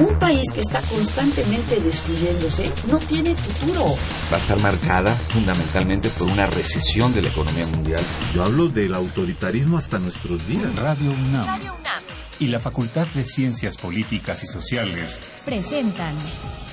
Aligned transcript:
Un 0.00 0.18
país 0.18 0.50
que 0.50 0.60
está 0.60 0.80
constantemente 0.80 1.78
destruyéndose 1.78 2.72
no 2.90 2.98
tiene 3.00 3.34
futuro. 3.34 3.96
Va 4.32 4.36
a 4.36 4.40
estar 4.40 4.58
marcada 4.58 5.14
fundamentalmente 5.14 6.08
por 6.08 6.26
una 6.26 6.46
recesión 6.46 7.12
de 7.12 7.20
la 7.20 7.28
economía 7.28 7.66
mundial. 7.66 8.00
Yo 8.34 8.42
hablo 8.42 8.68
del 8.68 8.94
autoritarismo 8.94 9.76
hasta 9.76 9.98
nuestros 9.98 10.46
días. 10.48 10.74
Radio 10.76 11.10
UNAM. 11.10 11.60
Y 12.38 12.46
la 12.46 12.58
Facultad 12.60 13.06
de 13.08 13.26
Ciencias 13.26 13.76
Políticas 13.76 14.42
y 14.42 14.46
Sociales 14.46 15.20
presentan 15.44 16.16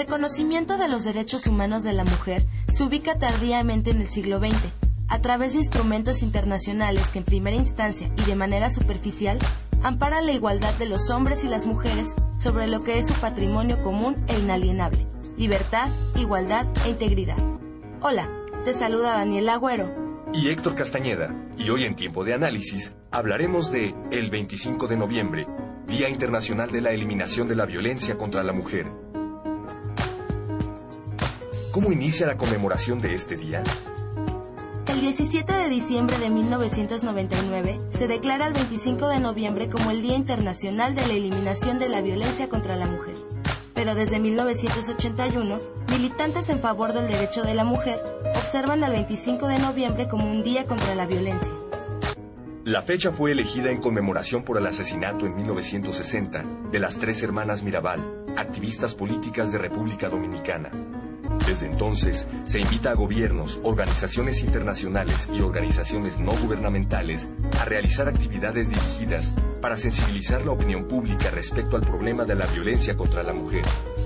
Reconocimiento 0.00 0.78
de 0.78 0.88
los 0.88 1.04
derechos 1.04 1.46
humanos 1.46 1.82
de 1.82 1.92
la 1.92 2.04
mujer 2.04 2.42
se 2.72 2.84
ubica 2.84 3.18
tardíamente 3.18 3.90
en 3.90 4.00
el 4.00 4.08
siglo 4.08 4.38
XX, 4.38 4.56
a 5.08 5.20
través 5.20 5.52
de 5.52 5.58
instrumentos 5.58 6.22
internacionales 6.22 7.06
que 7.08 7.18
en 7.18 7.26
primera 7.26 7.56
instancia 7.56 8.10
y 8.16 8.24
de 8.24 8.34
manera 8.34 8.70
superficial 8.70 9.38
amparan 9.82 10.24
la 10.24 10.32
igualdad 10.32 10.72
de 10.78 10.88
los 10.88 11.10
hombres 11.10 11.44
y 11.44 11.48
las 11.48 11.66
mujeres 11.66 12.14
sobre 12.38 12.66
lo 12.66 12.82
que 12.82 12.98
es 12.98 13.08
su 13.08 13.14
patrimonio 13.20 13.82
común 13.82 14.16
e 14.26 14.38
inalienable, 14.38 15.06
libertad, 15.36 15.90
igualdad 16.16 16.66
e 16.86 16.88
integridad. 16.88 17.36
Hola, 18.00 18.30
te 18.64 18.72
saluda 18.72 19.18
Daniel 19.18 19.50
Agüero. 19.50 19.94
Y 20.32 20.48
Héctor 20.48 20.76
Castañeda, 20.76 21.28
y 21.58 21.68
hoy 21.68 21.84
en 21.84 21.94
Tiempo 21.94 22.24
de 22.24 22.32
Análisis 22.32 22.96
hablaremos 23.10 23.70
de 23.70 23.94
el 24.10 24.30
25 24.30 24.86
de 24.86 24.96
noviembre, 24.96 25.46
Día 25.86 26.08
Internacional 26.08 26.70
de 26.70 26.80
la 26.80 26.92
Eliminación 26.92 27.48
de 27.48 27.56
la 27.56 27.66
Violencia 27.66 28.16
contra 28.16 28.42
la 28.42 28.54
Mujer 28.54 29.09
¿Cómo 31.72 31.92
inicia 31.92 32.26
la 32.26 32.36
conmemoración 32.36 33.00
de 33.00 33.14
este 33.14 33.36
día? 33.36 33.62
El 34.88 35.00
17 35.00 35.52
de 35.52 35.68
diciembre 35.68 36.18
de 36.18 36.28
1999 36.28 37.78
se 37.96 38.08
declara 38.08 38.48
el 38.48 38.54
25 38.54 39.06
de 39.06 39.20
noviembre 39.20 39.68
como 39.68 39.92
el 39.92 40.02
Día 40.02 40.16
Internacional 40.16 40.96
de 40.96 41.06
la 41.06 41.12
Eliminación 41.12 41.78
de 41.78 41.88
la 41.88 42.02
Violencia 42.02 42.48
contra 42.48 42.74
la 42.74 42.88
Mujer. 42.88 43.14
Pero 43.72 43.94
desde 43.94 44.18
1981, 44.18 45.60
militantes 45.92 46.48
en 46.48 46.58
favor 46.58 46.92
del 46.92 47.06
derecho 47.06 47.42
de 47.42 47.54
la 47.54 47.62
mujer 47.62 48.02
observan 48.34 48.82
el 48.82 48.90
25 48.90 49.46
de 49.46 49.60
noviembre 49.60 50.08
como 50.08 50.28
un 50.28 50.42
día 50.42 50.64
contra 50.64 50.96
la 50.96 51.06
violencia. 51.06 51.54
La 52.64 52.82
fecha 52.82 53.12
fue 53.12 53.30
elegida 53.30 53.70
en 53.70 53.80
conmemoración 53.80 54.42
por 54.42 54.58
el 54.58 54.66
asesinato 54.66 55.24
en 55.24 55.36
1960 55.36 56.44
de 56.72 56.78
las 56.80 56.98
tres 56.98 57.22
hermanas 57.22 57.62
Mirabal, 57.62 58.24
activistas 58.36 58.94
políticas 58.94 59.50
de 59.52 59.58
República 59.58 60.08
Dominicana, 60.08 60.70
desde 61.46 61.66
entonces, 61.66 62.26
se 62.44 62.60
invita 62.60 62.90
a 62.90 62.94
gobiernos, 62.94 63.60
organizaciones 63.62 64.42
internacionales 64.42 65.28
y 65.32 65.40
organizaciones 65.40 66.18
no 66.18 66.32
gubernamentales 66.32 67.28
a 67.58 67.64
realizar 67.64 68.08
actividades 68.08 68.70
dirigidas 68.70 69.32
para 69.60 69.76
sensibilizar 69.76 70.44
la 70.44 70.52
opinión 70.52 70.88
pública 70.88 71.30
respecto 71.30 71.76
al 71.76 71.82
problema 71.82 72.24
de 72.24 72.34
la 72.34 72.46
violencia 72.46 72.96
contra 72.96 73.22
la 73.22 73.32
mujer. 73.32 73.62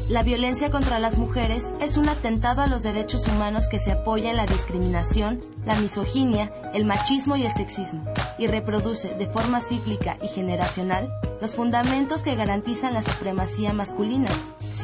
La 0.09 0.23
violencia 0.23 0.71
contra 0.71 0.99
las 0.99 1.17
mujeres 1.17 1.73
es 1.81 1.97
un 1.97 2.09
atentado 2.09 2.63
a 2.63 2.67
los 2.67 2.83
derechos 2.83 3.27
humanos 3.27 3.69
que 3.69 3.79
se 3.79 3.93
apoya 3.93 4.31
en 4.31 4.37
la 4.37 4.47
discriminación, 4.47 5.41
la 5.65 5.77
misoginia, 5.81 6.53
el 6.75 6.85
machismo 6.85 7.37
y 7.37 7.45
el 7.45 7.53
sexismo, 7.53 8.03
y 8.39 8.47
reproduce 8.47 9.15
de 9.15 9.27
forma 9.27 9.61
cíclica 9.61 10.17
y 10.23 10.29
generacional 10.29 11.08
los 11.41 11.55
fundamentos 11.55 12.23
que 12.23 12.37
garantizan 12.37 12.95
la 12.95 13.03
supremacía 13.03 13.73
masculina, 13.73 14.31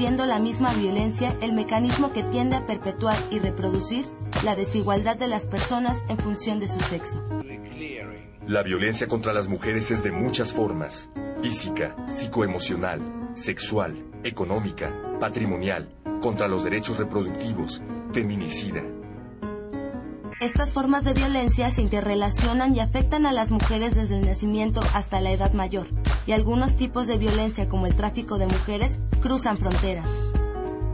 siendo 0.01 0.25
la 0.25 0.39
misma 0.39 0.73
violencia 0.73 1.37
el 1.43 1.53
mecanismo 1.53 2.11
que 2.11 2.23
tiende 2.23 2.57
a 2.57 2.65
perpetuar 2.65 3.19
y 3.31 3.39
reproducir 3.39 4.07
la 4.43 4.57
desigualdad 4.57 5.19
de 5.19 5.29
las 5.29 5.45
personas 5.45 6.03
en 6.09 6.17
función 6.17 6.59
de 6.59 6.69
su 6.69 6.81
sexo. 6.81 7.23
La 8.47 8.63
violencia 8.63 9.07
contra 9.07 9.35
las 9.35 9.47
mujeres 9.47 9.91
es 9.91 10.03
de 10.03 10.11
muchas 10.11 10.55
formas, 10.55 11.11
física, 11.43 11.95
psicoemocional, 12.09 13.03
sexual, 13.35 14.07
económica, 14.25 14.91
patrimonial, 15.21 15.95
contra 16.23 16.49
los 16.49 16.65
derechos 16.65 16.97
reproductivos, 16.97 17.83
feminicida, 18.11 18.83
estas 20.41 20.73
formas 20.73 21.05
de 21.05 21.13
violencia 21.13 21.71
se 21.71 21.83
interrelacionan 21.83 22.75
y 22.75 22.81
afectan 22.81 23.27
a 23.27 23.33
las 23.33 23.51
mujeres 23.51 23.95
desde 23.95 24.19
el 24.19 24.27
nacimiento 24.27 24.81
hasta 24.95 25.21
la 25.21 25.33
edad 25.33 25.53
mayor, 25.53 25.87
y 26.27 26.33
algunos 26.33 26.77
tipos 26.77 27.07
de 27.07 27.19
violencia 27.19 27.69
como 27.69 27.87
el 27.87 27.95
tráfico 27.95 28.39
de 28.39 28.47
mujeres 28.47 28.99
cruzan 29.21 29.59
fronteras. 29.59 30.09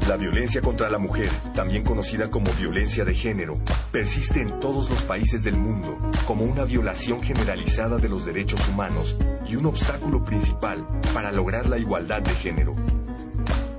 La 0.08 0.16
violencia 0.16 0.60
contra 0.60 0.88
la 0.88 0.98
mujer, 0.98 1.30
también 1.54 1.82
conocida 1.84 2.30
como 2.30 2.52
violencia 2.52 3.04
de 3.04 3.14
género, 3.14 3.58
persiste 3.90 4.40
en 4.40 4.60
todos 4.60 4.88
los 4.90 5.04
países 5.04 5.42
del 5.42 5.58
mundo 5.58 5.96
como 6.26 6.44
una 6.44 6.64
violación 6.64 7.22
generalizada 7.22 7.96
de 7.96 8.08
los 8.08 8.24
derechos 8.24 8.68
humanos 8.68 9.16
y 9.48 9.56
un 9.56 9.66
obstáculo 9.66 10.24
principal 10.24 10.86
para 11.12 11.32
lograr 11.32 11.68
la 11.68 11.78
igualdad 11.78 12.22
de 12.22 12.34
género. 12.34 12.74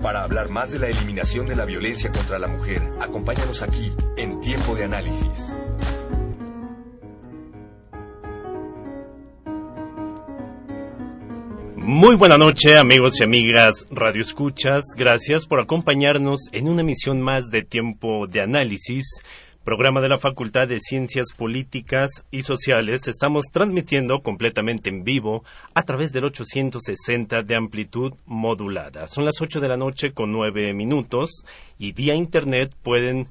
Para 0.07 0.23
hablar 0.23 0.49
más 0.49 0.71
de 0.71 0.79
la 0.79 0.87
eliminación 0.87 1.47
de 1.47 1.53
la 1.57 1.65
violencia 1.65 2.09
contra 2.13 2.39
la 2.39 2.47
mujer, 2.47 2.81
acompáñanos 3.01 3.61
aquí 3.61 3.91
en 4.15 4.39
Tiempo 4.39 4.73
de 4.73 4.85
Análisis. 4.85 5.53
Muy 11.75 12.15
buena 12.15 12.37
noche, 12.37 12.77
amigos 12.77 13.19
y 13.19 13.25
amigas 13.25 13.85
Radio 13.91 14.21
Escuchas. 14.21 14.85
Gracias 14.95 15.45
por 15.45 15.59
acompañarnos 15.59 16.39
en 16.53 16.69
una 16.69 16.83
emisión 16.83 17.19
más 17.19 17.49
de 17.49 17.63
Tiempo 17.63 18.27
de 18.27 18.39
Análisis 18.39 19.03
programa 19.67 19.99
de 19.99 20.07
la 20.07 20.17
Facultad 20.17 20.69
de 20.69 20.79
Ciencias 20.79 21.33
Políticas 21.35 22.25
y 22.31 22.43
Sociales. 22.43 23.09
Estamos 23.09 23.47
transmitiendo 23.51 24.21
completamente 24.21 24.87
en 24.87 25.03
vivo 25.03 25.43
a 25.73 25.83
través 25.83 26.13
del 26.13 26.23
860 26.23 27.43
de 27.43 27.53
amplitud 27.53 28.13
modulada. 28.25 29.07
Son 29.07 29.25
las 29.25 29.41
8 29.41 29.59
de 29.59 29.67
la 29.67 29.75
noche 29.75 30.11
con 30.11 30.31
9 30.31 30.73
minutos 30.73 31.43
y 31.77 31.91
vía 31.91 32.15
internet 32.15 32.73
pueden 32.81 33.27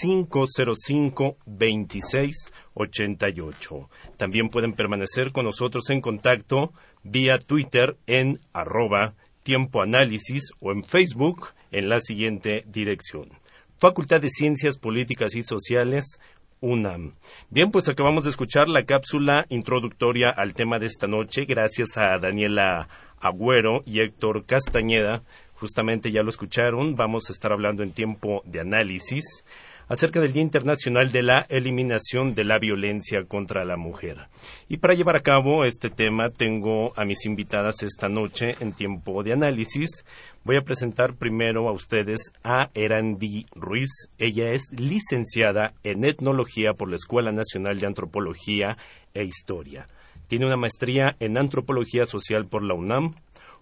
505 0.00 1.36
26 1.46 2.52
88. 2.74 3.90
También 4.16 4.48
pueden 4.48 4.72
permanecer 4.72 5.30
con 5.30 5.44
nosotros 5.44 5.88
en 5.90 6.00
contacto 6.00 6.72
vía 7.04 7.38
Twitter 7.38 7.96
en 8.08 8.40
arroba 8.52 9.14
tiempo 9.44 9.80
análisis 9.80 10.50
o 10.58 10.72
en 10.72 10.82
Facebook 10.82 11.50
en 11.70 11.88
la 11.88 12.00
siguiente 12.00 12.64
dirección. 12.66 13.37
Facultad 13.78 14.20
de 14.20 14.28
Ciencias 14.28 14.76
Políticas 14.76 15.36
y 15.36 15.42
Sociales, 15.42 16.18
UNAM. 16.60 17.14
Bien, 17.48 17.70
pues 17.70 17.88
acabamos 17.88 18.24
de 18.24 18.30
escuchar 18.30 18.68
la 18.68 18.82
cápsula 18.82 19.46
introductoria 19.50 20.30
al 20.30 20.54
tema 20.54 20.80
de 20.80 20.86
esta 20.86 21.06
noche, 21.06 21.44
gracias 21.44 21.96
a 21.96 22.18
Daniela 22.18 22.88
Agüero 23.20 23.84
y 23.86 24.00
Héctor 24.00 24.44
Castañeda. 24.46 25.22
Justamente 25.54 26.10
ya 26.10 26.24
lo 26.24 26.30
escucharon, 26.30 26.96
vamos 26.96 27.30
a 27.30 27.32
estar 27.32 27.52
hablando 27.52 27.84
en 27.84 27.92
tiempo 27.92 28.42
de 28.44 28.58
análisis 28.58 29.44
acerca 29.88 30.20
del 30.20 30.32
Día 30.32 30.42
Internacional 30.42 31.10
de 31.10 31.22
la 31.22 31.46
Eliminación 31.48 32.34
de 32.34 32.44
la 32.44 32.58
Violencia 32.58 33.24
contra 33.24 33.64
la 33.64 33.76
Mujer. 33.76 34.28
Y 34.68 34.76
para 34.76 34.94
llevar 34.94 35.16
a 35.16 35.20
cabo 35.20 35.64
este 35.64 35.90
tema 35.90 36.30
tengo 36.30 36.92
a 36.96 37.04
mis 37.04 37.24
invitadas 37.24 37.82
esta 37.82 38.08
noche 38.08 38.56
en 38.60 38.72
tiempo 38.72 39.22
de 39.22 39.32
análisis. 39.32 40.04
Voy 40.44 40.56
a 40.56 40.62
presentar 40.62 41.14
primero 41.14 41.68
a 41.68 41.72
ustedes 41.72 42.32
a 42.44 42.70
Erandi 42.74 43.46
Ruiz. 43.54 44.10
Ella 44.18 44.52
es 44.52 44.70
licenciada 44.78 45.72
en 45.82 46.04
etnología 46.04 46.74
por 46.74 46.90
la 46.90 46.96
Escuela 46.96 47.32
Nacional 47.32 47.80
de 47.80 47.86
Antropología 47.86 48.76
e 49.14 49.24
Historia. 49.24 49.88
Tiene 50.26 50.44
una 50.44 50.58
maestría 50.58 51.16
en 51.20 51.38
antropología 51.38 52.04
social 52.04 52.46
por 52.46 52.62
la 52.62 52.74
UNAM, 52.74 53.14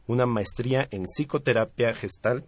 una 0.08 0.26
maestría 0.26 0.88
en 0.90 1.05
psicoterapia 1.05 1.94
gestal 1.94 2.44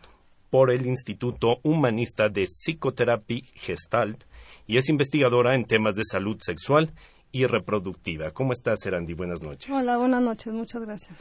por 0.51 0.71
el 0.71 0.87
Instituto 0.87 1.59
Humanista 1.63 2.29
de 2.29 2.45
Psicoterapia 2.45 3.43
Gestalt 3.55 4.25
y 4.67 4.77
es 4.77 4.89
investigadora 4.89 5.55
en 5.55 5.65
temas 5.65 5.97
de 5.97 6.05
salud 6.05 6.37
sexual 6.41 6.93
y 7.33 7.47
reproductiva. 7.47 8.31
¿Cómo 8.31 8.53
estás, 8.53 8.85
Erandi? 8.87 9.15
Buenas 9.15 9.43
noches. 9.43 9.71
Hola, 9.71 9.97
buenas 9.97 10.23
noches, 10.23 10.53
muchas 10.53 10.83
gracias. 10.83 11.17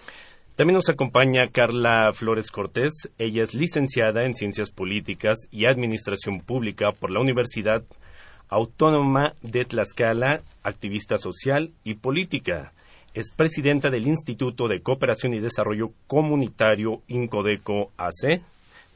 También 0.55 0.75
nos 0.75 0.89
acompaña 0.89 1.49
Carla 1.49 2.11
Flores 2.13 2.49
Cortés. 2.49 3.09
Ella 3.19 3.43
es 3.43 3.53
licenciada 3.53 4.25
en 4.25 4.33
Ciencias 4.33 4.71
Políticas 4.71 5.37
y 5.51 5.65
Administración 5.65 6.41
Pública 6.41 6.91
por 6.93 7.11
la 7.11 7.19
Universidad 7.19 7.83
Autónoma 8.49 9.35
de 9.41 9.65
Tlaxcala, 9.65 10.41
activista 10.63 11.17
social 11.17 11.73
y 11.83 11.95
política. 11.95 12.73
Es 13.13 13.31
presidenta 13.35 13.89
del 13.89 14.07
Instituto 14.07 14.67
de 14.67 14.81
Cooperación 14.81 15.33
y 15.33 15.39
Desarrollo 15.39 15.91
Comunitario 16.07 17.01
Incodeco 17.07 17.91
AC, 17.97 18.41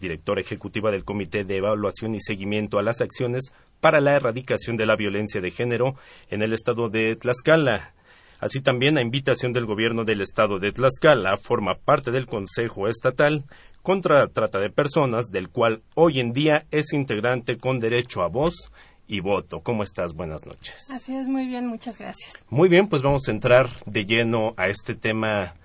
directora 0.01 0.42
ejecutiva 0.42 0.92
del 0.92 1.06
Comité 1.06 1.45
de 1.45 1.57
Evaluación 1.57 2.15
y 2.15 2.19
Seguimiento 2.19 2.77
a 2.77 2.83
las 2.83 3.00
Acciones 3.00 3.53
para 3.80 4.01
la 4.01 4.15
Erradicación 4.15 4.75
de 4.75 4.86
la 4.86 4.98
Violencia 4.98 5.39
de 5.39 5.51
Género 5.51 5.95
en 6.30 6.42
el 6.42 6.51
estado 6.51 6.89
de 6.89 7.15
Tlaxcala. 7.15 7.94
Así 8.39 8.59
también, 8.59 8.98
a 8.98 9.01
invitación 9.01 9.53
del 9.53 9.68
gobierno 9.68 10.03
del 10.03 10.19
estado 10.19 10.59
de 10.59 10.71
Tlaxcala, 10.71 11.38
forma 11.38 11.75
parte 11.75 12.12
del 12.12 12.25
Consejo 12.25 12.88
Estatal 12.88 13.45
contra 13.83 14.19
la 14.19 14.27
Trata 14.27 14.59
de 14.59 14.71
Personas, 14.71 15.27
del 15.31 15.50
cual 15.50 15.83
hoy 15.95 16.19
en 16.19 16.33
día 16.33 16.65
es 16.71 16.92
integrante 16.94 17.57
con 17.57 17.80
derecho 17.80 18.24
a 18.24 18.27
voz 18.27 18.71
y 19.07 19.19
voto. 19.19 19.59
¿Cómo 19.59 19.83
estás? 19.83 20.13
Buenas 20.13 20.45
noches. 20.45 20.89
Así 20.89 21.15
es, 21.15 21.27
muy 21.27 21.45
bien, 21.45 21.68
muchas 21.68 21.97
gracias. 21.97 22.33
Muy 22.50 22.69
bien, 22.69 22.88
pues 22.88 23.01
vamos 23.01 23.27
a 23.27 23.31
entrar 23.31 23.69
de 23.86 24.06
lleno 24.06 24.54
a 24.57 24.68
este 24.68 24.95
tema, 24.95 25.56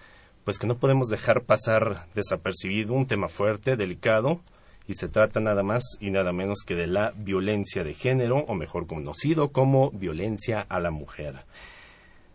pues 0.46 0.60
que 0.60 0.68
no 0.68 0.78
podemos 0.78 1.08
dejar 1.08 1.42
pasar 1.42 2.06
desapercibido, 2.14 2.94
un 2.94 3.08
tema 3.08 3.28
fuerte, 3.28 3.74
delicado, 3.74 4.38
y 4.86 4.94
se 4.94 5.08
trata 5.08 5.40
nada 5.40 5.64
más 5.64 5.82
y 6.00 6.12
nada 6.12 6.32
menos 6.32 6.60
que 6.64 6.76
de 6.76 6.86
la 6.86 7.12
violencia 7.16 7.82
de 7.82 7.94
género, 7.94 8.44
o 8.46 8.54
mejor 8.54 8.86
conocido 8.86 9.50
como 9.50 9.90
violencia 9.90 10.64
a 10.68 10.78
la 10.78 10.92
mujer. 10.92 11.40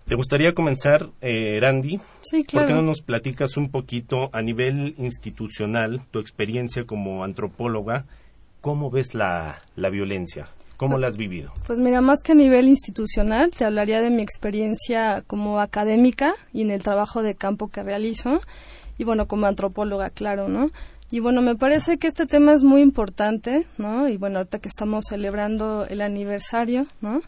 ¿Te 0.04 0.16
gustaría 0.16 0.54
comenzar, 0.54 1.08
eh, 1.22 1.58
Randy? 1.62 2.02
Sí, 2.20 2.44
claro. 2.44 2.68
¿Por 2.68 2.76
qué 2.76 2.82
no 2.82 2.86
nos 2.86 3.02
platicas 3.02 3.56
un 3.56 3.72
poquito 3.72 4.30
a 4.34 4.42
nivel 4.42 4.94
institucional, 4.98 6.02
tu 6.12 6.20
experiencia 6.20 6.84
como 6.84 7.24
antropóloga? 7.24 8.08
¿Cómo 8.60 8.92
ves 8.92 9.14
la, 9.14 9.60
la 9.78 9.90
violencia? 9.90 10.48
¿Cómo 10.82 10.98
la 10.98 11.10
has 11.10 11.16
vivido? 11.16 11.52
Pues 11.68 11.80
mira, 11.80 12.02
más 12.02 12.24
que 12.24 12.32
a 12.32 12.36
nivel 12.36 12.68
institucional, 12.68 13.52
te 13.52 13.66
hablaría 13.66 14.02
de 14.02 14.10
mi 14.10 14.24
experiencia 14.24 15.24
como 15.28 15.60
académica 15.60 16.34
y 16.54 16.64
en 16.64 16.72
el 16.72 16.82
trabajo 16.82 17.22
de 17.22 17.36
campo 17.36 17.68
que 17.68 17.84
realizo. 17.84 18.42
Y 18.98 19.04
bueno, 19.04 19.28
como 19.28 19.46
antropóloga, 19.46 20.10
claro, 20.10 20.48
¿no? 20.48 20.72
Y 21.12 21.20
bueno, 21.20 21.44
me 21.44 21.56
parece 21.56 22.00
que 22.00 22.08
este 22.08 22.26
tema 22.26 22.54
es 22.54 22.64
muy 22.64 22.82
importante, 22.82 23.68
¿no? 23.78 24.10
Y 24.10 24.18
bueno, 24.18 24.40
ahorita 24.40 24.58
que 24.58 24.70
estamos 24.70 25.06
celebrando 25.08 25.86
el 25.86 26.02
aniversario, 26.02 26.88
¿no? 27.00 27.22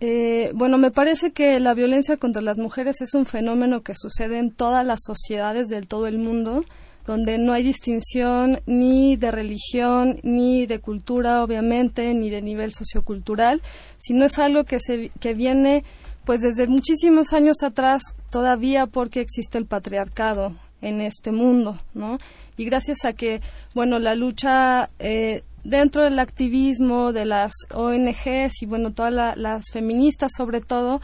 Eh, 0.00 0.50
bueno, 0.56 0.76
me 0.76 0.90
parece 0.90 1.30
que 1.30 1.60
la 1.60 1.74
violencia 1.74 2.16
contra 2.16 2.42
las 2.42 2.58
mujeres 2.58 3.00
es 3.02 3.14
un 3.14 3.24
fenómeno 3.24 3.82
que 3.82 3.94
sucede 3.94 4.38
en 4.38 4.50
todas 4.50 4.84
las 4.84 4.98
sociedades 5.06 5.68
del 5.68 5.86
todo 5.86 6.08
el 6.08 6.18
mundo, 6.18 6.64
donde 7.06 7.38
no 7.38 7.52
hay 7.52 7.62
distinción 7.62 8.60
ni 8.66 9.16
de 9.16 9.30
religión, 9.30 10.20
ni 10.22 10.66
de 10.66 10.78
cultura, 10.78 11.42
obviamente, 11.42 12.12
ni 12.14 12.30
de 12.30 12.42
nivel 12.42 12.72
sociocultural, 12.72 13.62
sino 13.96 14.24
es 14.24 14.38
algo 14.38 14.64
que, 14.64 14.78
se, 14.78 15.10
que 15.20 15.34
viene 15.34 15.84
pues 16.24 16.40
desde 16.40 16.68
muchísimos 16.68 17.32
años 17.32 17.62
atrás 17.62 18.02
todavía 18.30 18.86
porque 18.86 19.20
existe 19.20 19.58
el 19.58 19.66
patriarcado 19.66 20.54
en 20.80 21.00
este 21.00 21.32
mundo, 21.32 21.78
¿no? 21.94 22.18
Y 22.56 22.64
gracias 22.64 23.04
a 23.04 23.12
que, 23.12 23.40
bueno, 23.74 23.98
la 23.98 24.14
lucha 24.14 24.90
eh, 24.98 25.42
dentro 25.64 26.02
del 26.02 26.18
activismo 26.18 27.12
de 27.12 27.24
las 27.24 27.52
ONGs 27.72 28.62
y 28.62 28.66
bueno, 28.66 28.92
todas 28.92 29.36
las 29.36 29.64
feministas 29.72 30.32
sobre 30.36 30.60
todo, 30.60 31.00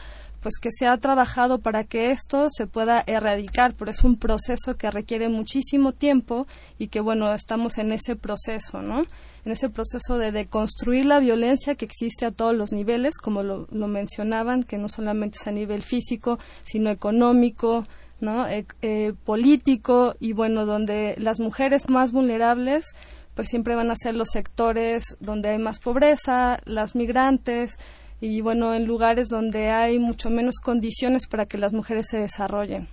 pues 0.47 0.61
que 0.61 0.71
se 0.71 0.87
ha 0.87 0.97
trabajado 0.99 1.59
para 1.59 1.83
que 1.83 2.13
esto 2.13 2.47
se 2.51 2.69
pueda 2.69 3.03
erradicar, 3.09 3.75
pero 3.75 3.91
es 3.91 4.05
un 4.05 4.17
proceso 4.17 4.77
que 4.77 4.93
requiere 4.93 5.29
muchísimo 5.29 5.91
tiempo 5.91 6.47
y 6.79 6.87
que 6.87 7.01
bueno, 7.01 7.35
estamos 7.35 7.79
en 7.79 7.91
ese 7.91 8.15
proceso, 8.15 8.81
¿no? 8.81 9.03
En 9.45 9.51
ese 9.51 9.71
proceso 9.71 10.19
de 10.19 10.31
deconstruir 10.31 11.05
la 11.05 11.19
violencia 11.19 11.75
que 11.75 11.85
existe 11.85 12.27
a 12.27 12.31
todos 12.31 12.55
los 12.55 12.71
niveles, 12.71 13.19
como 13.19 13.43
lo, 13.43 13.67
mencionaban, 13.73 14.63
que 14.63 14.79
no 14.79 14.89
solamente 14.89 15.39
es 15.41 15.49
a 15.49 15.51
nivel 15.51 15.83
físico, 15.83 16.39
sino 16.63 16.91
económico, 16.91 17.83
¿no? 18.21 18.47
Eh, 18.47 18.67
eh, 18.83 19.15
político 19.25 20.15
y 20.21 20.33
bueno, 20.33 20.65
donde 20.65 21.17
las 21.19 21.41
mujeres 21.41 21.89
más 21.89 22.13
vulnerables 22.13 22.95
pues 23.35 23.49
siempre 23.49 23.75
van 23.75 23.91
a 23.91 23.97
ser 23.97 24.15
los 24.15 24.29
sectores 24.33 25.17
donde 25.19 25.49
hay 25.49 25.59
más 25.59 25.81
pobreza, 25.81 26.61
las 26.67 26.95
migrantes 26.95 27.79
y 28.21 28.41
bueno, 28.41 28.75
en 28.75 28.87
lugares 28.87 29.29
donde 29.29 29.71
hay 29.71 29.99
mucho 29.99 30.31
menos 30.31 30.57
condiciones 30.63 31.27
para 31.27 31.47
que 31.47 31.59
las 31.59 31.73
mujeres 31.73 32.07
se 32.11 32.19
desarrollen. 32.19 32.89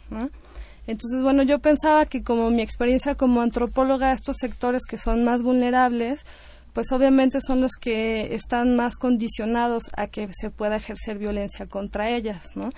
Entonces, 0.85 1.21
bueno, 1.21 1.43
yo 1.43 1.59
pensaba 1.59 2.05
que 2.05 2.23
como 2.23 2.49
mi 2.49 2.61
experiencia 2.61 3.15
como 3.15 3.41
antropóloga, 3.41 4.11
estos 4.11 4.37
sectores 4.37 4.83
que 4.87 4.97
son 4.97 5.23
más 5.23 5.41
vulnerables, 5.41 6.25
pues 6.73 6.91
obviamente 6.91 7.39
son 7.39 7.61
los 7.61 7.73
que 7.79 8.33
están 8.33 8.75
más 8.75 8.97
condicionados 8.97 9.91
a 9.95 10.07
que 10.07 10.27
se 10.33 10.49
pueda 10.49 10.75
ejercer 10.75 11.19
violencia 11.19 11.67
contra 11.67 12.09
ellas, 12.09 12.47
¿no? 12.55 12.71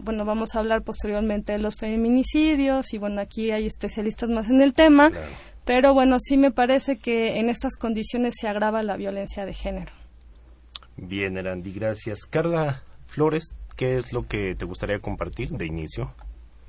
Bueno, 0.00 0.24
vamos 0.24 0.54
a 0.54 0.60
hablar 0.60 0.82
posteriormente 0.82 1.52
de 1.52 1.58
los 1.58 1.76
feminicidios 1.76 2.94
y 2.94 2.98
bueno, 2.98 3.20
aquí 3.20 3.50
hay 3.50 3.66
especialistas 3.66 4.30
más 4.30 4.48
en 4.48 4.62
el 4.62 4.72
tema, 4.72 5.10
pero 5.66 5.92
bueno, 5.92 6.16
sí 6.18 6.38
me 6.38 6.50
parece 6.52 6.96
que 6.98 7.38
en 7.38 7.50
estas 7.50 7.76
condiciones 7.76 8.34
se 8.40 8.48
agrava 8.48 8.82
la 8.82 8.96
violencia 8.96 9.44
de 9.44 9.52
género. 9.52 9.92
Bien, 10.96 11.36
Erandi, 11.36 11.72
gracias. 11.72 12.20
Carla 12.28 12.82
Flores, 13.06 13.54
¿qué 13.76 13.96
es 13.96 14.12
lo 14.12 14.26
que 14.26 14.54
te 14.54 14.64
gustaría 14.64 14.98
compartir 15.00 15.50
de 15.50 15.66
inicio? 15.66 16.14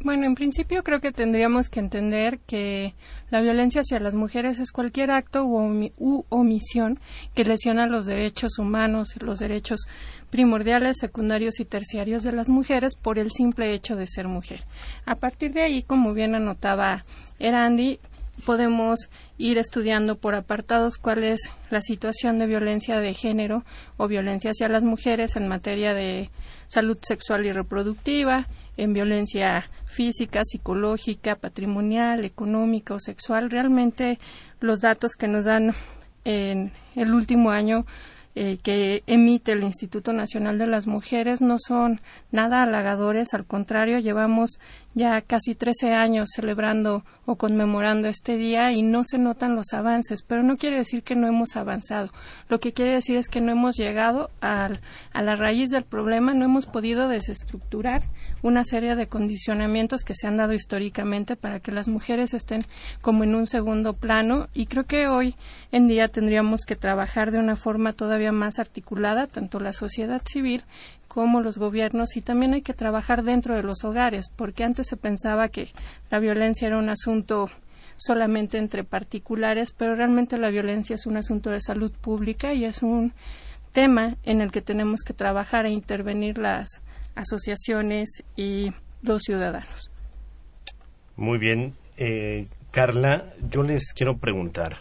Bueno, 0.03 0.25
en 0.25 0.35
principio 0.35 0.83
creo 0.83 0.99
que 0.99 1.11
tendríamos 1.11 1.69
que 1.69 1.79
entender 1.79 2.39
que 2.39 2.93
la 3.29 3.41
violencia 3.41 3.81
hacia 3.81 3.99
las 3.99 4.13
mujeres 4.13 4.59
es 4.59 4.71
cualquier 4.71 5.09
acto 5.09 5.45
u, 5.45 6.25
omisión 6.29 6.99
que 7.33 7.45
lesiona 7.45 7.87
los 7.87 8.05
derechos 8.05 8.59
humanos, 8.59 9.15
los 9.21 9.39
derechos 9.39 9.87
primordiales, 10.29 10.97
secundarios 10.99 11.59
y 11.59 11.65
terciarios 11.65 12.23
de 12.23 12.33
las 12.33 12.49
mujeres 12.49 12.97
por 13.01 13.19
el 13.19 13.31
simple 13.31 13.73
hecho 13.73 13.95
de 13.95 14.05
ser 14.05 14.27
mujer. 14.27 14.65
A 15.05 15.15
partir 15.15 15.53
de 15.53 15.63
ahí, 15.63 15.81
como 15.81 16.13
bien 16.13 16.35
anotaba 16.35 17.01
Erandi, 17.39 17.99
podemos 18.45 19.09
ir 19.37 19.57
estudiando 19.57 20.17
por 20.17 20.35
apartados 20.35 20.97
cuál 20.97 21.23
es 21.23 21.49
la 21.69 21.81
situación 21.81 22.39
de 22.39 22.47
violencia 22.47 22.99
de 22.99 23.13
género 23.13 23.63
o 23.97 24.07
violencia 24.07 24.51
hacia 24.51 24.67
las 24.67 24.83
mujeres 24.83 25.35
en 25.35 25.47
materia 25.47 25.93
de 25.93 26.29
salud 26.67 26.97
sexual 27.01 27.45
y 27.45 27.51
reproductiva, 27.51 28.47
en 28.77 28.93
violencia 28.93 29.69
física, 29.85 30.41
psicológica, 30.43 31.35
patrimonial, 31.35 32.25
económica 32.25 32.95
o 32.95 32.99
sexual. 32.99 33.49
Realmente 33.49 34.19
los 34.59 34.81
datos 34.81 35.13
que 35.13 35.27
nos 35.27 35.45
dan 35.45 35.73
en 36.25 36.73
el 36.95 37.13
último 37.13 37.51
año 37.51 37.85
eh, 38.37 38.57
que 38.61 39.01
emite 39.07 39.53
el 39.53 39.63
Instituto 39.63 40.11
Nacional 40.11 40.57
de 40.57 40.67
las 40.67 40.87
Mujeres 40.87 41.39
no 41.39 41.55
son 41.57 42.01
nada 42.31 42.63
halagadores, 42.63 43.33
al 43.33 43.45
contrario, 43.45 43.99
llevamos 43.99 44.59
ya 44.95 45.21
casi 45.21 45.55
13 45.55 45.93
años 45.93 46.29
celebrando 46.33 47.03
o 47.25 47.35
conmemorando 47.35 48.07
este 48.07 48.37
día 48.37 48.71
y 48.71 48.81
no 48.81 49.03
se 49.03 49.17
notan 49.17 49.55
los 49.55 49.73
avances, 49.73 50.23
pero 50.23 50.41
no 50.41 50.55
quiere 50.55 50.77
decir 50.77 51.03
que 51.03 51.15
no 51.15 51.27
hemos 51.27 51.57
avanzado. 51.57 52.11
Lo 52.47 52.59
que 52.59 52.71
quiere 52.71 52.93
decir 52.93 53.17
es 53.17 53.27
que 53.27 53.41
no 53.41 53.51
hemos 53.51 53.75
llegado 53.75 54.29
a 54.41 54.69
la 55.13 55.35
raíz 55.35 55.69
del 55.69 55.83
problema, 55.83 56.33
no 56.33 56.45
hemos 56.45 56.65
podido 56.65 57.09
desestructurar 57.09 58.03
una 58.41 58.63
serie 58.63 58.95
de 58.95 59.07
condicionamientos 59.07 60.03
que 60.03 60.15
se 60.15 60.27
han 60.27 60.37
dado 60.37 60.53
históricamente 60.53 61.35
para 61.35 61.59
que 61.59 61.73
las 61.73 61.89
mujeres 61.89 62.33
estén 62.33 62.63
como 63.01 63.25
en 63.25 63.35
un 63.35 63.47
segundo 63.47 63.93
plano 63.93 64.47
y 64.53 64.67
creo 64.67 64.85
que 64.85 65.07
hoy 65.07 65.35
en 65.71 65.87
día 65.87 66.07
tendríamos 66.07 66.61
que 66.65 66.77
trabajar 66.77 67.31
de 67.31 67.39
una 67.39 67.57
forma 67.57 67.93
todavía 67.93 68.31
más 68.31 68.59
articulada, 68.59 69.27
tanto 69.27 69.59
la 69.59 69.73
sociedad 69.73 70.21
civil 70.25 70.63
como 71.07 71.41
los 71.41 71.57
gobiernos 71.57 72.15
y 72.17 72.21
también 72.21 72.53
hay 72.53 72.61
que 72.61 72.73
trabajar 72.73 73.23
dentro 73.23 73.55
de 73.55 73.63
los 73.63 73.83
hogares, 73.83 74.31
porque 74.35 74.63
antes 74.63 74.87
se 74.87 74.97
pensaba 74.97 75.49
que 75.49 75.69
la 76.09 76.19
violencia 76.19 76.67
era 76.67 76.77
un 76.77 76.89
asunto 76.89 77.49
solamente 77.97 78.57
entre 78.57 78.83
particulares, 78.83 79.71
pero 79.71 79.95
realmente 79.95 80.37
la 80.37 80.49
violencia 80.49 80.95
es 80.95 81.05
un 81.05 81.17
asunto 81.17 81.49
de 81.49 81.61
salud 81.61 81.91
pública 81.93 82.53
y 82.53 82.65
es 82.65 82.83
un 82.83 83.13
tema 83.71 84.17
en 84.23 84.41
el 84.41 84.51
que 84.51 84.61
tenemos 84.61 85.01
que 85.01 85.13
trabajar 85.13 85.65
e 85.65 85.71
intervenir 85.71 86.37
las 86.37 86.81
asociaciones 87.15 88.23
y 88.35 88.71
los 89.01 89.23
ciudadanos. 89.23 89.91
Muy 91.15 91.37
bien. 91.37 91.73
Eh, 91.97 92.47
Carla, 92.71 93.31
yo 93.49 93.63
les 93.63 93.93
quiero 93.93 94.17
preguntar, 94.17 94.77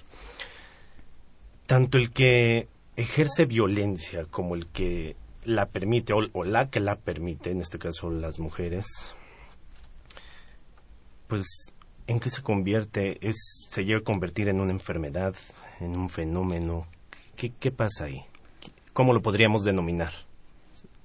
tanto 1.67 1.97
el 1.97 2.11
que 2.11 2.69
ejerce 2.97 3.45
violencia 3.47 4.25
como 4.25 4.55
el 4.55 4.67
que 4.67 5.17
la 5.45 5.67
permite 5.67 6.13
o, 6.13 6.45
la 6.45 6.71
que 6.71 6.81
la 6.81 6.97
permite, 6.97 7.51
en 7.51 7.61
este 7.61 7.79
caso 7.79 8.11
las 8.11 8.39
mujeres, 8.39 8.87
pues 11.29 11.73
¿en 12.07 12.21
qué 12.21 12.31
se 12.31 12.43
convierte? 12.43 13.19
Es, 13.27 13.37
¿Se 13.71 13.85
llega 13.85 14.01
a 14.01 14.05
convertir 14.05 14.49
en 14.49 14.61
una 14.61 14.73
enfermedad, 14.73 15.35
en 15.81 15.99
un 15.99 16.09
fenómeno? 16.09 16.87
¿Qué, 17.37 17.53
qué 17.59 17.71
pasa 17.71 18.05
ahí? 18.05 18.23
¿Cómo 18.93 19.13
lo 19.13 19.23
podríamos 19.23 19.65
denominar? 19.65 20.13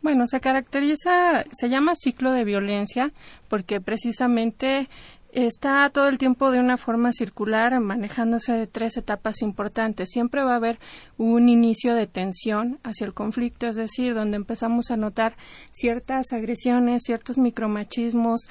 Bueno, 0.02 0.28
se 0.28 0.40
caracteriza, 0.40 1.44
se 1.52 1.70
llama 1.70 1.92
ciclo 1.94 2.32
de 2.32 2.46
violencia 2.46 3.12
porque 3.50 3.82
precisamente 3.82 4.88
está 5.32 5.90
todo 5.90 6.08
el 6.08 6.18
tiempo 6.18 6.52
de 6.52 6.60
una 6.60 6.78
forma 6.78 7.12
circular, 7.12 7.80
manejándose 7.80 8.54
de 8.54 8.68
tres 8.68 8.98
etapas 8.98 9.42
importantes. 9.42 10.10
Siempre 10.12 10.44
va 10.44 10.54
a 10.54 10.58
haber 10.58 10.80
un 11.18 11.50
inicio 11.50 11.94
de 11.96 12.08
tensión 12.08 12.80
hacia 12.84 13.06
el 13.06 13.14
conflicto, 13.14 13.68
es 13.68 13.76
decir, 13.76 14.14
donde 14.14 14.38
empezamos 14.38 14.92
a 14.92 14.98
notar 14.98 15.36
ciertas 15.72 16.34
agresiones, 16.34 17.04
ciertos 17.06 17.38
micromachismos, 17.38 18.48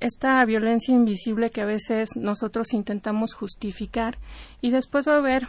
esta 0.00 0.44
violencia 0.44 0.94
invisible 0.94 1.50
que 1.50 1.62
a 1.62 1.66
veces 1.66 2.16
nosotros 2.16 2.72
intentamos 2.72 3.34
justificar. 3.34 4.18
Y 4.60 4.70
después 4.70 5.06
va 5.06 5.14
a 5.14 5.18
haber 5.18 5.48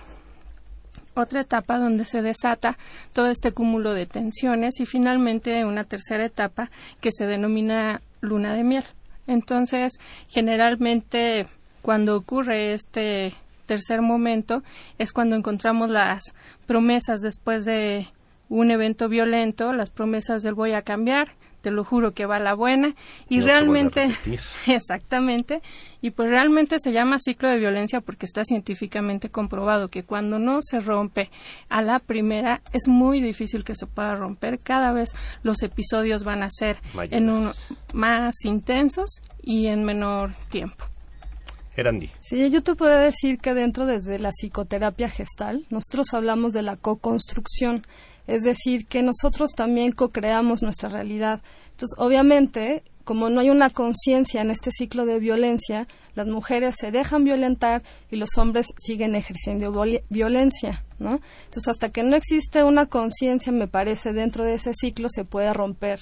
otra 1.14 1.42
etapa 1.42 1.80
donde 1.80 2.06
se 2.06 2.22
desata 2.22 2.78
todo 3.14 3.28
este 3.28 3.52
cúmulo 3.52 3.94
de 3.94 4.06
tensiones 4.06 4.80
y 4.80 4.86
finalmente 4.86 5.66
una 5.66 5.84
tercera 5.84 6.26
etapa 6.26 6.70
que 7.02 7.12
se 7.12 7.26
denomina 7.26 8.02
luna 8.22 8.54
de 8.54 8.64
miel. 8.64 8.84
Entonces, 9.28 10.00
generalmente 10.30 11.48
cuando 11.82 12.18
ocurre 12.18 12.74
este 12.74 13.34
tercer 13.66 14.02
momento 14.02 14.64
es 14.98 15.12
cuando 15.12 15.36
encontramos 15.36 15.90
las 15.90 16.34
promesas 16.66 17.22
después 17.22 17.66
de 17.66 18.08
un 18.50 18.72
evento 18.72 19.10
violento, 19.10 19.74
las 19.74 19.90
promesas 19.90 20.42
del 20.42 20.54
voy 20.54 20.72
a 20.72 20.82
cambiar, 20.82 21.30
te 21.62 21.72
lo 21.72 21.84
juro 21.84 22.14
que 22.14 22.26
va 22.26 22.40
la 22.40 22.54
buena. 22.54 22.96
Y 23.30 23.42
realmente 23.42 24.10
exactamente. 24.68 25.62
Y 26.02 26.12
pues 26.12 26.30
realmente 26.30 26.78
se 26.80 26.92
llama 26.92 27.18
ciclo 27.20 27.50
de 27.50 27.58
violencia 27.58 28.02
porque 28.02 28.26
está 28.26 28.44
científicamente 28.46 29.30
comprobado 29.30 29.90
que 29.90 30.04
cuando 30.04 30.40
no 30.40 30.60
se 30.62 30.80
rompe 30.80 31.30
a 31.70 31.82
la 31.82 32.00
primera 32.00 32.62
es 32.74 32.88
muy 32.88 33.22
difícil 33.22 33.64
que 33.64 33.76
se 33.76 33.88
pueda 33.88 34.16
romper. 34.16 34.60
Cada 34.60 34.94
vez 34.94 35.14
los 35.44 35.64
episodios 35.64 36.24
van 36.24 36.44
a 36.44 36.50
ser 36.50 36.78
en 37.12 37.30
un, 37.30 37.52
más 37.94 38.46
intensos 38.46 39.22
y 39.42 39.68
en 39.68 39.84
menor 39.84 40.34
tiempo. 40.50 40.86
Erandi. 41.78 42.10
Sí, 42.20 42.50
yo 42.50 42.64
te 42.64 42.76
puedo 42.76 42.98
decir 42.98 43.38
que 43.38 43.54
dentro 43.54 43.86
desde 43.86 44.18
la 44.18 44.32
psicoterapia 44.32 45.10
gestal, 45.10 45.66
nosotros 45.70 46.14
hablamos 46.14 46.54
de 46.54 46.64
la 46.64 46.76
co-construcción 46.76 47.84
es 48.28 48.44
decir, 48.44 48.86
que 48.86 49.02
nosotros 49.02 49.52
también 49.56 49.92
co-creamos 49.92 50.62
nuestra 50.62 50.90
realidad. 50.90 51.42
Entonces, 51.72 51.98
obviamente, 51.98 52.84
como 53.04 53.30
no 53.30 53.40
hay 53.40 53.50
una 53.50 53.70
conciencia 53.70 54.42
en 54.42 54.52
este 54.52 54.70
ciclo 54.72 55.06
de 55.06 55.20
violencia, 55.20 55.88
las 56.14 56.28
mujeres 56.28 56.76
se 56.78 56.92
dejan 56.92 57.24
violentar 57.24 57.84
y 58.12 58.18
los 58.18 58.38
hombres 58.38 58.68
siguen 58.78 59.16
ejerciendo 59.16 59.72
violencia, 60.10 60.84
¿no? 61.00 61.22
Entonces, 61.46 61.68
hasta 61.70 61.90
que 61.90 62.04
no 62.04 62.16
existe 62.16 62.64
una 62.64 62.88
conciencia, 62.88 63.52
me 63.54 63.68
parece, 63.68 64.12
dentro 64.12 64.44
de 64.44 64.56
ese 64.56 64.74
ciclo 64.74 65.08
se 65.10 65.24
puede 65.24 65.54
romper 65.54 66.02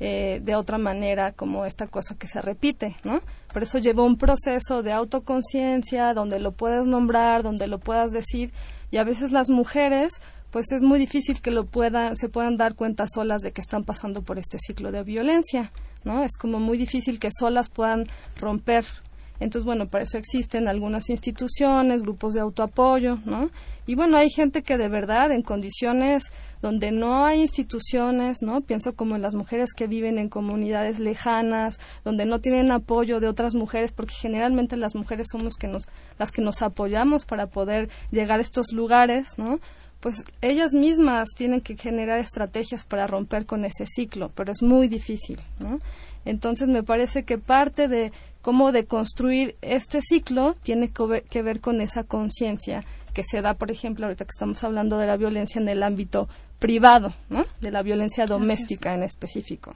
eh, 0.00 0.40
de 0.42 0.56
otra 0.56 0.78
manera 0.78 1.30
como 1.30 1.64
esta 1.64 1.86
cosa 1.86 2.16
que 2.16 2.26
se 2.26 2.42
repite, 2.42 2.96
¿no? 3.04 3.20
Por 3.52 3.62
eso 3.62 3.78
lleva 3.78 4.02
un 4.02 4.16
proceso 4.16 4.82
de 4.82 4.90
autoconciencia 4.90 6.12
donde 6.12 6.40
lo 6.40 6.50
puedes 6.52 6.86
nombrar, 6.86 7.44
donde 7.44 7.68
lo 7.68 7.78
puedas 7.78 8.10
decir 8.10 8.50
y 8.90 8.96
a 8.96 9.04
veces 9.04 9.30
las 9.30 9.48
mujeres 9.48 10.20
pues 10.52 10.70
es 10.70 10.82
muy 10.82 10.98
difícil 10.98 11.40
que 11.40 11.50
lo 11.50 11.64
puedan, 11.64 12.14
se 12.14 12.28
puedan 12.28 12.58
dar 12.58 12.74
cuenta 12.74 13.06
solas 13.08 13.40
de 13.40 13.52
que 13.52 13.62
están 13.62 13.84
pasando 13.84 14.20
por 14.20 14.38
este 14.38 14.58
ciclo 14.58 14.92
de 14.92 15.02
violencia, 15.02 15.72
¿no? 16.04 16.22
Es 16.22 16.36
como 16.36 16.60
muy 16.60 16.76
difícil 16.76 17.18
que 17.18 17.30
solas 17.32 17.70
puedan 17.70 18.06
romper. 18.38 18.84
Entonces, 19.40 19.64
bueno, 19.64 19.88
para 19.88 20.04
eso 20.04 20.18
existen 20.18 20.68
algunas 20.68 21.08
instituciones, 21.08 22.02
grupos 22.02 22.34
de 22.34 22.40
autoapoyo, 22.40 23.18
¿no? 23.24 23.50
Y 23.86 23.94
bueno, 23.96 24.18
hay 24.18 24.30
gente 24.30 24.62
que 24.62 24.76
de 24.76 24.88
verdad 24.88 25.32
en 25.32 25.42
condiciones 25.42 26.30
donde 26.60 26.92
no 26.92 27.24
hay 27.24 27.40
instituciones, 27.40 28.42
¿no? 28.42 28.60
Pienso 28.60 28.94
como 28.94 29.16
en 29.16 29.22
las 29.22 29.34
mujeres 29.34 29.72
que 29.74 29.88
viven 29.88 30.18
en 30.18 30.28
comunidades 30.28 31.00
lejanas, 31.00 31.80
donde 32.04 32.26
no 32.26 32.40
tienen 32.40 32.70
apoyo 32.70 33.20
de 33.20 33.26
otras 33.26 33.54
mujeres, 33.54 33.92
porque 33.92 34.14
generalmente 34.14 34.76
las 34.76 34.94
mujeres 34.94 35.28
somos 35.32 35.56
que 35.56 35.66
nos, 35.66 35.88
las 36.18 36.30
que 36.30 36.42
nos 36.42 36.60
apoyamos 36.62 37.24
para 37.24 37.46
poder 37.46 37.88
llegar 38.12 38.38
a 38.38 38.42
estos 38.42 38.72
lugares, 38.72 39.38
¿no? 39.38 39.58
Pues 40.02 40.24
ellas 40.40 40.74
mismas 40.74 41.28
tienen 41.36 41.60
que 41.60 41.76
generar 41.76 42.18
estrategias 42.18 42.84
para 42.84 43.06
romper 43.06 43.46
con 43.46 43.64
ese 43.64 43.86
ciclo, 43.86 44.32
pero 44.34 44.50
es 44.50 44.60
muy 44.60 44.88
difícil, 44.88 45.38
¿no? 45.60 45.78
Entonces 46.24 46.66
me 46.66 46.82
parece 46.82 47.22
que 47.22 47.38
parte 47.38 47.86
de 47.86 48.10
cómo 48.42 48.72
de 48.72 48.84
construir 48.84 49.54
este 49.62 50.00
ciclo 50.00 50.56
tiene 50.64 50.90
que 50.90 51.42
ver 51.42 51.60
con 51.60 51.80
esa 51.80 52.02
conciencia 52.02 52.84
que 53.14 53.22
se 53.22 53.42
da, 53.42 53.54
por 53.54 53.70
ejemplo, 53.70 54.06
ahorita 54.06 54.24
que 54.24 54.32
estamos 54.34 54.64
hablando 54.64 54.98
de 54.98 55.06
la 55.06 55.16
violencia 55.16 55.60
en 55.60 55.68
el 55.68 55.84
ámbito 55.84 56.28
privado, 56.58 57.14
¿no? 57.30 57.44
De 57.60 57.70
la 57.70 57.82
violencia 57.82 58.26
doméstica 58.26 58.94
en 58.94 59.04
específico. 59.04 59.72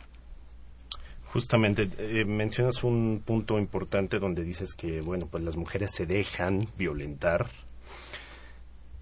Justamente 1.33 1.89
eh, 1.99 2.25
mencionas 2.25 2.83
un 2.83 3.23
punto 3.25 3.61
importante 3.61 4.19
donde 4.19 4.43
dices 4.43 4.75
que 4.75 5.03
bueno, 5.03 5.29
pues 5.31 5.45
las 5.45 5.57
mujeres 5.57 5.93
se 5.95 6.05
dejan 6.07 6.67
violentar 6.77 7.47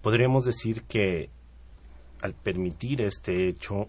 podríamos 0.05 0.45
decir 0.45 0.83
que 0.83 1.31
al 2.21 2.35
permitir 2.35 3.01
este 3.01 3.49
hecho, 3.49 3.89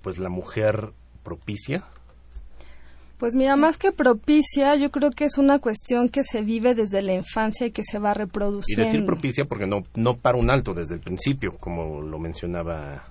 pues 0.00 0.18
la 0.18 0.28
mujer 0.28 0.92
propicia. 1.24 1.84
Pues 3.18 3.34
mira, 3.34 3.56
más 3.56 3.78
que 3.78 3.90
propicia, 3.90 4.76
yo 4.76 4.90
creo 4.90 5.10
que 5.10 5.24
es 5.24 5.38
una 5.38 5.58
cuestión 5.58 6.08
que 6.08 6.22
se 6.22 6.42
vive 6.42 6.74
desde 6.74 7.02
la 7.02 7.14
infancia 7.14 7.66
y 7.66 7.72
que 7.72 7.82
se 7.82 7.98
va 7.98 8.14
reproduciendo. 8.14 8.82
Y 8.82 8.86
decir 8.86 9.04
propicia 9.04 9.44
porque 9.44 9.66
no, 9.66 9.82
no 9.94 10.16
para 10.18 10.38
un 10.38 10.50
alto 10.50 10.72
desde 10.72 10.94
el 10.94 11.00
principio, 11.00 11.56
como 11.58 12.00
lo 12.00 12.18
mencionaba 12.20 13.04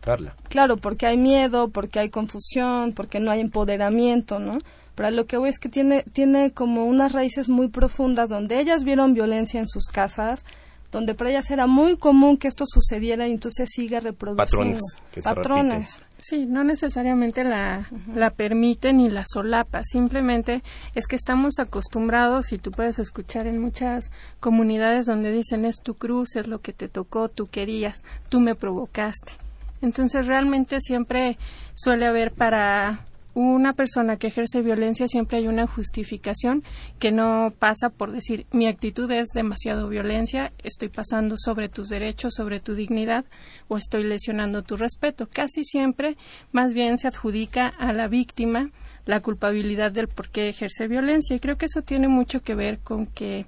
Carla. 0.00 0.34
Claro, 0.48 0.78
porque 0.78 1.06
hay 1.06 1.18
miedo, 1.18 1.68
porque 1.68 1.98
hay 1.98 2.08
confusión, 2.08 2.94
porque 2.94 3.20
no 3.20 3.30
hay 3.30 3.40
empoderamiento, 3.40 4.38
¿no? 4.38 4.58
Pero 4.94 5.10
lo 5.10 5.26
que 5.26 5.36
voy 5.36 5.50
es 5.50 5.58
que 5.58 5.68
tiene, 5.68 6.04
tiene 6.12 6.52
como 6.52 6.86
unas 6.86 7.12
raíces 7.12 7.48
muy 7.48 7.68
profundas 7.68 8.30
donde 8.30 8.60
ellas 8.60 8.84
vieron 8.84 9.14
violencia 9.14 9.60
en 9.60 9.68
sus 9.68 9.84
casas, 9.84 10.44
donde 10.92 11.14
para 11.14 11.30
ellas 11.30 11.50
era 11.50 11.66
muy 11.66 11.96
común 11.96 12.36
que 12.36 12.46
esto 12.46 12.64
sucediera 12.66 13.26
y 13.26 13.32
entonces 13.32 13.70
sigue 13.72 13.98
reproduciendo. 13.98 14.78
Patrones. 14.78 15.24
Patrones. 15.24 16.00
Sí, 16.18 16.46
no 16.46 16.62
necesariamente 16.62 17.42
la, 17.42 17.88
la 18.14 18.30
permiten 18.30 18.98
ni 18.98 19.08
la 19.08 19.24
solapa, 19.26 19.82
simplemente 19.82 20.62
es 20.94 21.06
que 21.06 21.16
estamos 21.16 21.58
acostumbrados 21.58 22.52
y 22.52 22.58
tú 22.58 22.70
puedes 22.70 23.00
escuchar 23.00 23.46
en 23.46 23.58
muchas 23.58 24.12
comunidades 24.38 25.06
donde 25.06 25.32
dicen 25.32 25.64
es 25.64 25.80
tu 25.82 25.94
cruz, 25.94 26.36
es 26.36 26.46
lo 26.46 26.60
que 26.60 26.72
te 26.72 26.88
tocó, 26.88 27.28
tú 27.28 27.48
querías, 27.48 28.04
tú 28.28 28.38
me 28.38 28.54
provocaste. 28.54 29.32
Entonces 29.80 30.26
realmente 30.26 30.78
siempre 30.80 31.38
suele 31.74 32.06
haber 32.06 32.32
para 32.32 33.06
una 33.34 33.72
persona 33.72 34.16
que 34.16 34.26
ejerce 34.26 34.62
violencia 34.62 35.08
siempre 35.08 35.38
hay 35.38 35.48
una 35.48 35.66
justificación 35.66 36.62
que 36.98 37.12
no 37.12 37.52
pasa 37.58 37.88
por 37.88 38.12
decir 38.12 38.46
mi 38.52 38.66
actitud 38.66 39.10
es 39.10 39.28
demasiado 39.34 39.88
violencia, 39.88 40.52
estoy 40.62 40.88
pasando 40.88 41.36
sobre 41.38 41.68
tus 41.68 41.88
derechos, 41.88 42.34
sobre 42.34 42.60
tu 42.60 42.74
dignidad 42.74 43.24
o 43.68 43.76
estoy 43.76 44.04
lesionando 44.04 44.62
tu 44.62 44.76
respeto. 44.76 45.28
Casi 45.32 45.64
siempre 45.64 46.16
más 46.52 46.74
bien 46.74 46.98
se 46.98 47.08
adjudica 47.08 47.68
a 47.68 47.92
la 47.92 48.08
víctima 48.08 48.70
la 49.06 49.20
culpabilidad 49.20 49.92
del 49.92 50.08
por 50.08 50.28
qué 50.28 50.48
ejerce 50.48 50.86
violencia 50.86 51.34
y 51.34 51.40
creo 51.40 51.56
que 51.56 51.66
eso 51.66 51.82
tiene 51.82 52.08
mucho 52.08 52.42
que 52.42 52.54
ver 52.54 52.78
con 52.78 53.06
que 53.06 53.46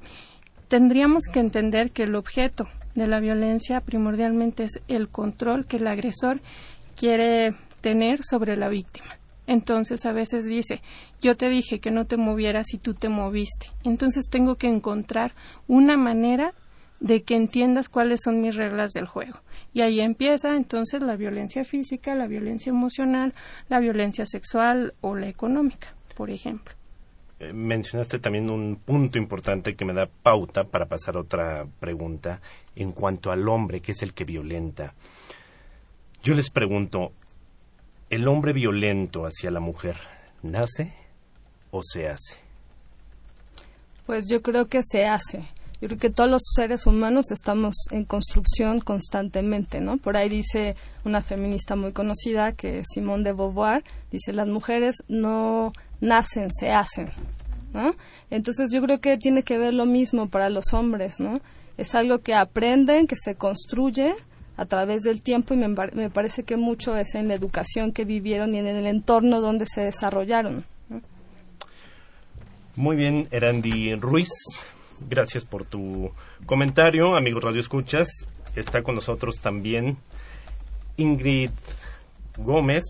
tendríamos 0.69 1.25
que 1.33 1.41
entender 1.41 1.93
que 1.93 2.05
el 2.05 2.15
objeto 2.15 2.67
de 2.95 3.07
la 3.07 3.21
violencia 3.21 3.81
primordialmente 3.81 4.65
es 4.65 4.81
el 4.89 5.09
control 5.09 5.67
que 5.67 5.77
el 5.77 5.87
agresor 5.87 6.41
quiere 6.97 7.55
tener 7.81 8.25
sobre 8.25 8.57
la 8.57 8.69
víctima. 8.69 9.19
Entonces 9.47 10.07
a 10.07 10.13
veces 10.13 10.47
dice, 10.47 10.81
yo 11.21 11.37
te 11.37 11.49
dije 11.49 11.81
que 11.81 11.91
no 11.91 12.07
te 12.07 12.17
movieras 12.17 12.73
y 12.73 12.79
tú 12.79 12.95
te 12.95 13.09
moviste. 13.09 13.67
Entonces 13.85 14.29
tengo 14.31 14.57
que 14.57 14.69
encontrar 14.69 15.35
una 15.69 15.97
manera 15.97 16.55
de 17.01 17.23
que 17.23 17.37
entiendas 17.37 17.89
cuáles 17.89 18.23
son 18.23 18.41
mis 18.41 18.57
reglas 18.57 18.93
del 18.93 19.07
juego. 19.07 19.41
Y 19.75 19.83
ahí 19.83 20.01
empieza 20.01 20.57
entonces 20.57 21.03
la 21.03 21.17
violencia 21.17 21.65
física, 21.65 22.15
la 22.15 22.27
violencia 22.27 22.71
emocional, 22.71 23.35
la 23.69 23.81
violencia 23.81 24.25
sexual 24.25 24.95
o 25.01 25.15
la 25.15 25.29
económica, 25.29 25.95
por 26.15 26.31
ejemplo. 26.31 26.75
Eh, 27.41 27.53
mencionaste 27.53 28.21
también 28.21 28.49
un 28.49 28.77
punto 28.77 29.19
importante 29.19 29.75
que 29.75 29.85
me 29.85 29.93
da 29.93 30.07
pauta 30.07 30.65
para 30.65 30.87
pasar 30.87 31.17
a 31.17 31.21
otra 31.21 31.67
pregunta 31.81 32.41
en 32.77 32.93
cuanto 32.93 33.33
al 33.33 33.49
hombre, 33.49 33.81
que 33.81 33.93
es 33.93 34.03
el 34.03 34.15
que 34.15 34.25
violenta. 34.25 34.95
Yo 36.23 36.35
les 36.35 36.49
pregunto, 36.49 37.13
¿El 38.15 38.29
hombre 38.29 38.53
violento 38.53 39.27
hacia 39.27 39.51
la 39.51 39.59
mujer 39.59 39.97
nace 40.41 40.93
o 41.73 41.83
se 41.83 42.07
hace? 42.07 42.37
Pues 44.07 44.29
yo 44.29 44.41
creo 44.41 44.69
que 44.69 44.83
se 44.85 45.05
hace. 45.05 45.49
Yo 45.81 45.89
creo 45.89 45.99
que 45.99 46.11
todos 46.11 46.31
los 46.31 46.43
seres 46.55 46.87
humanos 46.87 47.33
estamos 47.33 47.75
en 47.91 48.05
construcción 48.05 48.79
constantemente, 48.79 49.81
¿no? 49.81 49.97
Por 49.97 50.17
ahí 50.17 50.29
dice 50.29 50.77
una 51.05 51.23
feminista 51.23 51.75
muy 51.75 51.91
conocida 51.91 52.53
que 52.53 52.79
es 52.79 52.87
Simone 52.95 53.25
de 53.25 53.33
Beauvoir, 53.33 53.83
dice 54.13 54.33
las 54.33 54.47
mujeres 54.47 54.99
no 55.09 55.73
nacen, 56.01 56.53
se 56.53 56.71
hacen, 56.71 57.11
¿no? 57.73 57.97
Entonces 58.31 58.71
yo 58.73 58.81
creo 58.81 59.01
que 59.01 59.19
tiene 59.19 59.43
que 59.43 59.59
ver 59.59 59.75
lo 59.75 59.87
mismo 59.87 60.29
para 60.29 60.51
los 60.51 60.73
hombres, 60.73 61.19
¿no? 61.19 61.41
Es 61.79 61.97
algo 61.97 62.21
que 62.21 62.35
aprenden, 62.35 63.09
que 63.09 63.17
se 63.17 63.35
construye, 63.35 64.15
a 64.57 64.67
través 64.67 65.03
del 65.03 65.23
tiempo 65.23 65.55
y 65.55 65.57
me, 65.57 65.69
me, 65.69 66.11
parece 66.11 66.45
que 66.45 66.57
mucho 66.57 66.97
es 66.97 67.15
en 67.15 67.29
la 67.29 67.35
educación 67.35 67.93
que 67.93 68.05
vivieron 68.05 68.55
y 68.55 68.59
en 68.59 68.67
el 68.67 68.87
entorno 68.87 69.41
donde 69.41 69.67
se 69.67 69.81
desarrollaron. 69.83 70.65
Muy 72.77 72.97
bien, 72.97 73.29
Erandi 73.31 73.95
Ruiz, 73.95 74.31
gracias 75.09 75.45
por 75.45 75.65
tu 75.65 76.11
comentario. 76.47 77.17
Amigos 77.17 77.45
Radio 77.45 77.61
Escuchas, 77.61 78.09
está 78.57 78.83
con 78.83 78.97
nosotros 78.97 79.37
también 79.41 79.97
Ingrid 80.97 81.51
Gómez. 82.37 82.85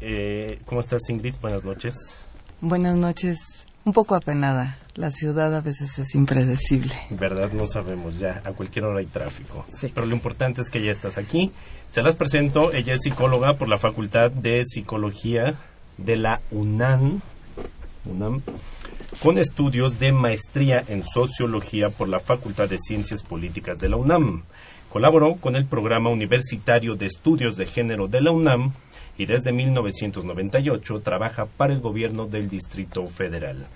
Eh, 0.00 0.60
¿Cómo 0.64 0.80
estás, 0.80 1.02
Ingrid? 1.10 1.34
Buenas 1.40 1.64
noches. 1.64 1.94
Buenas 2.60 2.96
noches. 2.96 3.66
Un 3.84 3.92
poco 3.92 4.14
apenada. 4.14 4.78
La 4.94 5.10
ciudad 5.10 5.54
a 5.54 5.60
veces 5.60 5.98
es 5.98 6.14
impredecible. 6.14 6.92
¿Verdad? 7.10 7.52
No 7.52 7.66
sabemos 7.66 8.18
ya. 8.18 8.42
A 8.44 8.52
cualquier 8.52 8.84
hora 8.84 8.98
hay 8.98 9.06
tráfico. 9.06 9.64
Pero 9.80 10.06
lo 10.06 10.14
importante 10.14 10.60
es 10.60 10.70
que 10.70 10.82
ya 10.82 10.90
estás 10.90 11.18
aquí. 11.18 11.52
Se 11.88 12.02
las 12.02 12.16
presento. 12.16 12.72
Ella 12.72 12.94
es 12.94 13.02
psicóloga 13.02 13.54
por 13.54 13.68
la 13.68 13.78
Facultad 13.78 14.30
de 14.30 14.64
Psicología 14.64 15.54
de 15.96 16.16
la 16.16 16.40
UNAM. 16.50 17.20
UNAM 18.04 18.42
con 19.22 19.38
estudios 19.38 19.98
de 19.98 20.12
maestría 20.12 20.84
en 20.86 21.02
sociología 21.04 21.90
por 21.90 22.08
la 22.08 22.20
Facultad 22.20 22.68
de 22.68 22.78
Ciencias 22.78 23.22
Políticas 23.22 23.78
de 23.78 23.88
la 23.88 23.96
UNAM. 23.96 24.44
Colaboró 24.90 25.34
con 25.34 25.56
el 25.56 25.66
Programa 25.66 26.10
Universitario 26.10 26.94
de 26.94 27.06
Estudios 27.06 27.56
de 27.56 27.66
Género 27.66 28.06
de 28.06 28.20
la 28.20 28.30
UNAM 28.30 28.72
y 29.18 29.26
desde 29.26 29.52
1998 29.52 31.00
trabaja 31.00 31.44
para 31.44 31.74
el 31.74 31.80
gobierno 31.80 32.26
del 32.26 32.48
Distrito 32.48 33.06
Federal. 33.06 33.66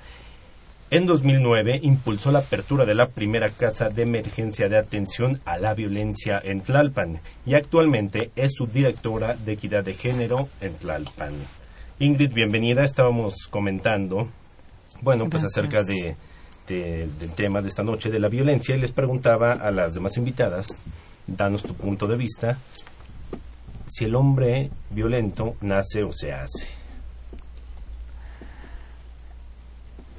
En 0.91 1.07
2009 1.07 1.81
impulsó 1.83 2.33
la 2.33 2.41
apertura 2.41 2.85
de 2.85 2.95
la 2.95 3.09
primera 3.09 3.51
casa 3.51 3.89
de 3.89 4.03
emergencia 4.03 4.69
de 4.69 4.79
atención 4.79 5.41
a 5.45 5.59
la 5.59 5.75
violencia 5.75 6.41
en 6.43 6.61
Tlalpan 6.61 7.21
y 7.45 7.55
actualmente 7.55 8.31
es 8.37 8.53
subdirectora 8.55 9.35
de 9.35 9.53
equidad 9.53 9.85
de 9.85 9.95
género 9.95 10.49
en 10.61 10.75
Tlalpan. 10.75 11.35
Ingrid, 11.99 12.33
bienvenida. 12.33 12.83
Estábamos 12.83 13.47
comentando 13.51 14.29
bueno, 15.03 15.29
pues 15.29 15.43
acerca 15.43 15.83
de, 15.83 16.15
del 16.69 17.31
tema 17.35 17.61
de 17.61 17.69
esta 17.69 17.83
noche 17.83 18.09
de 18.09 18.21
la 18.21 18.29
violencia 18.29 18.77
y 18.77 18.81
les 18.81 18.93
preguntaba 18.93 19.53
a 19.53 19.71
las 19.73 19.95
demás 19.95 20.17
invitadas, 20.17 20.69
danos 21.27 21.63
tu 21.63 21.75
punto 21.75 22.07
de 22.07 22.17
vista, 22.17 22.59
si 23.87 24.05
el 24.05 24.15
hombre 24.15 24.71
violento 24.91 25.55
nace 25.61 26.03
o 26.03 26.13
se 26.13 26.33
hace. 26.33 26.67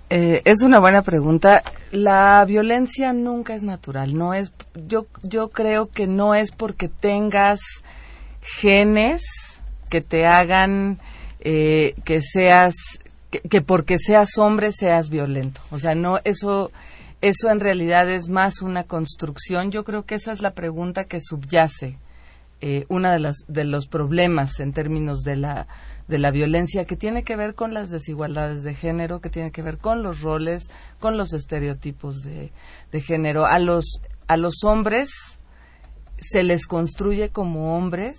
Eh, 0.10 0.42
es 0.46 0.62
una 0.62 0.80
buena 0.80 1.02
pregunta. 1.02 1.64
La 1.92 2.46
violencia 2.46 3.14
nunca 3.14 3.56
es 3.56 3.64
natural. 3.64 4.16
No 4.16 4.34
es. 4.34 4.52
Yo 4.88 5.08
yo 5.24 5.50
creo 5.50 5.90
que 5.90 6.06
no 6.06 6.36
es 6.36 6.52
porque 6.52 6.88
tengas 6.88 7.60
genes 8.42 9.22
que 9.90 10.02
te 10.02 10.28
hagan 10.28 11.00
eh, 11.40 11.96
que 12.06 12.22
seas 12.22 12.76
que, 13.32 13.62
porque 13.62 13.98
seas 13.98 14.38
hombre 14.38 14.72
seas 14.72 15.10
violento. 15.10 15.62
O 15.72 15.80
sea, 15.80 15.96
no, 15.96 16.20
eso, 16.24 16.72
eso 17.22 17.50
en 17.50 17.60
realidad 17.60 18.10
es 18.10 18.30
más 18.30 18.62
una 18.62 18.84
construcción. 18.84 19.72
Yo 19.72 19.84
creo 19.84 20.04
que 20.06 20.16
esa 20.16 20.32
es 20.32 20.42
la 20.42 20.52
pregunta 20.52 21.06
que 21.06 21.20
subyace 21.22 21.98
eh, 22.66 22.86
uno 22.88 23.12
de, 23.12 23.20
las, 23.20 23.36
de 23.50 23.66
los 23.66 23.88
problemas 23.88 24.62
en 24.62 24.72
términos 24.72 25.24
de 25.24 25.36
la, 25.36 25.68
de 26.08 26.18
la 26.18 26.32
violencia 26.32 26.86
que 26.86 26.96
tiene 26.96 27.24
que 27.24 27.36
ver 27.36 27.56
con 27.56 27.74
las 27.74 27.90
desigualdades 27.90 28.64
de 28.64 28.74
género, 28.74 29.20
que 29.20 29.30
tiene 29.30 29.52
que 29.52 29.62
ver 29.62 29.78
con 29.78 30.02
los 30.02 30.22
roles, 30.22 30.70
con 31.02 31.18
los 31.18 31.34
estereotipos 31.34 32.22
de, 32.22 32.54
de 32.94 33.02
género. 33.02 33.46
A 33.46 33.60
los, 33.60 34.00
a 34.28 34.38
los 34.38 34.64
hombres 34.64 35.10
se 36.22 36.44
les 36.44 36.66
construye 36.66 37.32
como 37.32 37.76
hombres 37.76 38.18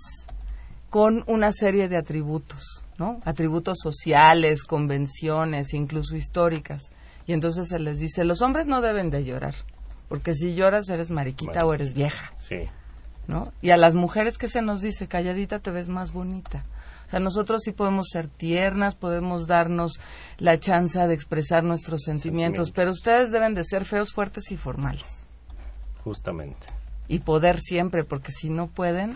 con 0.91 1.23
una 1.25 1.51
serie 1.51 1.89
de 1.89 1.97
atributos 1.97 2.83
¿no? 2.99 3.19
Atributos 3.25 3.79
sociales, 3.81 4.63
convenciones, 4.63 5.73
incluso 5.73 6.15
históricas. 6.15 6.91
Y 7.25 7.33
entonces 7.33 7.69
se 7.69 7.79
les 7.79 7.97
dice, 7.97 8.23
los 8.23 8.43
hombres 8.43 8.67
no 8.67 8.81
deben 8.81 9.09
de 9.09 9.25
llorar, 9.25 9.55
porque 10.07 10.35
si 10.35 10.53
lloras 10.53 10.87
eres 10.89 11.09
mariquita 11.09 11.65
o 11.65 11.73
eres 11.73 11.93
vieja. 11.93 12.31
Sí. 12.37 12.67
¿No? 13.27 13.51
Y 13.61 13.71
a 13.71 13.77
las 13.77 13.95
mujeres 13.95 14.37
que 14.37 14.47
se 14.47 14.61
nos 14.61 14.81
dice, 14.81 15.07
calladita 15.07 15.59
te 15.59 15.71
ves 15.71 15.87
más 15.89 16.11
bonita. 16.11 16.63
O 17.07 17.09
sea, 17.09 17.19
nosotros 17.19 17.61
sí 17.63 17.71
podemos 17.71 18.07
ser 18.11 18.27
tiernas, 18.27 18.95
podemos 18.95 19.47
darnos 19.47 19.99
la 20.37 20.59
chance 20.59 20.99
de 20.99 21.13
expresar 21.13 21.63
nuestros 21.63 22.01
sentimientos, 22.03 22.71
pero 22.71 22.91
ustedes 22.91 23.31
deben 23.31 23.53
de 23.53 23.63
ser 23.63 23.85
feos, 23.85 24.13
fuertes 24.13 24.51
y 24.51 24.57
formales. 24.57 25.25
Justamente. 26.03 26.67
Y 27.07 27.19
poder 27.19 27.59
siempre, 27.59 28.03
porque 28.03 28.31
si 28.31 28.49
no 28.49 28.67
pueden, 28.67 29.15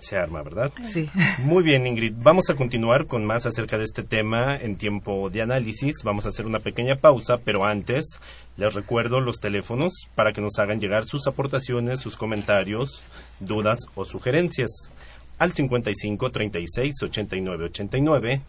se 0.00 0.16
arma, 0.16 0.42
¿verdad? 0.42 0.72
Sí. 0.92 1.10
Muy 1.44 1.62
bien, 1.62 1.86
Ingrid. 1.86 2.14
Vamos 2.16 2.50
a 2.50 2.54
continuar 2.54 3.06
con 3.06 3.24
más 3.24 3.46
acerca 3.46 3.78
de 3.78 3.84
este 3.84 4.02
tema 4.02 4.56
en 4.56 4.76
tiempo 4.76 5.30
de 5.30 5.42
análisis. 5.42 5.94
Vamos 6.04 6.26
a 6.26 6.30
hacer 6.30 6.46
una 6.46 6.60
pequeña 6.60 6.96
pausa, 6.96 7.38
pero 7.42 7.64
antes 7.64 8.20
les 8.56 8.74
recuerdo 8.74 9.20
los 9.20 9.40
teléfonos 9.40 9.92
para 10.14 10.32
que 10.32 10.40
nos 10.40 10.58
hagan 10.58 10.80
llegar 10.80 11.04
sus 11.04 11.26
aportaciones, 11.26 12.00
sus 12.00 12.16
comentarios, 12.16 13.02
dudas 13.40 13.80
o 13.94 14.04
sugerencias 14.04 14.90
al 15.38 15.52
55 15.52 16.30
36 16.30 16.94
89 17.02 17.64
89 17.66 18.42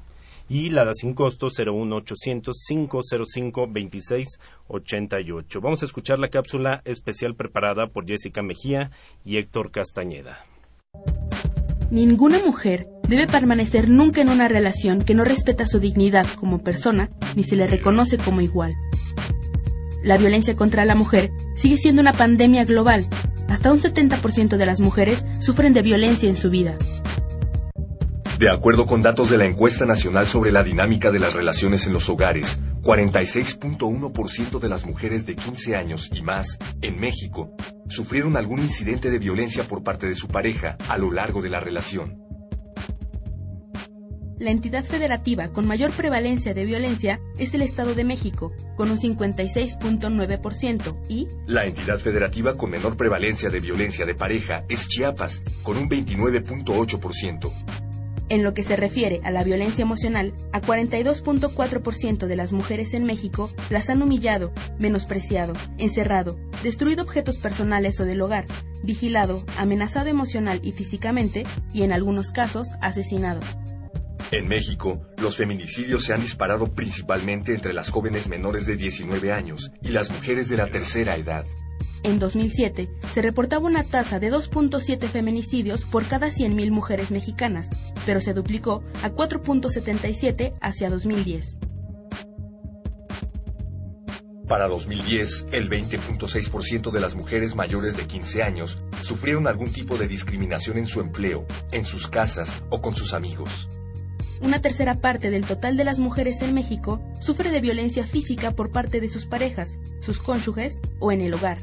y 0.49 0.69
la 0.69 0.85
da 0.85 0.93
sin 0.93 1.13
costo 1.13 1.47
01 1.47 1.95
800 1.95 2.55
505 2.67 3.67
26 3.67 4.27
88. 4.67 5.61
Vamos 5.61 5.81
a 5.81 5.85
escuchar 5.85 6.19
la 6.19 6.29
cápsula 6.29 6.81
especial 6.85 7.35
preparada 7.35 7.87
por 7.87 8.05
Jessica 8.05 8.41
Mejía 8.41 8.91
y 9.25 9.37
Héctor 9.37 9.71
Castañeda. 9.71 10.45
Ninguna 11.89 12.39
mujer 12.39 12.87
debe 13.07 13.27
permanecer 13.27 13.87
nunca 13.87 14.21
en 14.21 14.29
una 14.29 14.49
relación 14.49 15.01
que 15.01 15.13
no 15.13 15.23
respeta 15.23 15.65
su 15.65 15.79
dignidad 15.79 16.27
como 16.37 16.61
persona 16.61 17.09
ni 17.35 17.43
se 17.43 17.55
le 17.55 17.65
reconoce 17.65 18.17
como 18.17 18.41
igual. 18.41 18.73
La 20.03 20.17
violencia 20.17 20.55
contra 20.55 20.85
la 20.85 20.95
mujer 20.95 21.31
sigue 21.55 21.77
siendo 21.77 22.01
una 22.01 22.13
pandemia 22.13 22.63
global. 22.65 23.07
Hasta 23.47 23.71
un 23.71 23.79
70% 23.79 24.57
de 24.57 24.65
las 24.65 24.79
mujeres 24.79 25.25
sufren 25.39 25.73
de 25.73 25.81
violencia 25.81 26.29
en 26.29 26.37
su 26.37 26.49
vida. 26.49 26.77
De 28.39 28.51
acuerdo 28.51 28.85
con 28.85 29.01
datos 29.01 29.31
de 29.31 29.37
la 29.37 29.45
encuesta 29.45 29.85
nacional 29.85 30.27
sobre 30.27 30.51
la 30.51 30.63
dinámica 30.63 31.09
de 31.09 31.17
las 31.17 31.33
relaciones 31.33 31.87
en 31.87 31.93
los 31.93 32.07
hogares, 32.07 32.59
46.1% 32.83 34.59
de 34.59 34.69
las 34.69 34.85
mujeres 34.85 35.25
de 35.25 35.35
15 35.35 35.75
años 35.75 36.11
y 36.13 36.21
más 36.21 36.59
en 36.81 36.99
México 36.99 37.55
sufrieron 37.89 38.37
algún 38.37 38.59
incidente 38.59 39.09
de 39.09 39.17
violencia 39.17 39.63
por 39.63 39.83
parte 39.83 40.07
de 40.07 40.13
su 40.13 40.27
pareja 40.27 40.77
a 40.87 40.97
lo 40.97 41.11
largo 41.11 41.41
de 41.41 41.49
la 41.49 41.59
relación. 41.59 42.26
La 44.39 44.51
entidad 44.51 44.85
federativa 44.85 45.47
con 45.47 45.65
mayor 45.65 45.91
prevalencia 45.93 46.53
de 46.53 46.63
violencia 46.63 47.19
es 47.39 47.55
el 47.55 47.63
Estado 47.63 47.95
de 47.95 48.03
México, 48.03 48.51
con 48.75 48.91
un 48.91 48.99
56.9%, 48.99 50.95
y 51.09 51.27
la 51.47 51.65
entidad 51.65 51.97
federativa 51.97 52.55
con 52.55 52.69
menor 52.69 52.97
prevalencia 52.97 53.49
de 53.49 53.59
violencia 53.59 54.05
de 54.05 54.13
pareja 54.13 54.63
es 54.69 54.87
Chiapas, 54.87 55.41
con 55.63 55.77
un 55.77 55.89
29.8%. 55.89 57.51
En 58.29 58.43
lo 58.43 58.53
que 58.53 58.61
se 58.61 58.75
refiere 58.75 59.21
a 59.23 59.31
la 59.31 59.43
violencia 59.43 59.81
emocional, 59.81 60.33
a 60.51 60.61
42.4% 60.61 62.27
de 62.27 62.35
las 62.35 62.53
mujeres 62.53 62.93
en 62.93 63.05
México 63.05 63.49
las 63.71 63.89
han 63.89 64.03
humillado, 64.03 64.51
menospreciado, 64.77 65.53
encerrado, 65.79 66.37
destruido 66.61 67.03
objetos 67.03 67.37
personales 67.37 67.99
o 68.01 68.05
del 68.05 68.21
hogar, 68.21 68.45
vigilado, 68.83 69.43
amenazado 69.57 70.09
emocional 70.09 70.59
y 70.61 70.73
físicamente 70.73 71.43
y 71.73 71.81
en 71.81 71.91
algunos 71.91 72.31
casos 72.31 72.67
asesinado. 72.81 73.39
En 74.29 74.45
México, 74.49 75.07
los 75.17 75.37
feminicidios 75.37 76.03
se 76.03 76.13
han 76.13 76.19
disparado 76.19 76.73
principalmente 76.73 77.53
entre 77.53 77.71
las 77.71 77.89
jóvenes 77.89 78.27
menores 78.27 78.65
de 78.65 78.75
19 78.75 79.31
años 79.31 79.71
y 79.81 79.89
las 79.89 80.09
mujeres 80.09 80.49
de 80.49 80.57
la 80.57 80.67
tercera 80.67 81.15
edad. 81.15 81.45
En 82.03 82.19
2007 82.19 82.89
se 83.13 83.21
reportaba 83.21 83.65
una 83.65 83.83
tasa 83.83 84.19
de 84.19 84.29
2.7 84.29 85.07
feminicidios 85.07 85.85
por 85.85 86.05
cada 86.05 86.27
100.000 86.27 86.71
mujeres 86.71 87.09
mexicanas, 87.09 87.69
pero 88.05 88.19
se 88.19 88.33
duplicó 88.33 88.83
a 89.01 89.11
4.77 89.11 90.55
hacia 90.59 90.89
2010. 90.89 91.57
Para 94.45 94.67
2010, 94.67 95.47
el 95.51 95.69
20.6% 95.69 96.91
de 96.91 96.99
las 96.99 97.15
mujeres 97.15 97.55
mayores 97.55 97.95
de 97.95 98.05
15 98.05 98.43
años 98.43 98.79
sufrieron 99.01 99.47
algún 99.47 99.71
tipo 99.71 99.97
de 99.97 100.07
discriminación 100.07 100.77
en 100.77 100.87
su 100.87 100.99
empleo, 100.99 101.45
en 101.71 101.85
sus 101.85 102.07
casas 102.07 102.61
o 102.69 102.81
con 102.81 102.93
sus 102.93 103.13
amigos. 103.13 103.67
Una 104.41 104.61
tercera 104.61 104.95
parte 104.95 105.31
del 105.31 105.45
total 105.45 105.77
de 105.77 105.83
las 105.83 105.99
mujeres 105.99 106.41
en 106.41 106.53
México 106.53 107.01
sufre 107.19 107.49
de 107.49 107.59
violencia 107.59 108.05
física 108.05 108.51
por 108.51 108.71
parte 108.71 109.01
de 109.01 109.09
sus 109.09 109.25
parejas, 109.25 109.79
sus 109.99 110.19
cónyuges 110.19 110.79
o 110.99 111.11
en 111.11 111.21
el 111.21 111.33
hogar. 111.33 111.57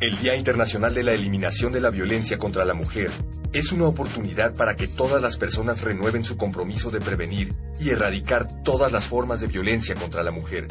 El 0.00 0.18
Día 0.18 0.34
Internacional 0.34 0.94
de 0.94 1.02
la 1.02 1.12
Eliminación 1.12 1.72
de 1.72 1.80
la 1.82 1.90
Violencia 1.90 2.38
contra 2.38 2.64
la 2.64 2.72
Mujer 2.72 3.10
es 3.52 3.70
una 3.70 3.86
oportunidad 3.86 4.54
para 4.54 4.76
que 4.76 4.88
todas 4.88 5.20
las 5.20 5.36
personas 5.36 5.82
renueven 5.82 6.24
su 6.24 6.38
compromiso 6.38 6.90
de 6.90 7.00
prevenir 7.00 7.54
y 7.78 7.90
erradicar 7.90 8.62
todas 8.62 8.92
las 8.92 9.06
formas 9.06 9.40
de 9.40 9.48
violencia 9.48 9.94
contra 9.96 10.22
la 10.22 10.30
mujer. 10.30 10.68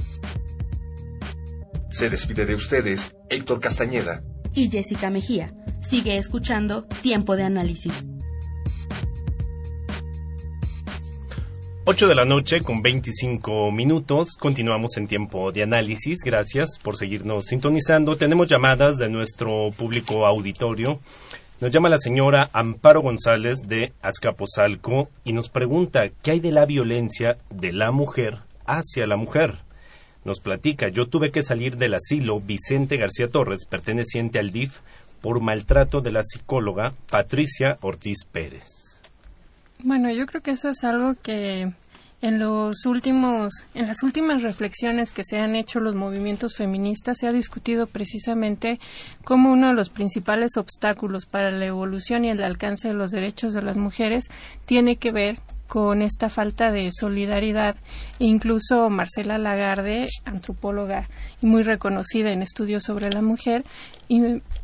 Se 1.91 2.09
despide 2.09 2.45
de 2.45 2.55
ustedes 2.55 3.15
Héctor 3.29 3.59
Castañeda 3.59 4.23
y 4.53 4.69
Jessica 4.69 5.11
Mejía. 5.11 5.53
Sigue 5.81 6.17
escuchando 6.17 6.85
Tiempo 7.01 7.35
de 7.35 7.43
Análisis. 7.43 8.05
8 11.91 12.07
de 12.07 12.13
la 12.13 12.23
noche 12.23 12.61
con 12.61 12.83
25 12.83 13.71
minutos. 13.71 14.37
Continuamos 14.39 14.95
en 14.97 15.07
tiempo 15.07 15.51
de 15.51 15.63
análisis. 15.63 16.19
Gracias 16.23 16.77
por 16.83 16.95
seguirnos 16.95 17.45
sintonizando. 17.45 18.15
Tenemos 18.15 18.47
llamadas 18.47 18.97
de 18.97 19.09
nuestro 19.09 19.71
público 19.75 20.27
auditorio. 20.27 20.99
Nos 21.59 21.71
llama 21.71 21.89
la 21.89 21.97
señora 21.97 22.47
Amparo 22.53 23.01
González 23.01 23.61
de 23.65 23.91
Azcapotzalco 24.03 25.09
y 25.23 25.33
nos 25.33 25.49
pregunta 25.49 26.09
qué 26.21 26.29
hay 26.29 26.39
de 26.39 26.51
la 26.51 26.67
violencia 26.67 27.37
de 27.49 27.73
la 27.73 27.89
mujer 27.89 28.37
hacia 28.67 29.07
la 29.07 29.17
mujer. 29.17 29.55
Nos 30.23 30.41
platica, 30.41 30.89
yo 30.89 31.07
tuve 31.07 31.31
que 31.31 31.41
salir 31.41 31.77
del 31.77 31.95
asilo 31.95 32.39
Vicente 32.39 32.97
García 32.97 33.29
Torres, 33.29 33.65
perteneciente 33.67 34.37
al 34.37 34.51
DIF, 34.51 34.81
por 35.21 35.41
maltrato 35.41 36.01
de 36.01 36.11
la 36.11 36.21
psicóloga 36.21 36.93
Patricia 37.09 37.77
Ortiz 37.81 38.25
Pérez. 38.31 38.88
Bueno, 39.83 40.11
yo 40.11 40.25
creo 40.25 40.41
que 40.41 40.51
eso 40.51 40.69
es 40.69 40.83
algo 40.83 41.15
que 41.21 41.71
en 42.21 42.37
los 42.37 42.85
últimos, 42.85 43.63
en 43.73 43.87
las 43.87 44.03
últimas 44.03 44.43
reflexiones 44.43 45.11
que 45.11 45.23
se 45.23 45.37
han 45.37 45.55
hecho 45.55 45.79
los 45.79 45.95
movimientos 45.95 46.57
feministas 46.57 47.17
se 47.17 47.27
ha 47.27 47.31
discutido 47.31 47.87
precisamente 47.87 48.77
como 49.23 49.53
uno 49.53 49.67
de 49.67 49.73
los 49.73 49.89
principales 49.89 50.57
obstáculos 50.57 51.25
para 51.25 51.49
la 51.51 51.65
evolución 51.65 52.25
y 52.25 52.29
el 52.29 52.43
alcance 52.43 52.89
de 52.89 52.93
los 52.93 53.11
derechos 53.11 53.53
de 53.53 53.61
las 53.61 53.77
mujeres 53.77 54.25
tiene 54.65 54.97
que 54.97 55.13
ver 55.13 55.39
con 55.69 56.01
esta 56.01 56.29
falta 56.29 56.71
de 56.71 56.89
solidaridad. 56.91 57.77
Incluso 58.17 58.89
Marcela 58.89 59.37
Lagarde, 59.37 60.09
antropóloga 60.25 61.07
y 61.41 61.45
muy 61.45 61.61
reconocida 61.61 62.31
en 62.31 62.41
estudios 62.41 62.83
sobre 62.83 63.11
la 63.11 63.21
mujer, 63.21 63.63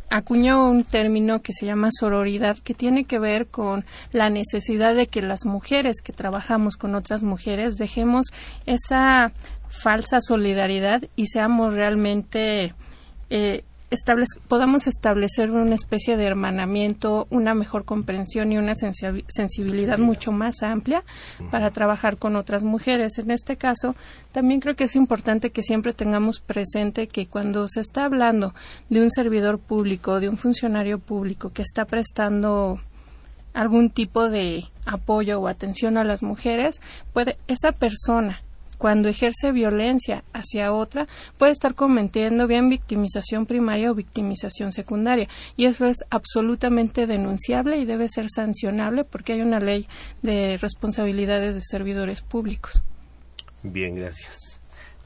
acuñó 0.10 0.68
un 0.68 0.84
término 0.84 1.42
que 1.42 1.54
se 1.54 1.68
llama 1.68 1.90
sororidad, 1.98 2.58
que 2.58 2.74
tiene 2.74 3.06
que 3.06 3.20
ver 3.20 3.48
con 3.48 3.86
la 4.12 4.30
necesidad 4.30 4.96
de 4.96 5.08
que 5.08 5.22
las 5.22 5.46
mujeres 5.46 6.02
que 6.04 6.12
trabajamos 6.12 6.76
con 6.76 6.96
otras 6.96 7.22
mujeres 7.22 7.76
dejemos 7.76 8.26
esa 8.66 9.32
falsa 9.70 10.18
solidaridad 10.22 11.04
y 11.16 11.28
seamos 11.28 11.76
realmente 11.76 12.74
eh, 13.30 13.64
podamos 14.48 14.88
establecer 14.88 15.52
una 15.52 15.76
especie 15.76 16.18
de 16.18 16.26
hermanamiento, 16.26 17.28
una 17.30 17.54
mejor 17.54 17.86
comprensión 17.86 18.52
y 18.52 18.58
una 18.58 18.74
sensibilidad 18.76 19.98
mucho 19.98 20.32
más 20.32 20.64
amplia 20.64 21.04
para 21.52 21.72
trabajar 21.72 22.18
con 22.18 22.36
otras 22.36 22.64
mujeres. 22.64 23.18
En 23.18 23.32
este 23.32 23.58
caso, 23.58 23.96
también 24.32 24.60
creo 24.60 24.76
que 24.76 24.86
es 24.86 24.96
importante 24.96 25.52
que 25.52 25.64
siempre 25.64 25.94
tengamos 25.94 26.40
presente 26.40 27.08
que 27.08 27.28
cuando 27.28 27.68
se 27.68 27.80
está 27.80 28.06
hablando 28.06 28.54
de 28.90 29.02
un 29.02 29.12
servidor 29.12 29.60
público, 29.60 30.20
de 30.20 30.30
un 30.30 30.38
funcionario 30.38 31.00
público 31.00 31.52
que 31.52 31.62
está 31.62 31.86
prestando 31.86 32.80
algún 33.54 33.90
tipo 33.90 34.30
de 34.30 34.66
apoyo 34.86 35.40
o 35.40 35.48
atención 35.48 35.98
a 35.98 36.04
las 36.04 36.22
mujeres, 36.22 36.82
puede 37.14 37.38
esa 37.48 37.72
persona 37.72 38.42
cuando 38.78 39.10
ejerce 39.10 39.52
violencia 39.52 40.24
hacia 40.34 40.72
otra, 40.72 41.08
puede 41.38 41.52
estar 41.52 41.76
cometiendo 41.76 42.48
bien 42.48 42.70
victimización 42.70 43.46
primaria 43.46 43.92
o 43.92 43.96
victimización 43.96 44.72
secundaria. 44.72 45.28
Y 45.56 45.66
eso 45.66 45.86
es 45.86 45.98
absolutamente 46.10 47.08
denunciable 47.08 47.78
y 47.78 47.86
debe 47.86 48.08
ser 48.08 48.30
sancionable 48.30 49.04
porque 49.04 49.34
hay 49.34 49.42
una 49.42 49.60
ley 49.60 49.88
de 50.22 50.58
responsabilidades 50.58 51.56
de 51.56 51.62
servidores 51.62 52.22
públicos. 52.22 52.82
Bien, 53.64 53.96
gracias 53.96 54.60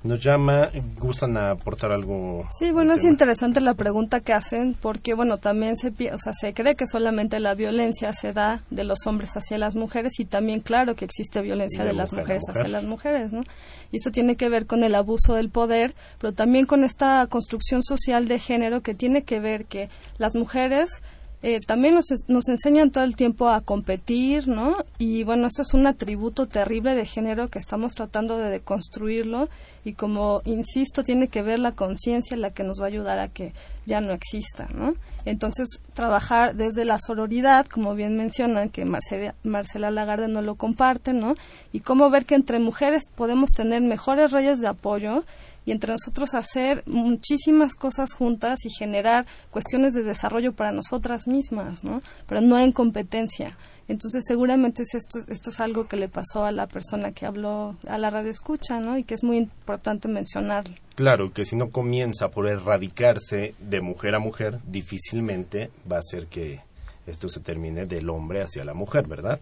nos 0.04 0.24
llama, 0.24 0.70
gustan 0.98 1.36
aportar 1.36 1.92
algo. 1.92 2.46
Sí, 2.58 2.72
bueno, 2.72 2.94
es 2.94 3.04
interesante 3.04 3.60
la 3.60 3.74
pregunta 3.74 4.22
que 4.22 4.32
hacen 4.32 4.76
porque, 4.80 5.14
bueno, 5.14 5.38
también 5.38 5.76
se, 5.76 5.90
o 5.90 6.18
sea, 6.18 6.34
se 6.34 6.54
cree 6.54 6.76
que 6.76 6.88
solamente 6.88 7.40
la 7.40 7.54
violencia 7.54 8.14
se 8.14 8.32
da 8.32 8.64
de 8.70 8.86
los 8.86 9.06
hombres 9.08 9.36
hacia 9.36 9.58
las 9.58 9.76
mujeres 9.76 10.20
y 10.20 10.26
también, 10.26 10.62
claro, 10.62 10.96
que 10.96 11.06
existe 11.06 11.42
violencia 11.42 11.84
de, 11.84 11.94
las 11.94 12.14
mujeres 12.14 12.44
hacia 12.50 12.70
las 12.70 12.86
mujeres, 12.86 13.34
¿no? 13.34 13.42
Y 13.92 13.98
eso 13.98 14.12
tiene 14.12 14.36
que 14.36 14.48
ver 14.48 14.68
con 14.68 14.84
el 14.84 14.96
abuso 14.96 15.34
del 15.34 15.50
poder, 15.50 15.96
pero 16.20 16.32
también 16.32 16.66
con 16.66 16.84
esta 16.84 17.26
construcción 17.28 17.84
social 17.84 18.28
de 18.28 18.40
género 18.40 18.82
que 18.82 18.94
tiene 18.94 19.24
que 19.24 19.40
ver 19.40 19.66
que 19.66 19.90
las 20.18 20.36
mujeres 20.36 21.02
eh, 21.42 21.62
también 21.62 21.96
nos, 21.96 22.06
nos 22.28 22.50
enseñan 22.50 22.92
todo 22.92 23.04
el 23.04 23.16
tiempo 23.16 23.48
a 23.48 23.62
competir, 23.62 24.48
¿no? 24.48 24.78
Y 24.98 25.24
bueno, 25.24 25.48
esto 25.48 25.62
es 25.62 25.74
un 25.74 25.88
atributo 25.88 26.48
terrible 26.48 26.96
de 26.96 27.06
género 27.06 27.48
que 27.48 27.60
estamos 27.60 27.94
tratando 27.94 28.38
de 28.38 28.50
deconstruirlo 28.50 29.48
y 29.86 29.94
como 29.94 30.42
insisto, 30.46 31.04
tiene 31.04 31.30
que 31.30 31.42
ver 31.42 31.60
la 31.60 31.72
conciencia 31.72 32.36
la 32.36 32.52
que 32.52 32.64
nos 32.64 32.80
va 32.80 32.86
a 32.86 32.88
ayudar 32.88 33.20
a 33.20 33.30
que 33.30 33.54
ya 33.86 34.02
no 34.02 34.12
exista, 34.12 34.68
¿no? 34.74 34.94
Entonces, 35.26 35.82
trabajar 35.94 36.56
desde 36.56 36.86
la 36.86 37.00
sororidad, 37.00 37.66
como 37.66 37.96
bien 37.96 38.18
mencionan, 38.18 38.70
que 38.70 38.86
Marcela, 38.86 39.92
Lagarde 39.92 40.28
no 40.28 40.42
lo 40.42 40.56
comparte, 40.56 41.14
¿no? 41.14 41.36
Y 41.72 41.80
cómo 41.80 42.10
ver 42.10 42.26
que 42.26 42.36
entre 42.36 42.60
mujeres 42.60 43.08
podemos 43.16 43.52
tener 43.52 43.82
mejores 43.82 44.32
redes 44.32 44.60
de 44.60 44.68
apoyo 44.68 45.24
y 45.70 45.72
entre 45.72 45.92
nosotros 45.92 46.34
hacer 46.34 46.82
muchísimas 46.88 47.76
cosas 47.76 48.14
juntas 48.14 48.66
y 48.66 48.72
generar 48.72 49.28
cuestiones 49.52 49.94
de 49.94 50.02
desarrollo 50.02 50.52
para 50.52 50.72
nosotras 50.72 51.28
mismas, 51.28 51.84
¿no? 51.84 52.02
Pero 52.28 52.42
no 52.42 52.58
en 52.58 52.72
competencia. 52.72 53.56
Entonces, 53.88 54.24
seguramente 54.26 54.82
esto, 54.82 55.20
esto 55.28 55.50
es 55.52 55.60
algo 55.60 55.88
que 55.88 55.96
le 55.96 56.10
pasó 56.10 56.44
a 56.44 56.52
la 56.52 56.66
persona 56.66 57.12
que 57.12 57.28
habló 57.28 57.78
a 57.88 58.00
la 58.00 58.10
radio 58.10 58.32
escucha, 58.32 58.80
¿no? 58.80 58.98
Y 58.98 59.04
que 59.04 59.14
es 59.14 59.24
muy 59.24 59.38
importante 59.38 60.08
mencionarlo. 60.08 60.74
Claro, 60.96 61.32
que 61.32 61.46
si 61.46 61.56
no 61.56 61.70
comienza 61.70 62.30
por 62.30 62.48
erradicarse 62.48 63.54
de 63.60 63.82
mujer 63.82 64.16
a 64.16 64.20
mujer, 64.20 64.58
difícilmente 64.66 65.70
va 65.90 66.00
a 66.00 66.02
ser 66.02 66.26
que 66.26 66.62
esto 67.06 67.30
se 67.30 67.42
termine 67.42 67.86
del 67.86 68.10
hombre 68.10 68.42
hacia 68.42 68.66
la 68.66 68.74
mujer, 68.74 69.08
¿verdad? 69.08 69.40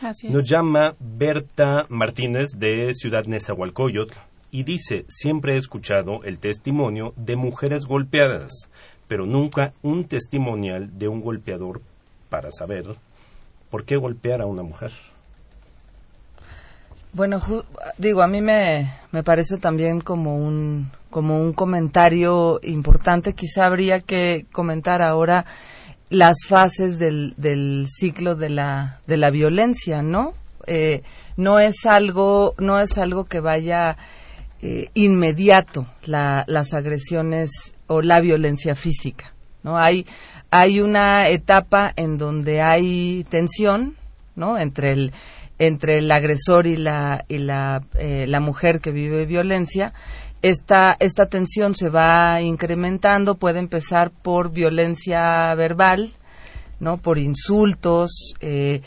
Así 0.00 0.28
es. 0.28 0.32
Nos 0.32 0.48
llama 0.48 0.94
Berta 0.98 1.84
Martínez 1.90 2.52
de 2.56 2.94
Ciudad 2.94 3.26
Nezahualcóyotl 3.26 4.16
y 4.56 4.62
dice, 4.62 5.04
siempre 5.10 5.52
he 5.52 5.56
escuchado 5.58 6.24
el 6.24 6.38
testimonio 6.38 7.12
de 7.16 7.36
mujeres 7.36 7.84
golpeadas, 7.84 8.70
pero 9.06 9.26
nunca 9.26 9.74
un 9.82 10.06
testimonial 10.08 10.98
de 10.98 11.08
un 11.08 11.20
golpeador 11.20 11.82
para 12.30 12.50
saber 12.50 12.86
por 13.70 13.84
qué 13.84 13.96
golpear 13.98 14.40
a 14.40 14.46
una 14.46 14.62
mujer. 14.62 14.92
Bueno, 17.12 17.42
digo, 17.98 18.22
a 18.22 18.28
mí 18.28 18.40
me, 18.40 18.90
me 19.12 19.22
parece 19.22 19.58
también 19.58 20.00
como 20.00 20.38
un, 20.38 20.90
como 21.10 21.38
un 21.38 21.52
comentario 21.52 22.58
importante. 22.62 23.34
Quizá 23.34 23.66
habría 23.66 24.00
que 24.00 24.46
comentar 24.52 25.02
ahora 25.02 25.44
las 26.08 26.36
fases 26.48 26.98
del, 26.98 27.34
del 27.36 27.88
ciclo 27.94 28.36
de 28.36 28.48
la, 28.48 29.00
de 29.06 29.18
la 29.18 29.28
violencia, 29.28 30.00
¿no? 30.00 30.32
Eh, 30.66 31.02
no 31.36 31.60
es 31.60 31.84
algo, 31.84 32.54
no 32.56 32.80
es 32.80 32.96
algo 32.96 33.26
que 33.26 33.40
vaya 33.40 33.98
eh, 34.62 34.88
inmediato 34.94 35.86
las 36.04 36.72
agresiones 36.72 37.50
o 37.86 38.00
la 38.02 38.20
violencia 38.20 38.74
física. 38.74 39.34
¿no? 39.62 39.76
Hay, 39.76 40.06
hay 40.50 40.80
una 40.80 41.28
etapa 41.28 41.92
en 41.96 42.16
donde 42.16 42.62
hay 42.62 43.26
tensión 43.28 43.96
¿no? 44.34 44.58
entre, 44.58 44.92
el, 44.92 45.12
entre 45.58 45.98
el 45.98 46.10
agresor 46.10 46.66
y, 46.66 46.76
la, 46.76 47.24
y 47.28 47.38
la, 47.38 47.82
eh, 47.98 48.26
la 48.28 48.40
mujer 48.40 48.80
que 48.80 48.92
vive 48.92 49.26
violencia. 49.26 49.92
Esta, 50.42 50.96
esta 51.00 51.26
tensión 51.26 51.74
se 51.74 51.88
va 51.88 52.40
incrementando, 52.40 53.34
puede 53.34 53.58
empezar 53.58 54.10
por 54.10 54.52
violencia 54.52 55.54
verbal, 55.54 56.12
¿no? 56.80 56.98
por 56.98 57.18
insultos, 57.18 58.34
eh, 58.40 58.82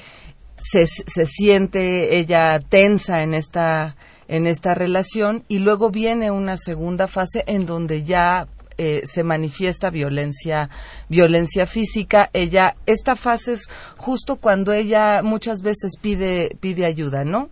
se, 0.57 0.87
se 0.87 1.25
siente 1.25 2.17
ella 2.17 2.59
tensa 2.59 3.23
en 3.23 3.33
esta 3.33 3.95
en 4.29 4.47
esta 4.47 4.75
relación 4.75 5.43
y 5.49 5.59
luego 5.59 5.89
viene 5.89 6.31
una 6.31 6.55
segunda 6.55 7.07
fase 7.07 7.43
en 7.47 7.65
donde 7.65 8.03
ya 8.03 8.47
eh, 8.77 9.01
se 9.03 9.23
manifiesta 9.23 9.89
violencia 9.89 10.69
violencia 11.09 11.65
física. 11.65 12.29
Ella 12.31 12.77
esta 12.85 13.17
fase 13.17 13.53
es 13.53 13.67
justo 13.97 14.37
cuando 14.37 14.71
ella 14.71 15.21
muchas 15.23 15.61
veces 15.61 15.97
pide 15.99 16.55
pide 16.61 16.85
ayuda 16.85 17.25
no 17.25 17.49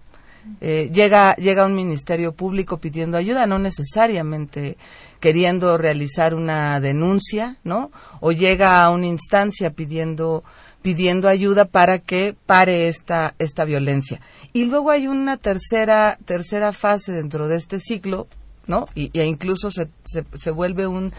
eh, 0.62 0.90
llega 0.94 1.36
llega 1.36 1.63
a 1.63 1.66
un 1.66 1.76
ministerio 1.76 2.32
público 2.32 2.78
pidiendo 2.78 3.18
ayuda 3.18 3.46
no 3.48 3.60
necesariamente 3.60 4.78
queriendo 5.20 5.78
realizar 5.78 6.34
una 6.34 6.80
denuncia 6.80 7.58
no 7.66 7.92
o 8.22 8.32
llega 8.32 8.82
a 8.82 8.90
una 8.90 9.08
instancia 9.08 9.72
pidiendo 9.72 10.46
pidiendo 10.82 11.28
ayuda 11.28 11.66
para 11.66 12.00
que 12.00 12.36
pare 12.46 12.88
esta, 12.88 13.36
esta 13.40 13.66
violencia. 13.66 14.22
Y 14.54 14.66
luego 14.66 14.92
hay 14.92 15.08
una 15.08 15.38
tercera, 15.38 16.18
tercera 16.26 16.74
fase 16.74 17.12
dentro 17.12 17.48
de 17.48 17.58
este 17.58 17.80
ciclo, 17.80 18.28
¿no? 18.68 18.86
Y, 18.96 19.12
e 19.18 19.26
incluso 19.26 19.72
se, 19.72 19.88
se, 20.06 20.52
vuelve 20.52 20.88
un 20.88 21.13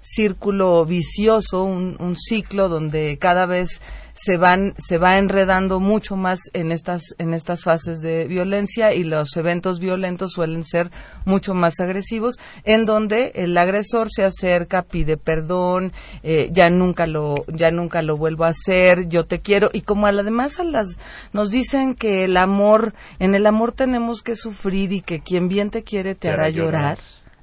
círculo 0.00 0.84
vicioso, 0.84 1.64
un, 1.64 1.96
un, 2.00 2.16
ciclo 2.16 2.68
donde 2.68 3.18
cada 3.18 3.46
vez 3.46 3.80
se 4.14 4.36
van 4.36 4.74
se 4.78 4.98
va 4.98 5.18
enredando 5.18 5.80
mucho 5.80 6.16
más 6.16 6.40
en 6.52 6.72
estas 6.72 7.14
en 7.18 7.34
estas 7.34 7.62
fases 7.62 8.00
de 8.00 8.26
violencia 8.26 8.94
y 8.94 9.04
los 9.04 9.36
eventos 9.36 9.80
violentos 9.80 10.32
suelen 10.32 10.64
ser 10.64 10.90
mucho 11.24 11.52
más 11.54 11.80
agresivos 11.80 12.36
en 12.64 12.86
donde 12.86 13.32
el 13.34 13.56
agresor 13.58 14.08
se 14.10 14.24
acerca 14.24 14.82
pide 14.82 15.16
perdón 15.16 15.92
eh, 16.22 16.48
ya 16.52 16.70
nunca 16.70 17.06
lo 17.06 17.44
ya 17.48 17.70
nunca 17.70 18.02
lo 18.02 18.16
vuelvo 18.16 18.44
a 18.44 18.48
hacer 18.48 19.08
yo 19.08 19.24
te 19.24 19.40
quiero. 19.40 19.70
Y 19.72 19.82
como 19.82 20.06
además 20.06 20.60
a 20.60 20.64
las 20.64 20.96
nos 21.32 21.50
dicen 21.50 21.94
que 21.94 22.24
el 22.24 22.36
amor 22.36 22.94
en 23.18 23.34
el 23.34 23.46
amor 23.46 23.72
tenemos 23.72 24.22
que 24.22 24.36
sufrir 24.36 24.92
y 24.92 25.00
que 25.00 25.20
quien 25.20 25.48
bien 25.48 25.70
te 25.70 25.82
quiere 25.82 26.14
te, 26.14 26.30
hará 26.30 26.48
llorar, 26.50 26.98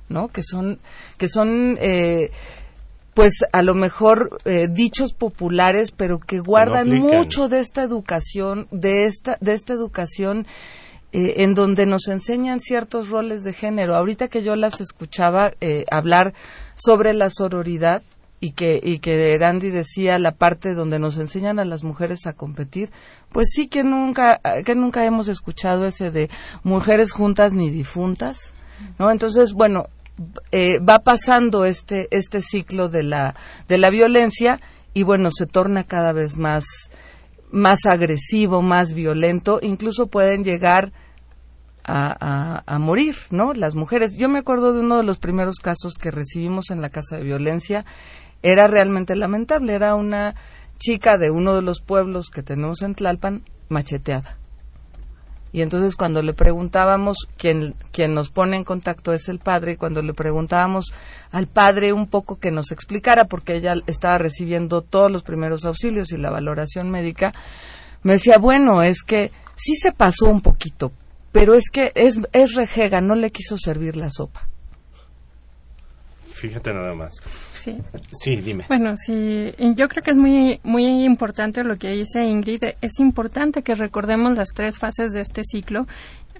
no 0.09 0.27
que 0.27 0.43
son 0.43 0.79
que 1.17 1.27
son 1.27 1.77
eh, 1.79 2.31
pues 3.13 3.33
a 3.51 3.61
lo 3.61 3.73
mejor 3.73 4.39
eh, 4.45 4.67
dichos 4.69 5.13
populares, 5.13 5.91
pero 5.91 6.19
que 6.19 6.39
guardan 6.39 6.89
mucho 6.89 7.49
de 7.49 7.59
esta 7.59 7.83
educación, 7.83 8.67
de 8.71 9.05
esta, 9.05 9.37
de 9.41 9.53
esta 9.53 9.73
educación 9.73 10.47
eh, 11.11 11.43
en 11.43 11.53
donde 11.53 11.85
nos 11.85 12.07
enseñan 12.07 12.61
ciertos 12.61 13.09
roles 13.09 13.43
de 13.43 13.53
género. 13.53 13.95
Ahorita 13.95 14.29
que 14.29 14.43
yo 14.43 14.55
las 14.55 14.79
escuchaba 14.79 15.51
eh, 15.59 15.85
hablar 15.91 16.33
sobre 16.75 17.13
la 17.13 17.29
sororidad 17.29 18.01
y 18.39 18.53
que, 18.53 18.79
y 18.81 18.99
que 18.99 19.37
Randy 19.37 19.69
decía 19.69 20.17
la 20.17 20.31
parte 20.31 20.73
donde 20.73 20.97
nos 20.97 21.17
enseñan 21.17 21.59
a 21.59 21.65
las 21.65 21.83
mujeres 21.83 22.25
a 22.25 22.33
competir, 22.33 22.89
pues 23.29 23.49
sí 23.53 23.67
que 23.67 23.83
nunca, 23.83 24.39
que 24.65 24.73
nunca 24.73 25.05
hemos 25.05 25.27
escuchado 25.27 25.85
ese 25.85 26.09
de 26.09 26.29
mujeres 26.63 27.11
juntas 27.11 27.53
ni 27.53 27.69
difuntas. 27.69 28.53
¿No? 28.97 29.11
Entonces, 29.11 29.53
bueno, 29.53 29.85
eh, 30.51 30.79
va 30.79 30.99
pasando 30.99 31.65
este 31.65 32.07
este 32.11 32.41
ciclo 32.41 32.89
de 32.89 33.03
la 33.03 33.35
de 33.67 33.77
la 33.77 33.89
violencia 33.89 34.59
y 34.93 35.03
bueno 35.03 35.29
se 35.31 35.45
torna 35.45 35.83
cada 35.83 36.11
vez 36.13 36.37
más 36.37 36.65
más 37.51 37.85
agresivo 37.85 38.61
más 38.61 38.93
violento. 38.93 39.59
Incluso 39.61 40.07
pueden 40.07 40.43
llegar 40.43 40.93
a, 41.83 42.63
a, 42.65 42.79
morir 42.79 43.15
no 43.31 43.53
las 43.53 43.75
mujeres. 43.75 44.15
Yo 44.15 44.29
me 44.29 44.39
acuerdo 44.39 44.71
de 44.71 44.79
uno 44.79 44.97
de 44.97 45.03
los 45.03 45.17
primeros 45.17 45.55
casos 45.57 45.95
que 45.99 46.11
recibimos 46.11 46.69
en 46.69 46.81
la 46.81 46.89
casa 46.89 47.17
de 47.17 47.23
violencia. 47.23 47.85
Era 48.43 48.67
realmente 48.67 49.15
lamentable. 49.15 49.73
Era 49.73 49.95
una 49.95 50.35
chica 50.77 51.17
de 51.17 51.31
uno 51.31 51.55
de 51.55 51.61
los 51.61 51.81
pueblos 51.81 52.29
que 52.29 52.43
tenemos 52.43 52.81
en 52.81 52.95
Tlalpan 52.95 53.43
macheteada 53.69 54.40
y 55.53 55.61
entonces 55.61 55.95
cuando 55.95 56.21
le 56.21 56.33
preguntábamos, 56.33 57.27
quien, 57.37 57.75
nos 58.09 58.29
pone 58.29 58.55
en 58.55 58.63
contacto 58.63 59.13
es 59.13 59.27
el 59.27 59.39
padre, 59.39 59.73
y 59.73 59.77
cuando 59.77 60.01
le 60.01 60.13
preguntábamos 60.13 60.93
al 61.31 61.47
padre 61.47 61.93
un 61.93 62.07
poco 62.07 62.39
que 62.39 62.51
nos 62.51 62.71
explicara, 62.71 63.25
porque 63.25 63.55
ella 63.55 63.75
estaba 63.87 64.17
recibiendo 64.17 64.81
todos 64.81 65.11
los 65.11 65.23
primeros 65.23 65.65
auxilios 65.65 66.11
y 66.11 66.17
la 66.17 66.29
valoración 66.29 66.89
médica, 66.89 67.33
me 68.03 68.13
decía, 68.13 68.37
bueno, 68.37 68.81
es 68.81 69.03
que 69.03 69.31
sí 69.55 69.75
se 69.75 69.91
pasó 69.91 70.27
un 70.27 70.41
poquito, 70.41 70.91
pero 71.31 71.53
es 71.53 71.69
que 71.69 71.91
es, 71.95 72.19
es 72.31 72.55
rejega, 72.55 73.01
no 73.01 73.15
le 73.15 73.29
quiso 73.29 73.57
servir 73.57 73.97
la 73.97 74.09
sopa. 74.09 74.50
Fíjate 76.41 76.73
nada 76.73 76.95
más. 76.95 77.21
Sí. 77.53 77.77
Sí, 78.13 78.37
dime. 78.37 78.65
Bueno, 78.67 78.95
sí, 78.97 79.53
yo 79.75 79.87
creo 79.87 80.01
que 80.01 80.09
es 80.09 80.17
muy, 80.17 80.59
muy 80.63 81.05
importante 81.05 81.63
lo 81.63 81.75
que 81.75 81.91
dice 81.91 82.25
Ingrid. 82.25 82.63
Es 82.81 82.99
importante 82.99 83.61
que 83.61 83.75
recordemos 83.75 84.35
las 84.35 84.49
tres 84.49 84.79
fases 84.79 85.11
de 85.11 85.21
este 85.21 85.43
ciclo 85.43 85.85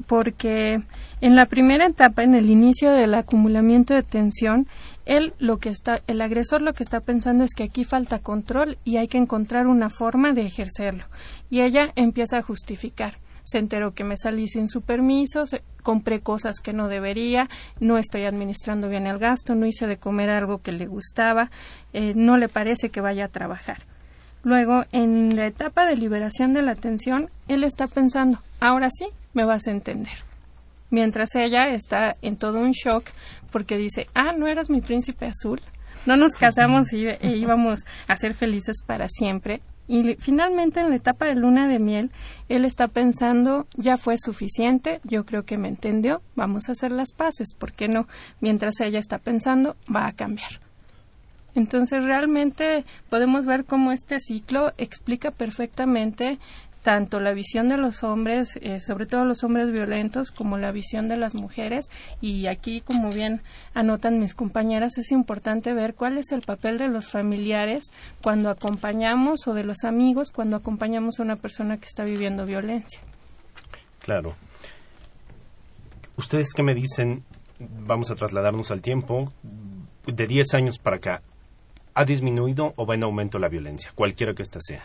porque 0.08 0.82
en 1.22 1.36
la 1.36 1.46
primera 1.46 1.86
etapa, 1.86 2.24
en 2.24 2.34
el 2.34 2.50
inicio 2.50 2.90
del 2.92 3.14
acumulamiento 3.14 3.94
de 3.94 4.02
tensión, 4.02 4.66
él 5.06 5.36
lo 5.38 5.60
que 5.60 5.70
está, 5.70 6.02
el 6.08 6.20
agresor 6.22 6.64
lo 6.64 6.74
que 6.74 6.82
está 6.82 7.02
pensando 7.02 7.44
es 7.44 7.54
que 7.54 7.62
aquí 7.62 7.84
falta 7.84 8.18
control 8.18 8.80
y 8.84 8.98
hay 8.98 9.08
que 9.08 9.20
encontrar 9.20 9.68
una 9.68 9.92
forma 9.92 10.34
de 10.34 10.42
ejercerlo. 10.42 11.04
Y 11.52 11.62
ella 11.62 11.92
empieza 11.96 12.40
a 12.40 12.42
justificar 12.42 13.20
se 13.44 13.58
enteró 13.58 13.94
que 13.94 14.04
me 14.04 14.18
salí 14.18 14.48
sin 14.48 14.68
su 14.68 14.82
permiso, 14.82 15.44
compré 15.84 16.22
cosas 16.22 16.60
que 16.60 16.74
no 16.74 16.88
debería, 16.88 17.50
no 17.80 17.98
estoy 17.98 18.26
administrando 18.26 18.90
bien 18.90 19.08
el 19.08 19.18
gasto, 19.18 19.56
no 19.56 19.66
hice 19.66 19.88
de 19.88 19.98
comer 19.98 20.30
algo 20.30 20.60
que 20.60 20.72
le 20.72 20.86
gustaba, 20.86 21.50
eh, 21.94 22.14
no 22.16 22.38
le 22.38 22.50
parece 22.50 22.90
que 22.90 23.02
vaya 23.02 23.26
a 23.26 23.30
trabajar. 23.30 23.84
Luego, 24.44 24.86
en 24.92 25.36
la 25.36 25.46
etapa 25.46 25.86
de 25.86 25.96
liberación 25.96 26.54
de 26.54 26.64
la 26.64 26.72
atención, 26.72 27.30
él 27.48 27.64
está 27.64 27.88
pensando, 27.88 28.40
ahora 28.60 28.90
sí, 28.90 29.06
me 29.34 29.46
vas 29.46 29.68
a 29.68 29.72
entender. 29.72 30.24
Mientras 30.90 31.36
ella 31.36 31.70
está 31.70 32.18
en 32.22 32.38
todo 32.38 32.60
un 32.60 32.72
shock 32.72 33.06
porque 33.52 33.78
dice, 33.78 34.08
ah, 34.14 34.34
no 34.34 34.48
eras 34.48 34.70
mi 34.70 34.82
príncipe 34.82 35.26
azul, 35.26 35.62
no 36.06 36.18
nos 36.18 36.34
casamos 36.34 36.92
y 36.94 37.08
e 37.08 37.36
íbamos 37.38 37.82
a 38.08 38.16
ser 38.16 38.34
felices 38.34 38.78
para 38.86 39.08
siempre. 39.08 39.62
Y 39.92 40.16
finalmente 40.16 40.80
en 40.80 40.90
la 40.90 40.96
etapa 40.96 41.26
de 41.26 41.36
luna 41.36 41.68
de 41.68 41.78
miel, 41.78 42.12
él 42.48 42.64
está 42.64 42.88
pensando, 42.88 43.68
ya 43.76 43.98
fue 43.98 44.16
suficiente, 44.18 45.02
yo 45.04 45.26
creo 45.26 45.44
que 45.44 45.58
me 45.58 45.68
entendió, 45.68 46.22
vamos 46.34 46.70
a 46.70 46.72
hacer 46.72 46.94
las 46.94 47.12
paces, 47.12 47.54
¿por 47.54 47.74
qué 47.74 47.90
no? 47.90 48.08
Mientras 48.40 48.80
ella 48.80 49.00
está 49.00 49.18
pensando, 49.18 49.76
va 49.94 50.08
a 50.08 50.14
cambiar. 50.14 50.62
Entonces 51.56 52.06
realmente 52.06 52.86
podemos 53.10 53.46
ver 53.46 53.66
cómo 53.66 53.92
este 53.92 54.22
ciclo 54.22 54.72
explica 54.78 55.30
perfectamente 55.30 56.40
tanto 56.82 57.20
la 57.20 57.34
visión 57.34 57.70
de 57.70 57.78
los 57.78 58.04
hombres, 58.04 58.58
eh, 58.62 58.80
sobre 58.80 59.06
todo 59.06 59.26
los 59.26 59.44
hombres 59.44 59.72
violentos, 59.72 60.32
como 60.32 60.58
la 60.58 60.72
visión 60.72 61.08
de 61.08 61.18
las 61.18 61.36
mujeres. 61.36 61.90
Y 62.22 62.48
aquí, 62.48 62.82
como 62.82 63.12
bien 63.12 63.42
anotan 63.74 64.20
mis 64.20 64.34
compañeras, 64.34 64.98
es 64.98 65.12
importante 65.12 65.74
ver 65.74 65.94
cuál 65.94 66.18
es 66.18 66.32
el 66.32 66.42
papel 66.42 66.78
de 66.78 66.88
los 66.88 67.08
familiares 67.08 67.92
cuando 68.22 68.50
acompañamos 68.50 69.48
o 69.48 69.54
de 69.54 69.64
los 69.64 69.84
amigos 69.84 70.32
cuando 70.32 70.58
acompañamos 70.58 71.20
a 71.20 71.24
una 71.24 71.36
persona 71.36 71.78
que 71.78 71.86
está 71.86 72.04
viviendo 72.04 72.46
violencia. 72.46 73.02
Claro. 74.00 74.36
¿Ustedes 76.18 76.54
qué 76.54 76.64
me 76.64 76.74
dicen? 76.74 77.24
Vamos 77.60 78.10
a 78.12 78.16
trasladarnos 78.16 78.72
al 78.72 78.82
tiempo. 78.82 79.32
De 80.08 80.26
10 80.26 80.56
años 80.56 80.80
para 80.80 80.96
acá, 80.96 81.22
¿ha 81.94 82.06
disminuido 82.06 82.74
o 82.76 82.88
va 82.88 82.96
en 82.96 83.04
aumento 83.04 83.38
la 83.38 83.50
violencia, 83.50 83.92
cualquiera 83.94 84.34
que 84.34 84.42
ésta 84.42 84.60
sea? 84.60 84.82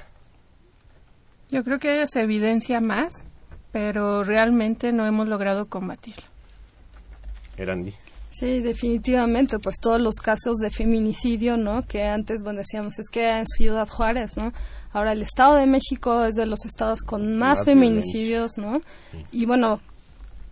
Yo 1.50 1.62
creo 1.64 1.78
que 1.78 2.06
se 2.06 2.22
evidencia 2.22 2.80
más, 2.80 3.24
pero 3.72 4.24
realmente 4.24 4.92
no 4.92 5.06
hemos 5.06 5.28
logrado 5.28 5.66
combatirlo. 5.66 6.24
Erandi. 7.56 7.94
Sí, 8.30 8.60
definitivamente, 8.60 9.58
pues 9.58 9.76
todos 9.80 10.00
los 10.00 10.16
casos 10.16 10.58
de 10.58 10.70
feminicidio, 10.70 11.56
¿no? 11.56 11.82
Que 11.82 12.04
antes, 12.04 12.42
bueno, 12.42 12.58
decíamos, 12.58 12.98
es 12.98 13.08
que 13.08 13.30
en 13.30 13.46
Ciudad 13.46 13.88
Juárez, 13.88 14.36
¿no? 14.36 14.52
Ahora 14.92 15.12
el 15.12 15.22
Estado 15.22 15.56
de 15.56 15.66
México 15.66 16.24
es 16.24 16.34
de 16.34 16.44
los 16.44 16.66
estados 16.66 17.00
con 17.00 17.38
más, 17.38 17.64
feminicidios, 17.64 18.58
¿no? 18.58 18.80
Y 19.32 19.46
bueno, 19.46 19.80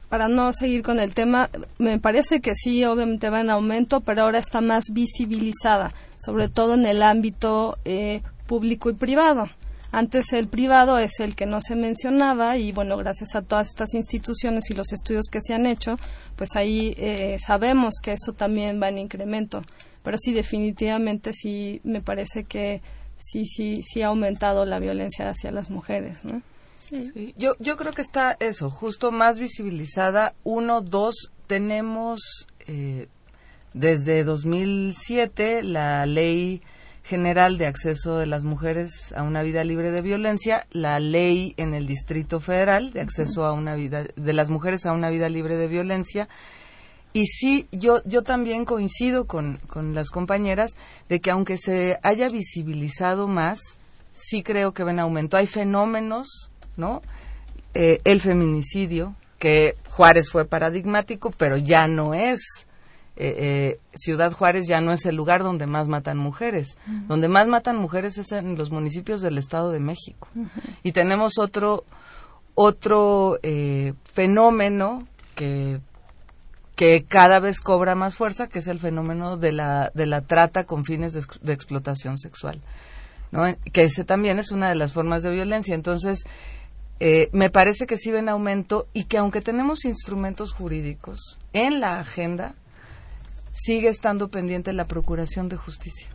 para 0.09 0.29
no 0.29 0.53
seguir 0.53 0.83
con 0.83 0.99
el 0.99 1.13
tema, 1.13 1.51
me 1.79 1.99
parece 1.99 2.41
que 2.41 2.55
sí, 2.55 2.85
obviamente 2.85 3.29
va 3.29 3.41
en 3.41 3.51
aumento, 3.51 4.01
pero 4.01 4.23
ahora 4.23 4.39
está 4.39 4.61
más 4.61 4.85
visibilizada, 4.93 5.93
sobre 6.17 6.49
todo 6.49 6.75
en 6.75 6.87
el 6.87 7.03
ámbito 7.03 7.77
eh, 7.85 8.23
público 8.47 8.89
y 8.89 8.95
privado. 8.95 9.49
Antes 9.95 10.33
el 10.33 10.49
privado 10.49 10.99
es 10.99 11.21
el 11.21 11.37
que 11.37 11.47
no 11.47 11.61
se 11.61 11.77
mencionaba 11.77 12.59
y 12.59 12.73
bueno, 12.73 12.97
gracias 12.97 13.37
a 13.37 13.43
todas 13.43 13.69
estas 13.69 13.95
instituciones 13.95 14.69
y 14.69 14.75
los 14.75 14.93
estudios 14.93 15.27
que 15.31 15.41
se 15.41 15.55
han 15.55 15.67
hecho, 15.67 15.99
pues 16.35 16.57
ahí 16.57 16.97
eh, 16.99 17.37
sabemos 17.39 17.95
que 18.03 18.13
eso 18.13 18.33
también 18.33 18.83
va 18.83 18.89
en 18.89 18.99
incremento. 18.99 19.63
Pero 20.03 20.19
sí, 20.19 20.33
definitivamente 20.33 21.33
sí 21.33 21.81
me 21.85 22.01
parece 22.01 22.43
que 22.43 22.83
sí, 23.17 23.45
sí, 23.47 23.83
sí 23.85 24.03
ha 24.03 24.09
aumentado 24.09 24.67
la 24.67 24.81
violencia 24.81 25.29
hacia 25.29 25.53
las 25.53 25.71
mujeres, 25.71 26.25
¿no? 26.25 26.43
Sí. 26.75 27.33
Yo, 27.39 27.53
yo 27.61 27.77
creo 27.77 27.93
que 27.93 28.03
está 28.03 28.37
eso, 28.41 28.71
justo 28.71 29.13
más 29.13 29.39
visibilizada. 29.39 30.35
Uno, 30.43 30.81
dos, 30.81 31.31
tenemos 31.47 32.49
eh, 32.67 33.07
desde 33.75 34.25
2007 34.25 35.63
la 35.63 36.05
ley 36.05 36.63
General 37.05 37.59
de 37.59 37.67
Acceso 37.67 38.17
de 38.17 38.25
las 38.25 38.45
Mujeres 38.45 39.13
a 39.15 39.23
una 39.23 39.43
Vida 39.43 39.63
Libre 39.63 39.91
de 39.91 40.01
Violencia, 40.01 40.67
la 40.73 40.99
ley 41.01 41.53
en 41.59 41.75
el 41.75 41.87
Distrito 41.87 42.41
Federal 42.41 42.95
de 42.95 43.03
Acceso 43.03 43.45
a 43.45 43.53
una 43.53 43.75
vida 43.75 44.05
de 44.17 44.33
las 44.33 44.49
mujeres 44.49 44.87
a 44.87 44.93
una 44.93 45.11
vida 45.11 45.29
libre 45.29 45.57
de 45.57 45.69
violencia. 45.69 46.29
Y 47.13 47.27
sí, 47.27 47.69
yo, 47.71 48.03
yo 48.07 48.23
también 48.23 48.65
coincido 48.65 49.27
con, 49.27 49.59
con 49.69 49.95
las 49.95 50.09
compañeras 50.09 50.73
de 51.11 51.21
que 51.21 51.31
aunque 51.31 51.59
se 51.59 51.99
haya 52.03 52.29
visibilizado 52.31 53.29
más, 53.29 53.61
sí 54.13 54.43
creo 54.43 54.73
que 54.73 54.83
ven 54.83 54.99
aumento. 54.99 55.37
Hay 55.37 55.47
fenómenos, 55.47 56.51
¿no? 56.79 57.03
Eh, 57.75 58.01
el 58.05 58.23
feminicidio, 58.23 59.15
que 59.39 59.77
Juárez 59.91 60.31
fue 60.31 60.47
paradigmático, 60.47 61.31
pero 61.37 61.59
ya 61.59 61.87
no 61.87 62.15
es 62.15 62.64
eh, 63.17 63.35
eh, 63.39 63.81
Ciudad 63.95 64.33
Juárez 64.33 64.67
ya 64.67 64.81
no 64.81 64.93
es 64.93 65.07
el 65.07 65.15
lugar 65.15 65.43
donde 65.43 65.67
más 65.67 65.89
matan 65.89 66.19
mujeres. 66.19 66.77
Donde 67.07 67.29
más 67.29 67.47
matan 67.47 67.77
mujeres 67.77 68.19
es 68.19 68.33
en 68.33 68.57
los 68.59 68.71
municipios 68.71 69.21
del 69.21 69.39
Estado 69.39 69.71
de 69.71 69.81
México. 69.81 70.29
Y 70.83 70.93
tenemos 70.93 71.39
otro, 71.39 71.85
otro 72.55 73.39
eh, 73.43 73.95
fenómeno 74.13 75.07
que, 75.37 75.81
que 76.75 77.05
cada 77.05 77.39
vez 77.39 77.61
cobra 77.61 77.95
más 77.95 78.17
fuerza, 78.17 78.49
que 78.49 78.59
es 78.59 78.67
el 78.67 78.81
fenómeno 78.81 79.37
de 79.37 79.53
la, 79.53 79.93
de 79.95 80.07
la 80.07 80.23
trata 80.23 80.65
con 80.65 80.85
fines 80.85 81.13
de, 81.13 81.53
explotación 81.53 82.19
sexual. 82.19 82.61
¿no? 83.31 83.45
Que 83.73 83.85
ese 83.85 84.05
también 84.05 84.41
es 84.41 84.51
una 84.51 84.69
de 84.69 84.75
las 84.75 84.93
formas 84.93 85.23
de 85.23 85.31
violencia. 85.31 85.77
Entonces, 85.77 86.25
eh, 86.99 87.29
me 87.33 87.49
parece 87.49 87.87
que 87.87 87.97
sí 87.97 88.11
ven 88.11 88.29
aumento 88.29 88.89
y 88.93 89.05
que 89.05 89.19
aunque 89.19 89.41
tenemos 89.41 89.85
instrumentos 89.85 90.53
jurídicos 90.53 91.39
en 91.53 91.79
la 91.81 92.01
agenda, 92.01 92.55
sigue 93.55 93.89
estando 93.89 94.29
pendiente 94.29 94.73
la 94.73 94.85
procuración 94.85 95.49
de 95.49 95.57
justicia. 95.57 96.09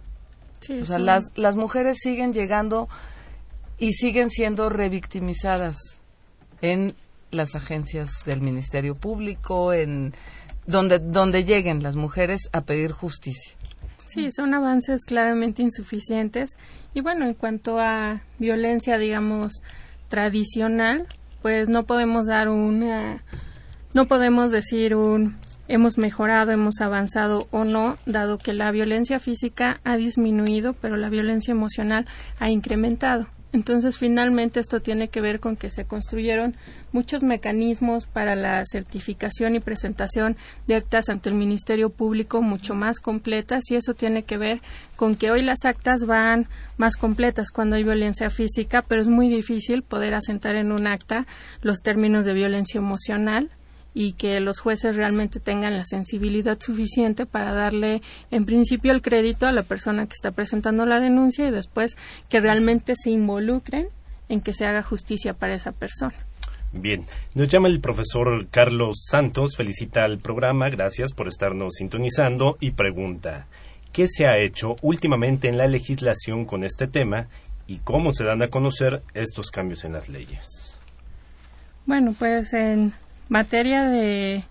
o 0.81 0.85
sea, 0.85 0.99
las, 0.99 1.31
las 1.35 1.55
mujeres 1.55 1.97
siguen 1.99 2.33
llegando 2.33 2.87
y 3.79 3.93
siguen 3.93 4.29
siendo 4.29 4.69
revictimizadas 4.69 5.77
en 6.61 6.93
las 7.31 7.55
agencias 7.55 8.23
del 8.25 8.41
Ministerio 8.41 8.95
Público, 8.95 9.73
en 9.73 10.13
donde, 10.67 10.99
donde 10.99 11.45
lleguen 11.45 11.81
las 11.81 11.95
mujeres 11.95 12.49
a 12.51 12.61
pedir 12.61 12.91
justicia. 12.91 13.53
Sí, 14.05 14.31
son 14.31 14.53
avances 14.53 15.05
claramente 15.05 15.61
insuficientes. 15.61 16.57
Y 16.93 17.01
bueno, 17.01 17.25
en 17.25 17.35
cuanto 17.35 17.79
a 17.79 18.21
violencia, 18.39 18.97
digamos, 18.97 19.53
tradicional, 20.09 21.07
pues 21.41 21.69
no 21.69 21.83
podemos 21.85 22.25
dar 22.25 22.49
una, 22.49 23.23
no 23.93 24.07
podemos 24.07 24.51
decir 24.51 24.95
un 24.95 25.37
hemos 25.69 25.97
mejorado, 25.97 26.51
hemos 26.51 26.81
avanzado 26.81 27.47
o 27.51 27.63
no, 27.63 27.97
dado 28.05 28.39
que 28.39 28.53
la 28.53 28.71
violencia 28.71 29.19
física 29.19 29.79
ha 29.85 29.95
disminuido, 29.95 30.73
pero 30.73 30.97
la 30.97 31.09
violencia 31.09 31.51
emocional 31.51 32.05
ha 32.39 32.49
incrementado. 32.49 33.27
Entonces, 33.51 33.97
finalmente, 33.97 34.59
esto 34.59 34.79
tiene 34.79 35.07
que 35.07 35.21
ver 35.21 35.39
con 35.39 35.55
que 35.55 35.71
se 35.71 35.85
construyeron 35.85 36.55
muchos 36.91 37.23
mecanismos 37.23 38.05
para 38.05 38.35
la 38.35 38.63
certificación 38.63 39.55
y 39.55 39.59
presentación 39.59 40.37
de 40.67 40.75
actas 40.75 41.09
ante 41.09 41.29
el 41.29 41.35
Ministerio 41.35 41.89
Público 41.89 42.43
mucho 42.43 42.75
más 42.75 42.99
completas 42.99 43.63
y 43.71 43.75
eso 43.75 43.95
tiene 43.95 44.21
que 44.21 44.37
ver 44.37 44.61
con 44.95 45.15
que 45.15 45.31
hoy 45.31 45.41
las 45.41 45.65
actas 45.65 46.05
van 46.05 46.47
más 46.77 46.95
completas 46.95 47.49
cuando 47.49 47.75
hay 47.75 47.83
violencia 47.83 48.29
física, 48.29 48.83
pero 48.87 49.01
es 49.01 49.07
muy 49.07 49.29
difícil 49.29 49.81
poder 49.81 50.13
asentar 50.13 50.55
en 50.55 50.71
un 50.71 50.85
acta 50.85 51.25
los 51.61 51.81
términos 51.81 52.25
de 52.25 52.33
violencia 52.33 52.77
emocional 52.77 53.49
y 53.93 54.13
que 54.13 54.39
los 54.39 54.59
jueces 54.59 54.95
realmente 54.95 55.39
tengan 55.39 55.75
la 55.75 55.85
sensibilidad 55.85 56.59
suficiente 56.59 57.25
para 57.25 57.53
darle 57.53 58.01
en 58.31 58.45
principio 58.45 58.91
el 58.91 59.01
crédito 59.01 59.47
a 59.47 59.51
la 59.51 59.63
persona 59.63 60.05
que 60.05 60.13
está 60.13 60.31
presentando 60.31 60.85
la 60.85 60.99
denuncia 60.99 61.47
y 61.47 61.51
después 61.51 61.97
que 62.29 62.39
realmente 62.39 62.93
se 62.95 63.09
involucren 63.09 63.87
en 64.29 64.41
que 64.41 64.53
se 64.53 64.65
haga 64.65 64.83
justicia 64.83 65.33
para 65.33 65.55
esa 65.55 65.71
persona. 65.71 66.15
Bien, 66.71 67.03
nos 67.33 67.49
llama 67.49 67.67
el 67.67 67.79
profesor 67.79 68.47
Carlos 68.51 69.05
Santos, 69.09 69.57
felicita 69.57 70.03
al 70.03 70.19
programa, 70.19 70.69
gracias 70.69 71.13
por 71.13 71.27
estarnos 71.27 71.73
sintonizando 71.75 72.57
y 72.59 72.71
pregunta, 72.71 73.47
¿qué 73.91 74.07
se 74.07 74.27
ha 74.27 74.37
hecho 74.37 74.75
últimamente 74.83 75.47
en 75.47 75.57
la 75.57 75.65
legislación 75.65 76.45
con 76.45 76.63
este 76.63 76.87
tema 76.87 77.27
y 77.65 77.77
cómo 77.79 78.13
se 78.13 78.23
dan 78.23 78.43
a 78.43 78.49
conocer 78.49 79.01
estos 79.15 79.49
cambios 79.49 79.83
en 79.83 79.93
las 79.93 80.09
leyes? 80.09 80.77
Bueno, 81.87 82.13
pues 82.17 82.53
en 82.53 82.93
materia 83.29 83.87
de, 83.87 84.43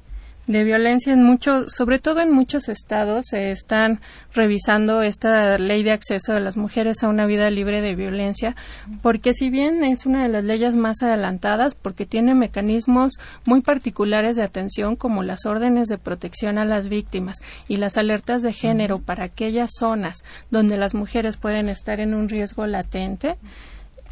de 0.48 0.64
violencia 0.64 1.12
en 1.12 1.22
muchos, 1.22 1.74
sobre 1.76 1.98
todo 1.98 2.20
en 2.20 2.32
muchos 2.32 2.70
estados, 2.70 3.26
se 3.28 3.50
están 3.50 4.00
revisando 4.32 5.02
esta 5.02 5.58
ley 5.58 5.82
de 5.82 5.92
acceso 5.92 6.32
de 6.32 6.40
las 6.40 6.56
mujeres 6.56 7.02
a 7.02 7.08
una 7.08 7.26
vida 7.26 7.50
libre 7.50 7.82
de 7.82 7.94
violencia, 7.94 8.56
porque 9.02 9.34
si 9.34 9.50
bien 9.50 9.84
es 9.84 10.06
una 10.06 10.22
de 10.22 10.30
las 10.30 10.44
leyes 10.44 10.74
más 10.74 11.02
adelantadas, 11.02 11.74
porque 11.74 12.06
tiene 12.06 12.34
mecanismos 12.34 13.12
muy 13.44 13.60
particulares 13.60 14.36
de 14.36 14.42
atención 14.42 14.96
como 14.96 15.22
las 15.22 15.44
órdenes 15.44 15.88
de 15.88 15.98
protección 15.98 16.56
a 16.56 16.64
las 16.64 16.88
víctimas 16.88 17.36
y 17.68 17.76
las 17.76 17.98
alertas 17.98 18.40
de 18.40 18.54
género 18.54 19.00
para 19.00 19.24
aquellas 19.24 19.70
zonas 19.78 20.16
donde 20.50 20.78
las 20.78 20.94
mujeres 20.94 21.36
pueden 21.36 21.68
estar 21.68 22.00
en 22.00 22.14
un 22.14 22.30
riesgo 22.30 22.66
latente, 22.66 23.36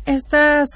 estas, 0.05 0.69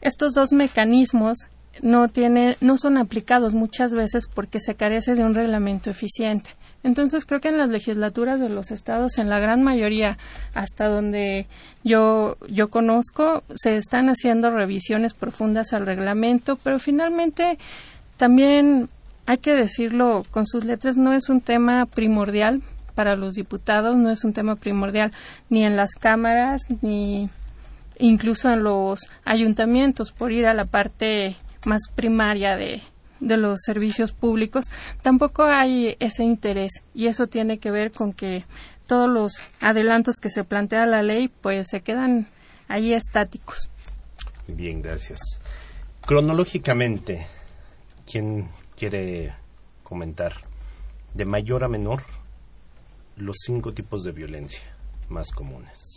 estos 0.00 0.34
dos 0.34 0.52
mecanismos 0.52 1.46
no 1.82 2.08
tiene, 2.08 2.56
no 2.60 2.78
son 2.78 2.98
aplicados 2.98 3.54
muchas 3.54 3.92
veces 3.92 4.28
porque 4.32 4.60
se 4.60 4.74
carece 4.74 5.14
de 5.14 5.24
un 5.24 5.34
reglamento 5.34 5.90
eficiente. 5.90 6.50
Entonces 6.84 7.24
creo 7.24 7.40
que 7.40 7.48
en 7.48 7.58
las 7.58 7.68
legislaturas 7.68 8.38
de 8.40 8.48
los 8.48 8.70
estados, 8.70 9.18
en 9.18 9.28
la 9.28 9.40
gran 9.40 9.62
mayoría, 9.62 10.16
hasta 10.54 10.86
donde 10.86 11.46
yo, 11.82 12.36
yo 12.48 12.68
conozco, 12.68 13.42
se 13.54 13.76
están 13.76 14.08
haciendo 14.08 14.50
revisiones 14.50 15.12
profundas 15.14 15.72
al 15.72 15.86
reglamento, 15.86 16.56
pero 16.62 16.78
finalmente 16.78 17.58
también 18.16 18.88
hay 19.26 19.38
que 19.38 19.54
decirlo 19.54 20.22
con 20.30 20.46
sus 20.46 20.64
letras, 20.64 20.96
no 20.96 21.12
es 21.12 21.28
un 21.28 21.40
tema 21.40 21.84
primordial 21.86 22.62
para 22.94 23.16
los 23.16 23.34
diputados, 23.34 23.96
no 23.96 24.10
es 24.10 24.24
un 24.24 24.32
tema 24.32 24.56
primordial 24.56 25.12
ni 25.50 25.64
en 25.64 25.76
las 25.76 25.90
cámaras 25.94 26.62
ni 26.80 27.28
incluso 27.98 28.50
en 28.50 28.62
los 28.62 29.00
ayuntamientos 29.24 30.12
por 30.12 30.32
ir 30.32 30.46
a 30.46 30.54
la 30.54 30.64
parte 30.64 31.36
más 31.68 31.82
primaria 31.94 32.56
de, 32.56 32.82
de 33.20 33.36
los 33.36 33.60
servicios 33.64 34.12
públicos, 34.12 34.66
tampoco 35.02 35.44
hay 35.44 35.96
ese 36.00 36.24
interés 36.24 36.82
y 36.94 37.06
eso 37.06 37.26
tiene 37.26 37.58
que 37.58 37.70
ver 37.70 37.92
con 37.92 38.12
que 38.12 38.44
todos 38.86 39.08
los 39.08 39.34
adelantos 39.60 40.16
que 40.16 40.30
se 40.30 40.44
plantea 40.44 40.86
la 40.86 41.02
ley 41.02 41.28
pues 41.28 41.68
se 41.68 41.82
quedan 41.82 42.26
ahí 42.68 42.92
estáticos. 42.92 43.70
Bien, 44.46 44.80
gracias. 44.80 45.20
Cronológicamente, 46.06 47.26
¿quién 48.10 48.48
quiere 48.76 49.34
comentar 49.82 50.32
de 51.12 51.24
mayor 51.26 51.64
a 51.64 51.68
menor 51.68 52.02
los 53.16 53.36
cinco 53.44 53.74
tipos 53.74 54.04
de 54.04 54.12
violencia 54.12 54.62
más 55.08 55.30
comunes? 55.30 55.87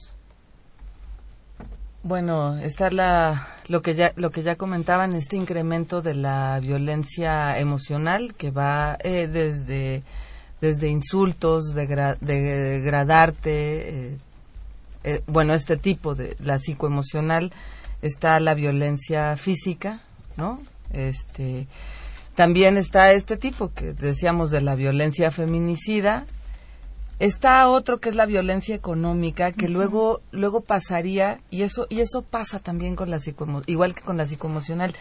Bueno, 2.04 2.58
está 2.58 2.90
la, 2.90 3.48
lo 3.68 3.84
que 3.84 3.94
ya 3.94 4.12
lo 4.16 4.32
que 4.32 4.42
ya 4.42 4.56
comentaban 4.56 5.14
este 5.14 5.36
incremento 5.36 6.02
de 6.02 6.16
la 6.16 6.60
violencia 6.60 7.60
emocional 7.60 8.34
que 8.34 8.50
va 8.50 8.98
eh, 9.04 9.28
desde 9.28 10.02
desde 10.62 10.90
insultos, 10.90 11.76
de 11.76 12.18
degradarte, 12.22 13.52
eh, 13.52 14.18
eh, 15.04 15.22
bueno 15.28 15.54
este 15.54 15.78
tipo 15.78 16.16
de 16.16 16.36
la 16.40 16.58
psicoemocional 16.58 17.52
está 18.02 18.40
la 18.40 18.56
violencia 18.56 19.38
física, 19.38 20.02
¿no? 20.38 20.60
Este 20.94 21.68
también 22.34 22.78
está 22.78 23.12
este 23.12 23.38
tipo 23.38 23.74
que 23.74 23.94
decíamos 23.94 24.50
de 24.50 24.62
la 24.62 24.74
violencia 24.74 25.30
feminicida 25.30 26.26
Está 27.22 27.70
otro 27.70 28.00
que 28.00 28.10
es 28.10 28.16
la 28.16 28.26
violencia 28.26 28.74
económica, 28.74 29.52
que 29.52 29.70
luego 29.70 30.22
luego 30.32 30.62
pasaría 30.62 31.40
y 31.52 31.62
eso 31.62 31.86
y 31.88 32.00
eso 32.00 32.24
pasa 32.24 32.58
también 32.58 32.96
con 32.96 33.12
la 33.12 33.20
igual 33.68 33.94
que 33.94 34.02
con 34.02 34.18
la 34.18 34.26
psicoemocional. 34.26 34.96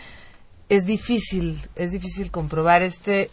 Es 0.68 0.84
difícil, 0.84 1.66
es 1.76 1.92
difícil 1.92 2.30
comprobar 2.30 2.82
este 2.82 3.30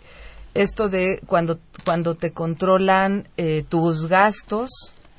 esto 0.54 0.88
de 0.88 1.20
cuando 1.28 1.60
cuando 1.84 2.16
te 2.16 2.32
controlan 2.32 3.28
eh, 3.36 3.66
tus 3.68 4.08
gastos 4.08 4.70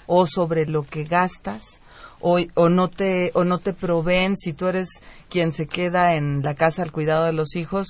o 0.07 0.25
sobre 0.25 0.65
lo 0.65 0.83
que 0.83 1.05
gastas 1.05 1.83
o, 2.21 2.39
o 2.55 2.71
no 2.71 2.89
te 2.89 3.33
o 3.35 3.45
no 3.45 3.59
te 3.59 3.75
proveen 3.75 4.39
si 4.39 4.55
tú 4.55 4.69
eres 4.69 4.89
quien 5.29 5.53
se 5.53 5.67
queda 5.67 6.15
en 6.15 6.43
la 6.43 6.55
casa 6.55 6.83
al 6.83 6.91
cuidado 6.91 7.27
de 7.27 7.35
los 7.35 7.55
hijos 7.55 7.89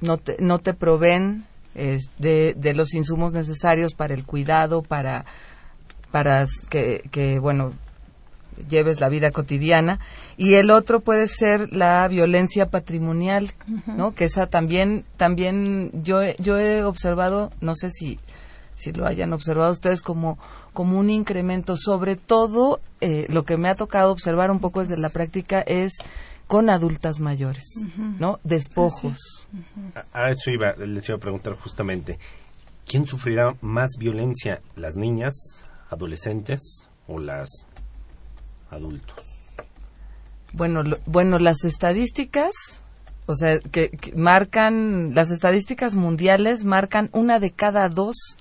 no 0.00 0.18
te 0.18 0.36
no 0.40 0.58
te 0.58 0.74
proveen 0.74 1.46
de, 2.18 2.54
de, 2.54 2.74
los 2.74 2.94
insumos 2.94 3.32
necesarios 3.32 3.94
para 3.94 4.14
el 4.14 4.24
cuidado, 4.24 4.82
para, 4.82 5.24
para 6.10 6.46
que, 6.70 7.02
que, 7.10 7.38
bueno, 7.38 7.74
lleves 8.68 9.00
la 9.00 9.08
vida 9.08 9.30
cotidiana. 9.30 10.00
Y 10.36 10.54
el 10.54 10.70
otro 10.70 11.00
puede 11.00 11.26
ser 11.26 11.72
la 11.72 12.06
violencia 12.08 12.66
patrimonial, 12.66 13.52
¿no? 13.86 14.14
Que 14.14 14.24
esa 14.24 14.46
también, 14.46 15.04
también 15.16 15.90
yo, 16.02 16.20
yo 16.38 16.58
he 16.58 16.82
observado, 16.84 17.50
no 17.60 17.74
sé 17.74 17.90
si, 17.90 18.18
si 18.74 18.92
lo 18.92 19.06
hayan 19.06 19.32
observado 19.32 19.72
ustedes 19.72 20.02
como, 20.02 20.38
como 20.72 20.98
un 20.98 21.10
incremento, 21.10 21.76
sobre 21.76 22.16
todo 22.16 22.80
eh, 23.00 23.26
lo 23.30 23.44
que 23.44 23.56
me 23.56 23.68
ha 23.68 23.74
tocado 23.74 24.12
observar 24.12 24.50
un 24.50 24.60
poco 24.60 24.80
desde 24.80 25.00
la 25.00 25.10
práctica 25.10 25.60
es 25.60 25.94
con 26.46 26.70
adultas 26.70 27.18
mayores, 27.18 27.64
¿no? 28.18 28.38
Despojos. 28.44 29.48
A, 30.12 30.30
eso 30.30 30.50
iba, 30.50 30.74
les 30.74 31.08
iba 31.08 31.16
a 31.16 31.20
preguntar 31.20 31.54
justamente, 31.54 32.18
¿quién 32.86 33.06
sufrirá 33.06 33.56
más 33.60 33.90
violencia, 33.98 34.60
las 34.76 34.94
niñas, 34.96 35.34
adolescentes 35.90 36.88
o 37.08 37.18
las 37.18 37.48
adultos? 38.70 39.24
Bueno, 40.52 40.84
bueno, 41.04 41.38
las 41.38 41.64
estadísticas, 41.64 42.84
o 43.26 43.34
sea, 43.34 43.58
que, 43.58 43.90
marcan, 44.14 45.14
las 45.14 45.30
estadísticas 45.30 45.94
mundiales 45.96 46.64
marcan 46.64 47.10
una 47.12 47.40
de 47.40 47.50
cada 47.50 47.88
dos 47.88 48.36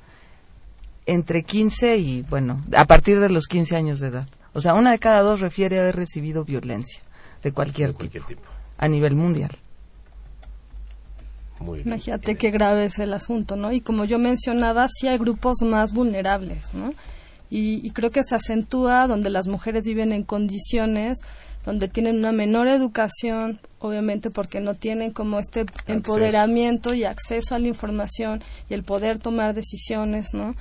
entre 1.07 1.43
15 1.43 1.97
y, 1.97 2.21
bueno, 2.21 2.63
a 2.75 2.85
partir 2.85 3.19
de 3.19 3.29
los 3.29 3.47
15 3.47 3.75
años 3.75 3.99
de 3.99 4.09
edad. 4.09 4.27
O 4.53 4.61
sea, 4.61 4.75
una 4.75 4.91
de 4.91 4.99
cada 4.99 5.21
dos 5.21 5.41
refiere 5.41 5.77
a 5.77 5.81
haber 5.81 5.95
recibido 5.95 6.45
violencia 6.45 7.04
de 7.45 7.51
cualquier, 7.51 7.93
tipo, 7.93 8.41
a 8.75 8.87
nivel 8.87 9.15
mundial. 9.15 9.51
Imagínate 11.85 12.35
qué 12.35 12.49
grave 12.49 12.85
es 12.85 12.97
el 12.97 13.13
asunto, 13.13 13.55
¿no? 13.55 13.71
Y 13.71 13.81
como 13.81 14.03
yo 14.03 14.17
mencionaba, 14.17 14.87
sí 14.89 15.07
hay 15.07 15.19
grupos 15.19 15.57
más 15.61 15.93
vulnerables, 15.93 16.73
¿no? 16.73 16.93
y, 17.47 17.89
creo 17.91 18.09
que 18.09 18.23
se 18.23 18.35
acentúa 18.35 19.05
donde 19.05 19.29
las 19.29 19.47
mujeres 19.47 19.85
viven 19.85 20.11
en 20.11 20.23
condiciones 20.23 21.19
donde 21.63 21.87
tienen 21.87 22.17
una 22.17 22.31
menor 22.31 22.67
educación, 22.67 23.59
obviamente 23.79 24.31
porque 24.31 24.59
no 24.59 24.73
tienen 24.73 25.11
como 25.11 25.39
este 25.39 25.65
empoderamiento 25.87 26.93
y 26.93 27.03
acceso 27.03 27.55
a 27.55 27.59
la 27.59 27.67
información 27.67 28.41
y 28.69 28.73
el 28.73 28.83
poder 28.83 29.19
tomar 29.19 29.53
decisiones, 29.53 30.33
¿no? 30.33 30.55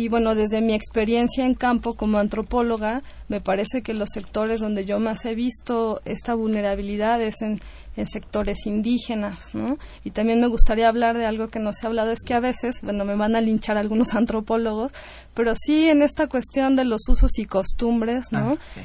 Y 0.00 0.08
bueno, 0.08 0.34
desde 0.34 0.62
mi 0.62 0.72
experiencia 0.72 1.44
en 1.44 1.52
campo 1.52 1.92
como 1.92 2.16
antropóloga, 2.16 3.02
me 3.28 3.42
parece 3.42 3.82
que 3.82 3.92
los 3.92 4.08
sectores 4.14 4.60
donde 4.60 4.86
yo 4.86 4.98
más 4.98 5.26
he 5.26 5.34
visto 5.34 6.00
esta 6.06 6.32
vulnerabilidad 6.32 7.20
es 7.20 7.42
en, 7.42 7.60
sectores 8.06 8.64
indígenas, 8.64 9.54
¿no? 9.54 9.76
Y 10.04 10.12
también 10.12 10.40
me 10.40 10.46
gustaría 10.46 10.88
hablar 10.88 11.18
de 11.18 11.26
algo 11.26 11.48
que 11.48 11.58
no 11.58 11.74
se 11.74 11.84
ha 11.84 11.90
hablado, 11.90 12.12
es 12.12 12.20
que 12.24 12.32
a 12.32 12.40
veces, 12.40 12.80
bueno, 12.80 13.04
me 13.04 13.14
van 13.14 13.36
a 13.36 13.42
linchar 13.42 13.76
algunos 13.76 14.14
antropólogos, 14.14 14.90
pero 15.34 15.52
sí 15.54 15.90
en 15.90 16.00
esta 16.00 16.26
cuestión 16.26 16.76
de 16.76 16.86
los 16.86 17.02
usos 17.06 17.38
y 17.38 17.44
costumbres, 17.44 18.32
¿no? 18.32 18.56
Ah, 18.56 18.80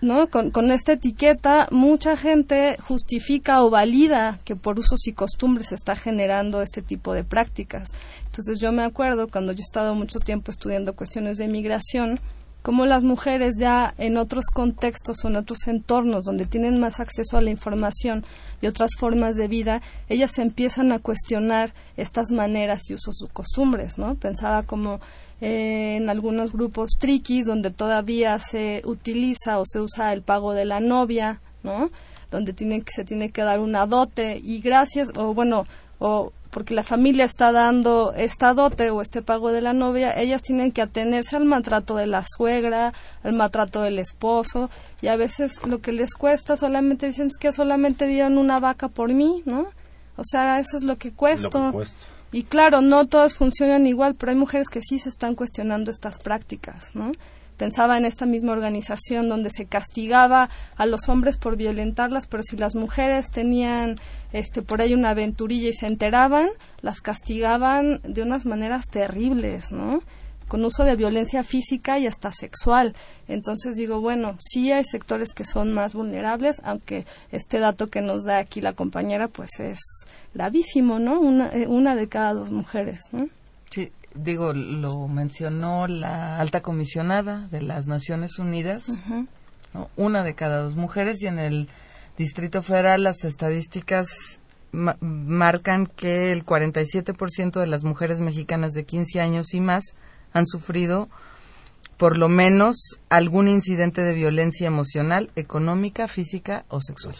¿no? 0.00 0.28
Con, 0.28 0.50
con, 0.50 0.70
esta 0.70 0.92
etiqueta, 0.92 1.68
mucha 1.70 2.16
gente 2.16 2.76
justifica 2.80 3.62
o 3.62 3.70
valida 3.70 4.38
que 4.44 4.56
por 4.56 4.78
usos 4.78 5.06
y 5.06 5.12
costumbres 5.12 5.68
se 5.68 5.74
está 5.74 5.96
generando 5.96 6.62
este 6.62 6.82
tipo 6.82 7.14
de 7.14 7.24
prácticas. 7.24 7.90
Entonces 8.26 8.58
yo 8.60 8.72
me 8.72 8.82
acuerdo 8.82 9.28
cuando 9.28 9.52
yo 9.52 9.60
he 9.60 9.62
estado 9.62 9.94
mucho 9.94 10.18
tiempo 10.18 10.50
estudiando 10.50 10.94
cuestiones 10.94 11.38
de 11.38 11.48
migración, 11.48 12.18
cómo 12.64 12.86
las 12.86 13.04
mujeres 13.04 13.56
ya 13.58 13.92
en 13.98 14.16
otros 14.16 14.46
contextos 14.46 15.22
o 15.22 15.28
en 15.28 15.36
otros 15.36 15.68
entornos 15.68 16.24
donde 16.24 16.46
tienen 16.46 16.80
más 16.80 16.98
acceso 16.98 17.36
a 17.36 17.42
la 17.42 17.50
información 17.50 18.24
y 18.62 18.66
otras 18.66 18.92
formas 18.98 19.36
de 19.36 19.48
vida, 19.48 19.82
ellas 20.08 20.38
empiezan 20.38 20.90
a 20.90 20.98
cuestionar 20.98 21.74
estas 21.98 22.30
maneras 22.30 22.88
y 22.88 22.94
usos 22.94 23.16
y 23.22 23.30
costumbres, 23.30 23.98
¿no? 23.98 24.14
Pensaba 24.14 24.62
como 24.62 25.00
eh, 25.44 25.96
en 25.96 26.10
algunos 26.10 26.52
grupos 26.52 26.92
triquis 26.98 27.46
donde 27.46 27.70
todavía 27.70 28.38
se 28.38 28.82
utiliza 28.84 29.58
o 29.58 29.64
se 29.66 29.80
usa 29.80 30.12
el 30.12 30.22
pago 30.22 30.52
de 30.52 30.64
la 30.64 30.80
novia, 30.80 31.40
¿no? 31.62 31.90
Donde 32.30 32.52
tiene, 32.52 32.82
se 32.88 33.04
tiene 33.04 33.30
que 33.30 33.42
dar 33.42 33.60
una 33.60 33.86
dote 33.86 34.40
y 34.42 34.60
gracias, 34.60 35.10
o 35.16 35.34
bueno, 35.34 35.66
o 35.98 36.32
porque 36.54 36.72
la 36.72 36.84
familia 36.84 37.24
está 37.24 37.50
dando 37.50 38.14
esta 38.16 38.54
dote 38.54 38.90
o 38.90 39.02
este 39.02 39.22
pago 39.22 39.50
de 39.50 39.60
la 39.60 39.72
novia, 39.72 40.16
ellas 40.16 40.40
tienen 40.40 40.70
que 40.70 40.82
atenerse 40.82 41.34
al 41.34 41.44
maltrato 41.44 41.96
de 41.96 42.06
la 42.06 42.22
suegra, 42.24 42.92
al 43.24 43.32
maltrato 43.32 43.82
del 43.82 43.98
esposo, 43.98 44.70
y 45.02 45.08
a 45.08 45.16
veces 45.16 45.66
lo 45.66 45.80
que 45.80 45.90
les 45.90 46.14
cuesta 46.14 46.56
solamente 46.56 47.06
dicen 47.06 47.26
es 47.26 47.38
que 47.38 47.50
solamente 47.50 48.06
dieron 48.06 48.38
una 48.38 48.60
vaca 48.60 48.86
por 48.86 49.12
mí, 49.12 49.42
¿no? 49.46 49.66
O 50.16 50.22
sea, 50.22 50.60
eso 50.60 50.76
es 50.76 50.84
lo 50.84 50.96
que 50.96 51.10
cuesta. 51.10 51.72
Y 52.34 52.42
claro, 52.42 52.80
no 52.80 53.06
todas 53.06 53.34
funcionan 53.34 53.86
igual, 53.86 54.16
pero 54.16 54.32
hay 54.32 54.36
mujeres 54.36 54.68
que 54.68 54.80
sí 54.80 54.98
se 54.98 55.08
están 55.08 55.36
cuestionando 55.36 55.92
estas 55.92 56.18
prácticas, 56.18 56.90
¿no? 56.92 57.12
pensaba 57.56 57.96
en 57.96 58.04
esta 58.04 58.26
misma 58.26 58.50
organización 58.50 59.28
donde 59.28 59.48
se 59.48 59.66
castigaba 59.66 60.50
a 60.76 60.86
los 60.86 61.08
hombres 61.08 61.36
por 61.36 61.56
violentarlas, 61.56 62.26
pero 62.26 62.42
si 62.42 62.56
las 62.56 62.74
mujeres 62.74 63.30
tenían 63.30 63.94
este 64.32 64.62
por 64.62 64.80
ahí 64.80 64.94
una 64.94 65.10
aventurilla 65.10 65.68
y 65.68 65.72
se 65.72 65.86
enteraban, 65.86 66.48
las 66.82 67.00
castigaban 67.00 68.00
de 68.02 68.22
unas 68.22 68.46
maneras 68.46 68.86
terribles, 68.90 69.70
¿no? 69.70 70.02
Con 70.48 70.64
uso 70.64 70.84
de 70.84 70.96
violencia 70.96 71.44
física 71.44 71.98
y 71.98 72.06
hasta 72.06 72.30
sexual. 72.32 72.94
Entonces 73.28 73.76
digo, 73.76 74.00
bueno, 74.00 74.36
sí 74.38 74.72
hay 74.72 74.84
sectores 74.84 75.32
que 75.34 75.44
son 75.44 75.72
más 75.72 75.94
vulnerables, 75.94 76.60
aunque 76.64 77.06
este 77.32 77.58
dato 77.58 77.88
que 77.88 78.00
nos 78.00 78.24
da 78.24 78.38
aquí 78.38 78.60
la 78.60 78.74
compañera 78.74 79.28
pues 79.28 79.60
es 79.60 79.78
gravísimo, 80.34 80.98
¿no? 80.98 81.20
Una, 81.20 81.48
eh, 81.52 81.66
una 81.66 81.94
de 81.96 82.08
cada 82.08 82.34
dos 82.34 82.50
mujeres, 82.50 83.00
¿no? 83.12 83.28
Sí, 83.70 83.90
digo, 84.14 84.52
lo 84.52 85.08
mencionó 85.08 85.86
la 85.86 86.38
alta 86.38 86.62
comisionada 86.62 87.48
de 87.50 87.62
las 87.62 87.86
Naciones 87.86 88.38
Unidas, 88.38 88.86
una 89.96 90.22
de 90.22 90.34
cada 90.34 90.62
dos 90.62 90.76
mujeres, 90.76 91.20
y 91.22 91.26
en 91.26 91.38
el 91.38 91.68
Distrito 92.16 92.62
Federal 92.62 93.02
las 93.02 93.24
estadísticas 93.24 94.06
marcan 94.72 95.86
que 95.86 96.32
el 96.32 96.44
47% 96.44 97.60
de 97.60 97.66
las 97.66 97.84
mujeres 97.84 98.20
mexicanas 98.20 98.72
de 98.72 98.84
15 98.84 99.20
años 99.20 99.54
y 99.54 99.60
más 99.60 99.94
han 100.34 100.46
sufrido 100.46 101.08
por 101.96 102.18
lo 102.18 102.28
menos 102.28 102.98
algún 103.08 103.48
incidente 103.48 104.02
de 104.02 104.14
violencia 104.14 104.66
emocional, 104.66 105.30
económica, 105.36 106.08
física 106.08 106.64
o 106.68 106.80
sexual. 106.80 107.14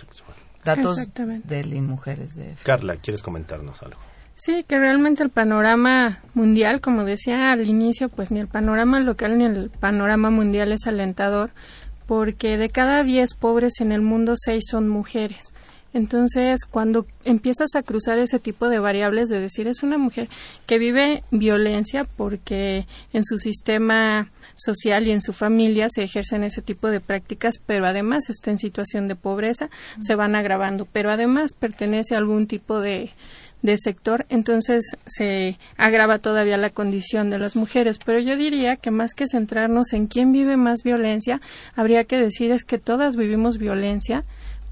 Datos 0.64 0.96
de 0.96 1.80
Mujeres 1.80 2.34
de 2.34 2.54
Carla, 2.62 2.96
¿quieres 2.96 3.22
comentarnos 3.22 3.82
algo? 3.82 4.00
Sí, 4.34 4.64
que 4.66 4.78
realmente 4.78 5.22
el 5.22 5.30
panorama 5.30 6.20
mundial, 6.34 6.80
como 6.80 7.04
decía 7.04 7.52
al 7.52 7.68
inicio, 7.68 8.08
pues 8.08 8.32
ni 8.32 8.40
el 8.40 8.48
panorama 8.48 8.98
local 8.98 9.38
ni 9.38 9.44
el 9.44 9.70
panorama 9.70 10.30
mundial 10.30 10.72
es 10.72 10.86
alentador, 10.86 11.50
porque 12.06 12.56
de 12.56 12.68
cada 12.68 13.04
diez 13.04 13.34
pobres 13.34 13.74
en 13.80 13.92
el 13.92 14.02
mundo, 14.02 14.34
seis 14.36 14.64
son 14.68 14.88
mujeres. 14.88 15.52
Entonces, 15.94 16.66
cuando 16.66 17.06
empiezas 17.24 17.74
a 17.76 17.82
cruzar 17.82 18.18
ese 18.18 18.38
tipo 18.38 18.68
de 18.68 18.80
variables, 18.80 19.28
de 19.28 19.40
decir 19.40 19.68
es 19.68 19.82
una 19.82 19.96
mujer 19.96 20.28
que 20.66 20.78
vive 20.78 21.22
violencia 21.30 22.04
porque 22.04 22.86
en 23.12 23.24
su 23.24 23.38
sistema 23.38 24.28
social 24.56 25.06
y 25.06 25.12
en 25.12 25.22
su 25.22 25.32
familia 25.32 25.86
se 25.88 26.02
ejercen 26.02 26.44
ese 26.44 26.62
tipo 26.62 26.88
de 26.88 27.00
prácticas, 27.00 27.54
pero 27.64 27.86
además 27.86 28.28
está 28.28 28.50
en 28.50 28.58
situación 28.58 29.08
de 29.08 29.16
pobreza, 29.16 29.70
se 30.00 30.14
van 30.14 30.34
agravando, 30.34 30.86
pero 30.92 31.10
además 31.10 31.54
pertenece 31.58 32.14
a 32.14 32.18
algún 32.18 32.46
tipo 32.46 32.80
de 32.80 33.10
de 33.64 33.78
sector, 33.78 34.26
entonces 34.28 34.84
se 35.06 35.56
agrava 35.78 36.18
todavía 36.18 36.58
la 36.58 36.68
condición 36.68 37.30
de 37.30 37.38
las 37.38 37.56
mujeres. 37.56 37.98
Pero 38.04 38.18
yo 38.20 38.36
diría 38.36 38.76
que 38.76 38.90
más 38.90 39.14
que 39.14 39.26
centrarnos 39.26 39.94
en 39.94 40.06
quién 40.06 40.32
vive 40.32 40.58
más 40.58 40.82
violencia, 40.82 41.40
habría 41.74 42.04
que 42.04 42.18
decir 42.18 42.50
es 42.50 42.62
que 42.62 42.78
todas 42.78 43.16
vivimos 43.16 43.56
violencia, 43.56 44.24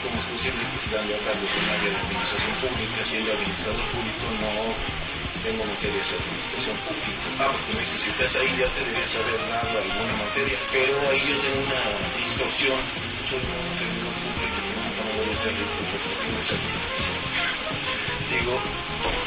cómo 0.00 0.16
es 0.16 0.28
posible 0.32 0.62
que 0.72 0.78
estando 0.80 1.12
cargo 1.20 1.44
de 1.44 1.58
un 1.60 1.68
área 1.68 1.90
de 1.92 2.00
administración 2.00 2.54
pública, 2.64 2.98
siendo 3.04 3.28
administrador 3.28 3.84
público, 3.92 4.24
no 4.40 5.03
tengo 5.44 5.60
materias 5.60 6.08
de 6.08 6.16
administración 6.16 6.76
pública. 6.88 7.26
Ah, 7.36 7.52
porque 7.52 7.76
me 7.76 7.80
dice, 7.84 8.00
si 8.00 8.08
estás 8.08 8.32
ahí 8.40 8.48
ya 8.56 8.64
te 8.72 8.80
deberías 8.80 9.12
haber 9.12 9.40
dado 9.52 9.76
alguna 9.76 10.14
materia. 10.24 10.56
Pero 10.72 10.96
ahí 11.12 11.20
yo 11.20 11.36
tengo 11.44 11.60
una 11.68 11.84
distorsión. 12.16 12.80
Soy 13.28 13.44
un 13.44 13.76
servidor 13.76 14.14
público, 14.24 14.58
me 15.04 15.12
voy 15.20 15.36
a 15.36 15.52
rico 15.52 15.78
porque 15.92 16.12
tengo 16.24 16.36
esa 16.40 16.56
distorsión. 16.64 17.20
Digo, 18.32 18.54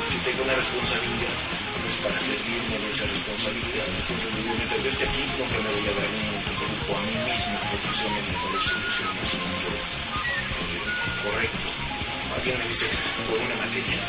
si 0.10 0.18
tengo 0.26 0.42
una 0.42 0.58
responsabilidad, 0.58 1.38
no 1.38 1.86
es 1.86 1.98
para 2.02 2.18
servirme 2.18 2.76
de 2.82 2.90
esa 2.90 3.06
responsabilidad. 3.06 3.86
Entonces 3.86 4.28
digo, 4.42 4.52
mientras 4.58 4.80
yo 4.82 4.90
esté 4.90 5.06
aquí, 5.06 5.22
nunca 5.38 5.58
me 5.62 5.70
voy 5.70 5.86
a 5.86 5.94
dar 6.02 6.10
un 6.18 6.30
grupo 6.58 6.90
a 6.98 7.02
mí 7.06 7.16
mismo, 7.30 7.56
porque 7.70 7.90
eso 7.94 8.06
me 8.10 8.22
parece 8.26 8.74
que 8.74 8.90
es 8.90 8.98
un 9.06 9.18
asunto 9.22 9.70
eh, 9.70 10.82
correcto. 11.22 11.68
Alguien 12.34 12.58
me 12.58 12.66
dice, 12.66 12.86
por 13.30 13.38
una 13.38 13.58
materia, 13.62 14.02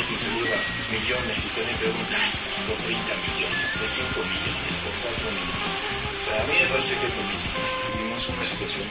se 0.00 0.32
lleva 0.32 0.56
millones 0.88 1.38
y 1.44 1.48
te 1.52 1.60
me 1.60 1.74
pregunta, 1.76 2.16
por 2.64 2.76
30 2.80 3.04
millones, 3.20 3.68
de 3.68 3.88
5 3.88 4.16
millones, 4.16 4.72
por 4.80 4.94
4 5.12 5.28
millones. 5.28 5.70
O 6.16 6.20
sea, 6.24 6.36
a 6.40 6.46
mí 6.48 6.54
me 6.56 6.66
parece 6.72 6.94
que 6.96 7.06
es 7.06 7.14
lo. 7.20 7.50
Vivimos 7.92 8.28
una 8.32 8.46
situación 8.48 8.88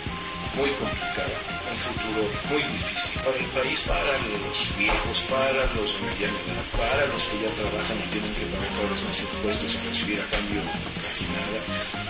muy 0.53 0.69
complicada, 0.77 1.37
un 1.65 1.77
futuro 1.81 2.21
muy 2.49 2.61
difícil 2.61 3.21
para 3.25 3.37
el 3.37 3.49
país, 3.57 3.79
para 3.89 4.13
los 4.21 4.57
viejos, 4.77 5.17
para 5.29 5.61
los 5.73 5.89
de 5.97 6.09
edad, 6.13 6.65
para 6.77 7.03
los 7.09 7.21
que 7.25 7.37
ya 7.41 7.51
trabajan 7.57 7.97
y 8.01 8.07
tienen 8.13 8.33
que 8.37 8.45
pagar 8.53 8.69
cada 8.69 8.89
vez 8.93 9.01
más 9.01 9.17
impuestos 9.17 9.67
sin 9.71 9.81
recibir 9.89 10.21
a 10.21 10.27
cambio 10.29 10.61
casi 11.01 11.25
nada, 11.33 11.57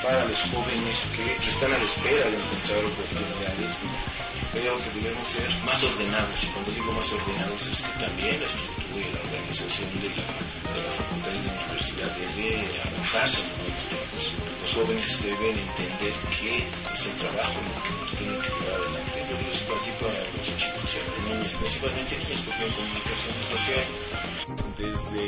para 0.03 0.27
los 0.27 0.39
jóvenes 0.51 1.07
que 1.15 1.39
están 1.39 1.71
a 1.71 1.79
la 1.79 1.87
espera 1.87 2.25
de 2.27 2.35
encontrar 2.35 2.83
oportunidades. 2.83 3.73
Creo 4.51 4.75
que 4.75 4.89
debemos 4.97 5.27
ser 5.27 5.47
más 5.63 5.79
ordenados, 5.83 6.43
y 6.43 6.47
cuando 6.47 6.71
digo 6.71 6.91
más 6.91 7.11
ordenados 7.11 7.61
es 7.67 7.79
que 7.79 7.93
también 8.01 8.39
la 8.41 8.47
y 8.97 9.13
la 9.13 9.21
organización 9.21 9.89
de 10.01 10.09
la, 10.09 10.27
de 10.73 10.79
la 10.81 10.91
facultad 10.97 11.31
y 11.31 11.41
de 11.43 11.51
la 11.53 11.61
universidad 11.61 12.11
debe 12.17 12.49
adaptarse 12.81 13.41
a. 13.41 13.69
Los 14.61 14.73
jóvenes 14.73 15.23
deben 15.23 15.57
entender 15.57 16.13
que 16.35 16.67
es 16.93 17.05
el 17.05 17.15
trabajo 17.17 17.57
lo 17.63 17.81
que 17.83 17.91
nos 17.95 18.11
tiene 18.17 18.37
que 18.37 18.49
llevar 18.49 18.81
adelante. 18.81 19.17
Yo 19.29 19.35
les 19.47 19.61
platico 19.63 20.03
a 20.05 20.15
los 20.35 20.47
chicos 20.57 20.89
y 20.89 20.99
a 20.99 21.03
las 21.09 21.21
niñas, 21.29 21.53
principalmente 21.55 22.17
niñas, 22.19 22.41
porque 22.41 22.65
en 22.65 22.73
comunicación 22.73 23.33
es 23.39 23.47
lo 23.49 23.59
que 23.65 23.73
hay. 23.79 23.89
Desde 24.77 25.25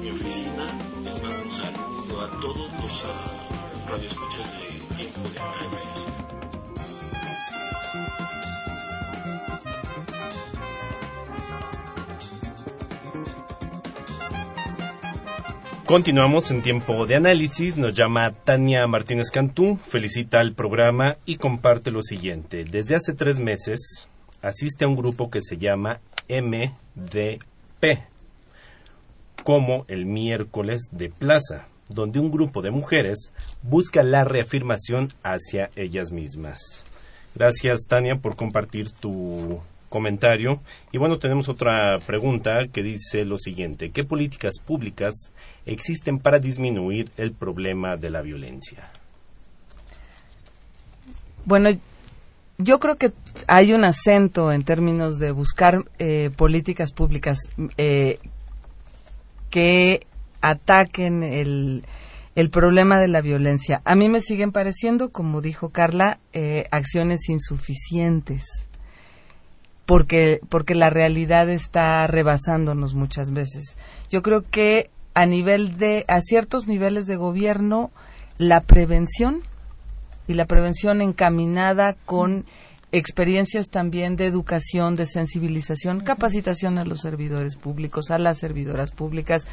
mi 0.00 0.10
oficina 0.10 0.64
les 1.04 1.22
mando 1.22 1.42
un 1.42 1.52
saludo 1.52 2.20
a 2.20 2.40
todos 2.40 2.72
los 2.72 3.04
uh, 3.04 3.90
radioescuchas 3.90 4.46
de 4.52 4.96
tiempo 4.96 5.28
de 5.28 5.40
análisis. 5.40 6.39
Continuamos 15.90 16.52
en 16.52 16.62
tiempo 16.62 17.04
de 17.04 17.16
análisis. 17.16 17.76
Nos 17.76 17.96
llama 17.96 18.32
Tania 18.44 18.86
Martínez 18.86 19.28
Cantú, 19.32 19.76
felicita 19.76 20.38
al 20.38 20.54
programa 20.54 21.16
y 21.26 21.34
comparte 21.34 21.90
lo 21.90 22.00
siguiente. 22.00 22.62
Desde 22.62 22.94
hace 22.94 23.12
tres 23.12 23.40
meses 23.40 24.06
asiste 24.40 24.84
a 24.84 24.88
un 24.88 24.94
grupo 24.94 25.32
que 25.32 25.42
se 25.42 25.56
llama 25.56 25.98
MDP, 26.28 28.04
como 29.42 29.84
el 29.88 30.06
miércoles 30.06 30.82
de 30.92 31.08
plaza, 31.10 31.66
donde 31.88 32.20
un 32.20 32.30
grupo 32.30 32.62
de 32.62 32.70
mujeres 32.70 33.32
busca 33.64 34.04
la 34.04 34.22
reafirmación 34.22 35.08
hacia 35.24 35.70
ellas 35.74 36.12
mismas. 36.12 36.84
Gracias, 37.34 37.86
Tania, 37.88 38.14
por 38.14 38.36
compartir 38.36 38.90
tu 38.90 39.58
comentario. 39.90 40.62
Y 40.92 40.96
bueno, 40.96 41.18
tenemos 41.18 41.50
otra 41.50 41.98
pregunta 42.06 42.68
que 42.72 42.82
dice 42.82 43.26
lo 43.26 43.36
siguiente. 43.36 43.90
¿Qué 43.90 44.04
políticas 44.04 44.54
públicas 44.64 45.12
existen 45.66 46.18
para 46.18 46.38
disminuir 46.38 47.10
el 47.18 47.32
problema 47.32 47.98
de 47.98 48.08
la 48.08 48.22
violencia? 48.22 48.88
Bueno, 51.44 51.70
yo 52.56 52.78
creo 52.78 52.96
que 52.96 53.12
hay 53.48 53.74
un 53.74 53.84
acento 53.84 54.52
en 54.52 54.64
términos 54.64 55.18
de 55.18 55.32
buscar 55.32 55.84
eh, 55.98 56.30
políticas 56.34 56.92
públicas 56.92 57.38
eh, 57.76 58.18
que 59.50 60.06
ataquen 60.40 61.22
el, 61.22 61.84
el 62.36 62.50
problema 62.50 62.98
de 62.98 63.08
la 63.08 63.22
violencia. 63.22 63.82
A 63.84 63.96
mí 63.96 64.08
me 64.08 64.20
siguen 64.20 64.52
pareciendo, 64.52 65.10
como 65.10 65.40
dijo 65.40 65.70
Carla, 65.70 66.20
eh, 66.32 66.66
acciones 66.70 67.28
insuficientes 67.28 68.44
porque, 69.90 70.38
porque 70.48 70.76
la 70.76 70.88
realidad 70.88 71.50
está 71.50 72.06
rebasándonos 72.06 72.94
muchas 72.94 73.32
veces. 73.32 73.76
Yo 74.08 74.22
creo 74.22 74.48
que 74.48 74.88
a 75.14 75.26
nivel 75.26 75.78
de, 75.78 76.04
a 76.06 76.20
ciertos 76.20 76.68
niveles 76.68 77.06
de 77.06 77.16
gobierno, 77.16 77.90
la 78.38 78.60
prevención 78.60 79.42
y 80.28 80.34
la 80.34 80.46
prevención 80.46 81.02
encaminada 81.02 81.94
con 81.94 82.46
experiencias 82.92 83.68
también 83.68 84.14
de 84.14 84.26
educación, 84.26 84.94
de 84.94 85.06
sensibilización, 85.06 86.04
capacitación 86.04 86.78
a 86.78 86.84
los 86.84 87.00
servidores 87.00 87.56
públicos, 87.56 88.12
a 88.12 88.18
las 88.18 88.38
servidoras 88.38 88.92
públicas, 88.92 89.44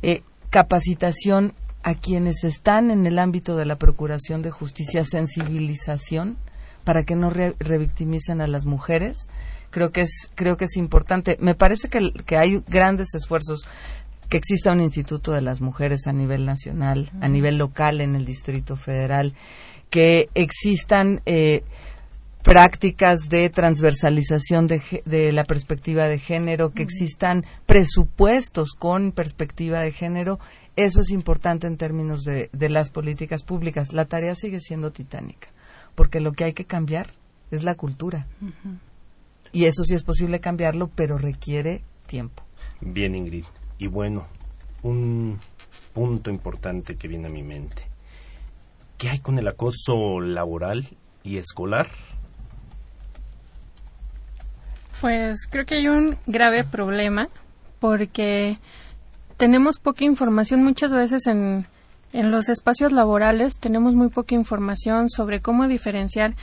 eh, 0.00 0.22
capacitación 0.48 1.52
a 1.82 1.94
quienes 1.94 2.42
están 2.44 2.90
en 2.90 3.06
el 3.06 3.18
ámbito 3.18 3.54
de 3.54 3.66
la 3.66 3.76
procuración 3.76 4.40
de 4.40 4.50
justicia, 4.50 5.04
sensibilización 5.04 6.38
para 6.84 7.02
que 7.02 7.16
no 7.16 7.28
revictimicen 7.28 8.40
a 8.40 8.46
las 8.46 8.64
mujeres 8.64 9.28
creo 9.74 9.90
que 9.90 10.02
es 10.02 10.30
creo 10.36 10.56
que 10.56 10.66
es 10.66 10.76
importante. 10.76 11.36
Me 11.40 11.56
parece 11.56 11.88
que, 11.88 12.12
que 12.24 12.36
hay 12.36 12.62
grandes 12.68 13.12
esfuerzos 13.12 13.66
que 14.28 14.36
exista 14.36 14.70
un 14.70 14.80
instituto 14.80 15.32
de 15.32 15.42
las 15.42 15.60
mujeres 15.60 16.06
a 16.06 16.12
nivel 16.12 16.46
nacional 16.46 17.10
a 17.20 17.28
nivel 17.28 17.58
local 17.58 18.00
en 18.00 18.14
el 18.14 18.24
distrito 18.24 18.76
federal 18.76 19.34
que 19.90 20.28
existan 20.34 21.22
eh, 21.26 21.64
prácticas 22.44 23.28
de 23.28 23.50
transversalización 23.50 24.68
de, 24.68 24.80
de, 25.06 25.32
la 25.32 25.44
perspectiva 25.44 26.06
de 26.08 26.18
género, 26.18 26.72
que 26.72 26.82
existan 26.82 27.44
presupuestos 27.66 28.74
con 28.78 29.12
perspectiva 29.12 29.80
de 29.80 29.92
género, 29.92 30.38
eso 30.76 31.00
es 31.00 31.10
importante 31.10 31.66
en 31.66 31.76
términos 31.76 32.22
de, 32.22 32.50
de, 32.52 32.68
las 32.68 32.90
políticas 32.90 33.42
públicas. 33.42 33.92
La 33.92 34.04
tarea 34.04 34.34
sigue 34.34 34.60
siendo 34.60 34.90
titánica, 34.90 35.48
porque 35.94 36.20
lo 36.20 36.32
que 36.32 36.44
hay 36.44 36.52
que 36.52 36.64
cambiar 36.64 37.08
es 37.50 37.62
la 37.62 37.74
cultura. 37.76 38.26
Y 39.54 39.66
eso 39.66 39.84
sí 39.84 39.94
es 39.94 40.02
posible 40.02 40.40
cambiarlo, 40.40 40.90
pero 40.92 41.16
requiere 41.16 41.84
tiempo. 42.08 42.42
Bien, 42.80 43.14
Ingrid. 43.14 43.44
Y 43.78 43.86
bueno, 43.86 44.26
un 44.82 45.38
punto 45.92 46.28
importante 46.28 46.96
que 46.96 47.06
viene 47.06 47.28
a 47.28 47.30
mi 47.30 47.44
mente. 47.44 47.82
¿Qué 48.98 49.08
hay 49.10 49.20
con 49.20 49.38
el 49.38 49.46
acoso 49.46 50.20
laboral 50.20 50.88
y 51.22 51.36
escolar? 51.36 51.86
Pues 55.00 55.46
creo 55.48 55.64
que 55.64 55.76
hay 55.76 55.86
un 55.86 56.18
grave 56.26 56.64
problema 56.64 57.28
porque 57.78 58.58
tenemos 59.36 59.78
poca 59.78 60.04
información 60.04 60.64
muchas 60.64 60.92
veces 60.92 61.28
en, 61.28 61.68
en 62.12 62.32
los 62.32 62.48
espacios 62.48 62.90
laborales, 62.90 63.60
tenemos 63.60 63.94
muy 63.94 64.08
poca 64.08 64.34
información 64.34 65.08
sobre 65.08 65.38
cómo 65.38 65.68
diferenciar 65.68 66.34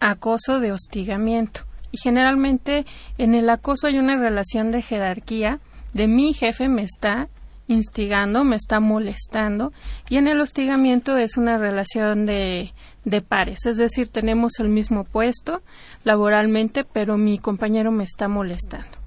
acoso 0.00 0.60
de 0.60 0.72
hostigamiento 0.72 1.62
y 1.92 1.98
generalmente 1.98 2.84
en 3.18 3.34
el 3.34 3.48
acoso 3.48 3.86
hay 3.86 3.98
una 3.98 4.16
relación 4.16 4.72
de 4.72 4.82
jerarquía 4.82 5.60
de 5.92 6.08
mi 6.08 6.32
jefe 6.32 6.68
me 6.68 6.82
está 6.82 7.28
instigando, 7.68 8.44
me 8.44 8.56
está 8.56 8.80
molestando 8.80 9.72
y 10.08 10.16
en 10.16 10.26
el 10.26 10.40
hostigamiento 10.40 11.16
es 11.16 11.36
una 11.36 11.58
relación 11.58 12.26
de, 12.26 12.72
de 13.04 13.22
pares, 13.22 13.66
es 13.66 13.76
decir, 13.76 14.08
tenemos 14.08 14.52
el 14.58 14.68
mismo 14.68 15.04
puesto 15.04 15.62
laboralmente, 16.04 16.84
pero 16.84 17.16
mi 17.16 17.38
compañero 17.38 17.92
me 17.92 18.04
está 18.04 18.28
molestando. 18.28 19.01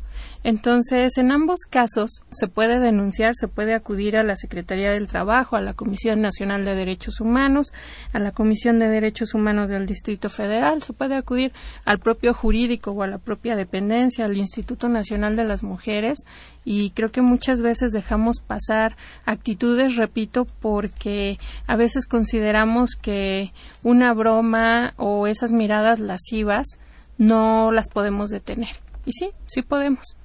Entonces, 0.47 1.17
en 1.17 1.31
ambos 1.31 1.61
casos 1.67 2.21
se 2.29 2.47
puede 2.47 2.79
denunciar, 2.79 3.33
se 3.33 3.47
puede 3.47 3.73
acudir 3.73 4.15
a 4.15 4.21
la 4.21 4.35
Secretaría 4.35 4.91
del 4.91 5.07
Trabajo, 5.07 5.55
a 5.55 5.61
la 5.61 5.73
Comisión 5.73 6.21
Nacional 6.21 6.65
de 6.65 6.75
Derechos 6.75 7.19
Humanos, 7.19 7.73
a 8.13 8.19
la 8.19 8.29
Comisión 8.29 8.77
de 8.77 8.87
Derechos 8.87 9.33
Humanos 9.33 9.69
del 9.69 9.87
Distrito 9.87 10.29
Federal, 10.29 10.83
se 10.83 10.93
puede 10.93 11.15
acudir 11.15 11.51
al 11.83 11.97
propio 11.97 12.35
jurídico 12.35 12.91
o 12.91 13.01
a 13.01 13.07
la 13.07 13.17
propia 13.17 13.55
dependencia, 13.55 14.25
al 14.25 14.37
Instituto 14.37 14.87
Nacional 14.87 15.35
de 15.35 15.45
las 15.45 15.63
Mujeres 15.63 16.25
y 16.63 16.91
creo 16.91 17.11
que 17.11 17.23
muchas 17.23 17.63
veces 17.63 17.91
dejamos 17.91 18.39
pasar 18.39 18.97
actitudes, 19.25 19.95
repito, 19.95 20.45
porque 20.61 21.39
a 21.65 21.75
veces 21.75 22.05
consideramos 22.05 22.91
que 23.01 23.51
una 23.81 24.13
broma 24.13 24.93
o 24.97 25.25
esas 25.25 25.51
miradas 25.51 25.99
lascivas 25.99 26.77
no 27.17 27.71
las 27.71 27.89
podemos 27.89 28.29
detener. 28.29 28.75
Y 29.07 29.11
sí, 29.13 29.31
sí 29.47 29.63
podemos. 29.63 30.17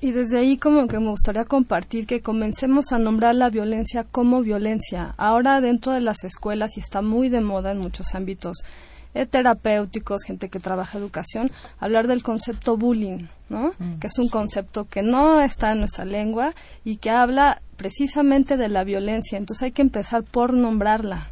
Y, 0.00 0.10
desde 0.10 0.38
ahí 0.38 0.56
como 0.56 0.88
que 0.88 0.98
me 0.98 1.10
gustaría 1.10 1.44
compartir 1.44 2.06
que 2.06 2.20
comencemos 2.20 2.92
a 2.92 2.98
nombrar 2.98 3.34
la 3.34 3.48
violencia 3.48 4.04
como 4.04 4.42
violencia. 4.42 5.14
Ahora 5.16 5.60
dentro 5.60 5.92
de 5.92 6.00
las 6.00 6.24
escuelas, 6.24 6.76
y 6.76 6.80
está 6.80 7.00
muy 7.00 7.28
de 7.28 7.40
moda 7.40 7.70
en 7.70 7.78
muchos 7.78 8.14
ámbitos, 8.14 8.58
eh, 9.14 9.26
terapéuticos, 9.26 10.22
gente 10.24 10.48
que 10.48 10.58
trabaja 10.58 10.98
educación, 10.98 11.50
hablar 11.78 12.08
del 12.08 12.22
concepto 12.22 12.76
bullying, 12.76 13.26
¿no? 13.50 13.74
Mm. 13.78 13.98
Que 14.00 14.06
es 14.06 14.18
un 14.18 14.28
concepto 14.28 14.86
que 14.88 15.02
no 15.02 15.40
está 15.40 15.72
en 15.72 15.80
nuestra 15.80 16.04
lengua 16.06 16.54
y 16.82 16.96
que 16.96 17.10
habla 17.10 17.60
precisamente 17.76 18.56
de 18.56 18.68
la 18.68 18.84
violencia. 18.84 19.38
Entonces 19.38 19.64
hay 19.64 19.72
que 19.72 19.82
empezar 19.82 20.24
por 20.24 20.54
nombrarla. 20.54 21.30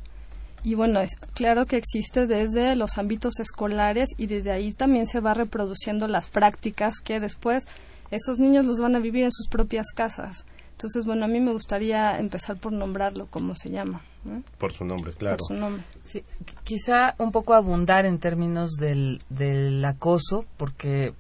Y 0.63 0.75
bueno, 0.75 1.01
es 1.01 1.17
claro 1.33 1.65
que 1.65 1.79
existe 1.79 2.27
desde 2.27 2.77
los 2.77 2.99
ámbitos 2.99 3.41
escolares 3.41 4.11
y 4.19 4.27
desde 4.27 4.53
ahí 4.53 4.73
también 4.73 5.07
se 5.07 5.21
va 5.21 5.33
reproduciendo 5.33 6.07
las 6.07 6.27
prácticas 6.27 6.97
que 7.03 7.19
después 7.19 7.67
esos 8.11 8.39
niños 8.39 8.67
los 8.67 8.81
van 8.81 8.97
a 8.97 9.01
vivir 9.01 9.25
en 9.25 9.33
sus 9.33 9.49
propias 9.49 9.93
casas. 9.95 10.45
Entonces, 10.73 11.05
bueno, 11.05 11.27
a 11.27 11.29
mí 11.29 11.41
me 11.41 11.53
gustaría 11.53 12.19
empezar 12.19 12.59
por 12.59 12.73
nombrarlo, 12.73 13.27
como 13.27 13.55
se 13.55 13.71
llama. 13.71 14.03
¿no? 14.25 14.43
Por 14.59 14.73
su 14.73 14.85
nombre, 14.85 15.13
claro. 15.13 15.37
Por 15.37 15.49
su 15.49 15.55
nombre. 15.55 15.85
Sí, 16.03 16.25
quizá 16.65 17.15
un 17.19 17.33
poco 17.33 17.55
abundar 17.55 18.07
en 18.07 18.19
términos 18.19 18.73
del, 18.79 19.19
del 19.29 19.85
acoso, 19.85 20.47
porque 20.57 21.13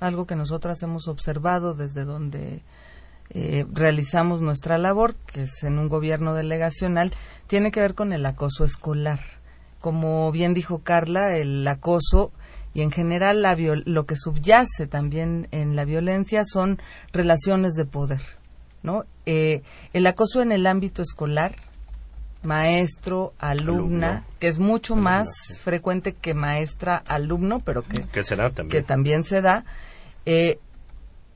algo 0.00 0.26
que 0.26 0.34
nosotras 0.34 0.82
hemos 0.82 1.08
observado 1.08 1.74
desde 1.74 2.04
donde 2.04 2.62
eh, 3.30 3.66
realizamos 3.72 4.40
nuestra 4.40 4.78
labor, 4.78 5.14
que 5.14 5.42
es 5.42 5.62
en 5.62 5.78
un 5.78 5.88
gobierno 5.88 6.34
delegacional, 6.34 7.12
tiene 7.46 7.70
que 7.70 7.80
ver 7.80 7.94
con 7.94 8.12
el 8.12 8.24
acoso 8.24 8.64
escolar. 8.64 9.20
Como 9.80 10.30
bien 10.32 10.54
dijo 10.54 10.78
Carla, 10.78 11.36
el 11.36 11.66
acoso 11.66 12.32
y 12.76 12.82
en 12.82 12.90
general 12.90 13.40
la 13.40 13.56
viol- 13.56 13.84
lo 13.86 14.04
que 14.04 14.16
subyace 14.16 14.86
también 14.86 15.48
en 15.50 15.76
la 15.76 15.86
violencia 15.86 16.42
son 16.44 16.78
relaciones 17.10 17.72
de 17.72 17.86
poder, 17.86 18.20
¿no? 18.82 19.04
Eh, 19.24 19.62
el 19.94 20.06
acoso 20.06 20.42
en 20.42 20.52
el 20.52 20.66
ámbito 20.66 21.00
escolar, 21.00 21.54
maestro, 22.42 23.32
alumna, 23.38 24.08
Alumno. 24.08 24.24
que 24.40 24.48
es 24.48 24.58
mucho 24.58 24.94
más 24.94 25.26
frecuente 25.62 26.12
que 26.12 26.34
maestra, 26.34 27.02
alumno, 27.08 27.60
pero 27.60 27.80
que 27.82 28.02
Que 28.02 28.22
será 28.22 28.50
que 28.50 28.54
también. 28.56 28.84
también 28.84 29.24
se 29.24 29.40
da, 29.40 29.64
eh, 30.26 30.58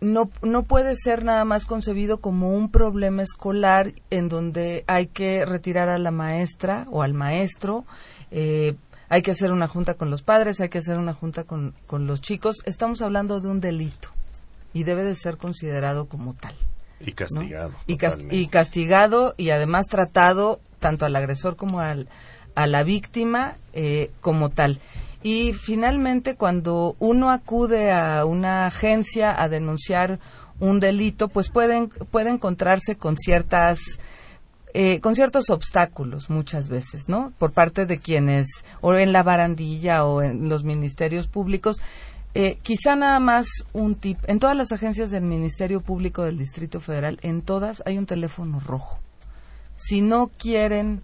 no, 0.03 0.31
no 0.43 0.63
puede 0.65 0.95
ser 0.95 1.25
nada 1.25 1.45
más 1.47 1.65
concebido 1.65 2.19
como 2.19 2.55
un 2.55 2.71
problema 2.71 3.23
escolar 3.23 3.93
en 4.11 4.29
donde 4.29 4.85
hay 4.87 5.07
que 5.07 5.45
retirar 5.47 5.89
a 5.89 5.99
la 5.99 6.11
maestra 6.11 6.87
o 6.91 7.03
al 7.03 7.15
maestro, 7.15 7.85
eh, 8.31 8.75
hay 9.11 9.23
que 9.23 9.33
hacer 9.33 9.53
una 9.53 9.67
junta 9.67 9.95
con 9.95 10.09
los 10.09 10.23
padres, 10.23 10.61
hay 10.61 10.69
que 10.69 10.79
hacer 10.79 10.97
una 10.97 11.13
junta 11.13 11.43
con, 11.43 11.75
con 11.89 12.07
los 12.07 12.21
chicos. 12.21 12.63
Estamos 12.65 13.03
hablando 13.03 13.41
de 13.41 13.49
un 13.49 13.61
delito 13.61 14.09
y 14.73 14.85
debe 14.85 15.03
de 15.03 15.17
ser 15.17 15.37
considerado 15.37 16.07
como 16.07 16.35
tal. 16.35 16.55
Y 17.01 17.13
castigado. 17.13 17.73
Y, 17.89 18.47
castigado 18.47 19.35
y 19.37 19.51
además 19.51 19.89
tratado 19.89 20.61
tanto 20.79 21.07
al 21.07 21.17
agresor 21.17 21.57
como 21.57 21.81
al, 21.81 22.09
a 22.55 22.69
la 22.69 22.85
víctima 22.85 23.57
eh, 23.73 24.13
como 24.21 24.51
tal. 24.51 24.79
Y 25.25 25.55
finalmente, 25.55 26.37
cuando 26.37 26.95
uno 27.01 27.31
acude 27.31 27.91
a 27.91 28.25
una 28.25 28.67
agencia 28.67 29.35
a 29.43 29.49
denunciar 29.49 30.21
un 30.61 30.79
delito, 30.79 31.27
pues 31.29 31.51
pueden, 31.51 31.89
puede 31.89 32.31
encontrarse 32.31 32.95
con 32.95 33.17
ciertas 33.17 33.81
eh, 34.75 35.01
con 35.01 35.15
ciertos 35.15 35.51
obstáculos 35.51 36.31
muchas 36.31 36.69
veces, 36.69 37.09
¿no? 37.09 37.33
Por 37.39 37.53
parte 37.53 37.87
de 37.87 37.99
quienes, 37.99 38.47
o 38.81 38.95
en 38.95 39.13
la 39.13 39.23
barandilla 39.23 40.05
o 40.05 40.23
en 40.23 40.49
los 40.49 40.65
ministerios 40.65 41.27
públicos. 41.27 41.81
Eh, 42.35 42.59
quizá 42.63 42.95
nada 42.95 43.19
más 43.19 43.49
un 43.73 43.97
tip. 43.97 44.19
En 44.27 44.39
todas 44.39 44.57
las 44.57 44.71
agencias 44.71 45.11
del 45.11 45.23
Ministerio 45.23 45.81
Público 45.81 46.23
del 46.23 46.39
Distrito 46.39 46.81
Federal, 46.81 47.19
en 47.23 47.43
todas 47.43 47.83
hay 47.87 47.99
un 47.99 48.07
teléfono 48.07 48.61
rojo. 48.61 49.01
Si 49.75 50.01
no 50.01 50.29
quieren 50.39 51.03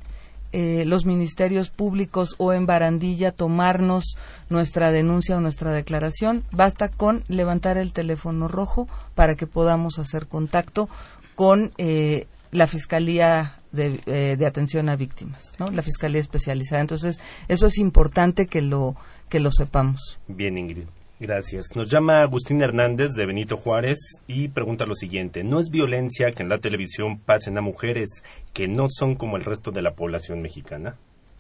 eh, 0.53 0.85
los 0.87 1.05
ministerios 1.05 1.71
públicos 1.71 2.37
o 2.39 2.53
en 2.53 2.67
barandilla 2.67 3.33
tomarnos 3.33 4.17
nuestra 4.49 4.93
denuncia 4.93 5.37
o 5.37 5.41
nuestra 5.41 5.73
declaración, 5.73 6.45
basta 6.53 6.89
con 6.89 7.25
levantar 7.27 7.77
el 7.79 7.93
teléfono 7.93 8.47
rojo 8.47 8.89
para 9.17 9.35
que 9.35 9.49
podamos 9.49 9.99
hacer 9.99 10.29
contacto 10.29 10.89
con 11.35 11.73
eh, 11.79 12.27
la 12.53 12.67
Fiscalía 12.69 13.56
de, 13.77 14.01
eh, 14.07 14.37
de 14.37 14.47
Atención 14.47 14.89
a 14.89 14.97
Víctimas, 14.97 15.53
¿no? 15.59 15.71
la 15.71 15.83
Fiscalía 15.83 16.21
Especializada. 16.21 16.81
Entonces, 16.81 17.21
eso 17.49 17.67
es 17.67 17.79
importante 17.79 18.47
que 18.47 18.63
lo, 18.63 18.97
que 19.29 19.41
lo 19.41 19.51
sepamos. 19.51 20.19
Bien, 20.27 20.59
Ingrid. 20.59 20.87
Gracias. 21.19 21.69
Nos 21.75 21.89
llama 21.89 22.21
Agustín 22.21 22.61
Hernández 22.61 23.13
de 23.17 23.25
Benito 23.25 23.57
Juárez 23.57 23.99
y 24.27 24.49
pregunta 24.49 24.85
lo 24.85 24.95
siguiente. 24.95 25.45
¿No 25.45 25.61
es 25.61 25.71
violencia 25.71 26.31
que 26.31 26.43
en 26.43 26.51
la 26.51 26.59
televisión 26.59 27.19
pasen 27.19 27.57
a 27.57 27.63
mujeres 27.63 28.23
que 28.53 28.69
no 28.69 28.87
son 28.91 29.15
como 29.15 29.39
el 29.39 29.45
resto 29.45 29.71
de 29.71 29.81
la 29.81 29.95
población 29.95 30.43
mexicana? 30.43 30.97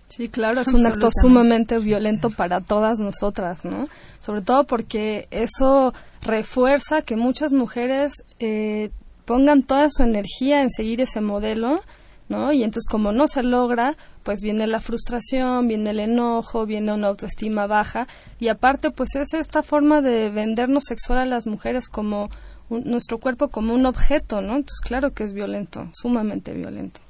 Sí, 0.08 0.28
claro, 0.28 0.60
es 0.60 0.68
un 0.68 0.86
acto 0.86 1.08
sumamente 1.10 1.78
violento 1.78 2.30
para 2.30 2.60
todas 2.60 3.00
nosotras, 3.00 3.64
¿no? 3.64 3.88
Sobre 4.18 4.40
todo 4.40 4.64
porque 4.64 5.26
eso 5.30 5.92
refuerza 6.22 7.02
que 7.02 7.16
muchas 7.16 7.52
mujeres 7.52 8.12
eh, 8.38 8.90
pongan 9.24 9.62
toda 9.62 9.88
su 9.90 10.04
energía 10.04 10.62
en 10.62 10.70
seguir 10.70 11.00
ese 11.00 11.20
modelo, 11.20 11.82
¿no? 12.28 12.52
Y 12.52 12.62
entonces 12.64 12.88
como 12.90 13.12
no 13.12 13.28
se 13.28 13.42
logra, 13.42 13.96
pues 14.22 14.40
viene 14.42 14.66
la 14.66 14.80
frustración, 14.80 15.68
viene 15.68 15.90
el 15.90 16.00
enojo, 16.00 16.66
viene 16.66 16.92
una 16.92 17.08
autoestima 17.08 17.66
baja 17.66 18.08
y 18.40 18.48
aparte 18.48 18.90
pues 18.90 19.14
es 19.14 19.32
esta 19.34 19.62
forma 19.62 20.00
de 20.02 20.30
vendernos 20.30 20.84
sexual 20.84 21.18
a 21.18 21.24
las 21.26 21.46
mujeres 21.46 21.88
como 21.88 22.28
un- 22.68 22.84
nuestro 22.84 23.18
cuerpo 23.18 23.48
como 23.48 23.74
un 23.74 23.86
objeto, 23.86 24.40
¿no? 24.40 24.56
Entonces 24.56 24.80
claro 24.80 25.12
que 25.12 25.22
es 25.24 25.32
violento, 25.34 25.88
sumamente 25.92 26.52
violento. 26.52 27.00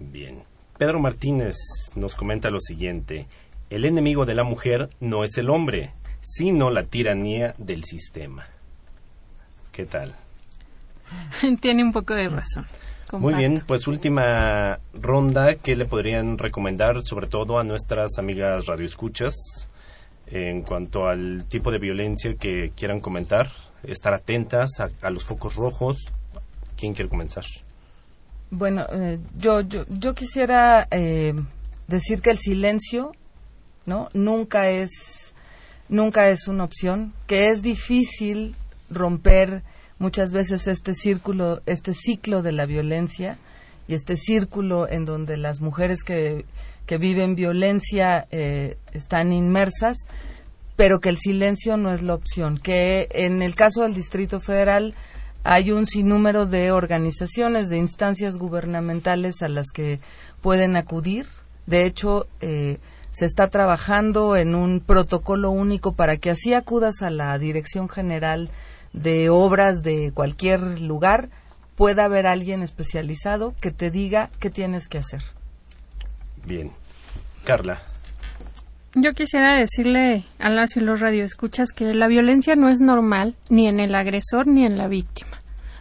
Bien. 0.00 0.42
Pedro 0.76 1.00
Martínez 1.00 1.56
nos 1.96 2.14
comenta 2.14 2.50
lo 2.50 2.60
siguiente. 2.60 3.26
El 3.70 3.84
enemigo 3.84 4.26
de 4.26 4.34
la 4.34 4.44
mujer 4.44 4.90
no 5.00 5.24
es 5.24 5.36
el 5.38 5.50
hombre, 5.50 5.92
sino 6.20 6.70
la 6.70 6.84
tiranía 6.84 7.54
del 7.58 7.84
sistema. 7.84 8.46
¿Qué 9.72 9.86
tal? 9.86 10.14
Tiene 11.60 11.82
un 11.84 11.92
poco 11.92 12.14
de 12.14 12.28
razón. 12.28 12.64
Muy 13.12 13.34
bien, 13.34 13.62
pues 13.66 13.86
última 13.86 14.80
ronda, 14.92 15.54
¿qué 15.54 15.74
le 15.76 15.86
podrían 15.86 16.36
recomendar 16.36 17.02
sobre 17.02 17.26
todo 17.26 17.58
a 17.58 17.64
nuestras 17.64 18.18
amigas 18.18 18.66
radioescuchas 18.66 19.34
en 20.26 20.62
cuanto 20.62 21.08
al 21.08 21.44
tipo 21.48 21.70
de 21.70 21.78
violencia 21.78 22.34
que 22.34 22.72
quieran 22.76 23.00
comentar? 23.00 23.50
Estar 23.82 24.12
atentas 24.12 24.80
a, 24.80 24.90
a 25.00 25.10
los 25.10 25.24
focos 25.24 25.56
rojos. 25.56 25.96
¿Quién 26.76 26.92
quiere 26.92 27.08
comenzar? 27.08 27.44
Bueno, 28.50 28.86
eh, 28.92 29.18
yo, 29.36 29.60
yo, 29.62 29.84
yo 29.88 30.14
quisiera 30.14 30.86
eh, 30.90 31.34
decir 31.86 32.20
que 32.20 32.30
el 32.30 32.38
silencio, 32.38 33.12
¿no? 33.86 34.10
Nunca 34.12 34.68
es, 34.68 35.34
nunca 35.88 36.28
es 36.28 36.46
una 36.48 36.64
opción, 36.64 37.12
que 37.26 37.48
es 37.48 37.62
difícil 37.62 38.54
romper 38.90 39.62
muchas 39.98 40.32
veces 40.32 40.66
este 40.68 40.94
círculo, 40.94 41.60
este 41.66 41.94
ciclo 41.94 42.42
de 42.42 42.52
la 42.52 42.66
violencia 42.66 43.38
y 43.86 43.94
este 43.94 44.16
círculo 44.16 44.88
en 44.88 45.04
donde 45.04 45.36
las 45.36 45.60
mujeres 45.60 46.02
que, 46.02 46.44
que 46.86 46.98
viven 46.98 47.34
violencia 47.34 48.26
eh, 48.30 48.76
están 48.92 49.32
inmersas, 49.32 49.96
pero 50.76 51.00
que 51.00 51.08
el 51.08 51.18
silencio 51.18 51.76
no 51.76 51.92
es 51.92 52.02
la 52.02 52.14
opción, 52.14 52.58
que 52.58 53.08
en 53.10 53.42
el 53.42 53.54
caso 53.54 53.82
del 53.82 53.94
Distrito 53.94 54.40
Federal 54.40 54.94
hay 55.44 55.70
un 55.72 55.86
sinnúmero 55.86 56.46
de 56.46 56.72
organizaciones, 56.72 57.68
de 57.68 57.78
instancias 57.78 58.36
gubernamentales 58.36 59.42
a 59.42 59.48
las 59.48 59.66
que 59.72 60.00
pueden 60.42 60.76
acudir. 60.76 61.26
De 61.66 61.86
hecho, 61.86 62.26
eh, 62.40 62.78
se 63.10 63.24
está 63.24 63.48
trabajando 63.48 64.36
en 64.36 64.54
un 64.54 64.80
protocolo 64.80 65.50
único 65.50 65.92
para 65.92 66.18
que 66.18 66.30
así 66.30 66.54
acudas 66.54 67.02
a 67.02 67.10
la 67.10 67.38
Dirección 67.38 67.88
General 67.88 68.50
de 68.92 69.30
Obras 69.30 69.82
de 69.82 70.12
cualquier 70.14 70.80
lugar, 70.80 71.30
pueda 71.76 72.04
haber 72.04 72.26
alguien 72.26 72.62
especializado 72.62 73.54
que 73.60 73.70
te 73.70 73.90
diga 73.90 74.30
qué 74.40 74.50
tienes 74.50 74.88
que 74.88 74.98
hacer. 74.98 75.22
Bien. 76.44 76.72
Carla. 77.44 77.80
Yo 78.94 79.12
quisiera 79.14 79.54
decirle 79.54 80.24
a 80.38 80.50
las 80.50 80.76
y 80.76 80.80
los 80.80 81.00
radioescuchas 81.00 81.72
que 81.72 81.94
la 81.94 82.08
violencia 82.08 82.56
no 82.56 82.68
es 82.68 82.80
normal 82.80 83.36
ni 83.48 83.68
en 83.68 83.80
el 83.80 83.94
agresor 83.94 84.46
ni 84.46 84.64
en 84.64 84.76
la 84.76 84.88
víctima. 84.88 85.38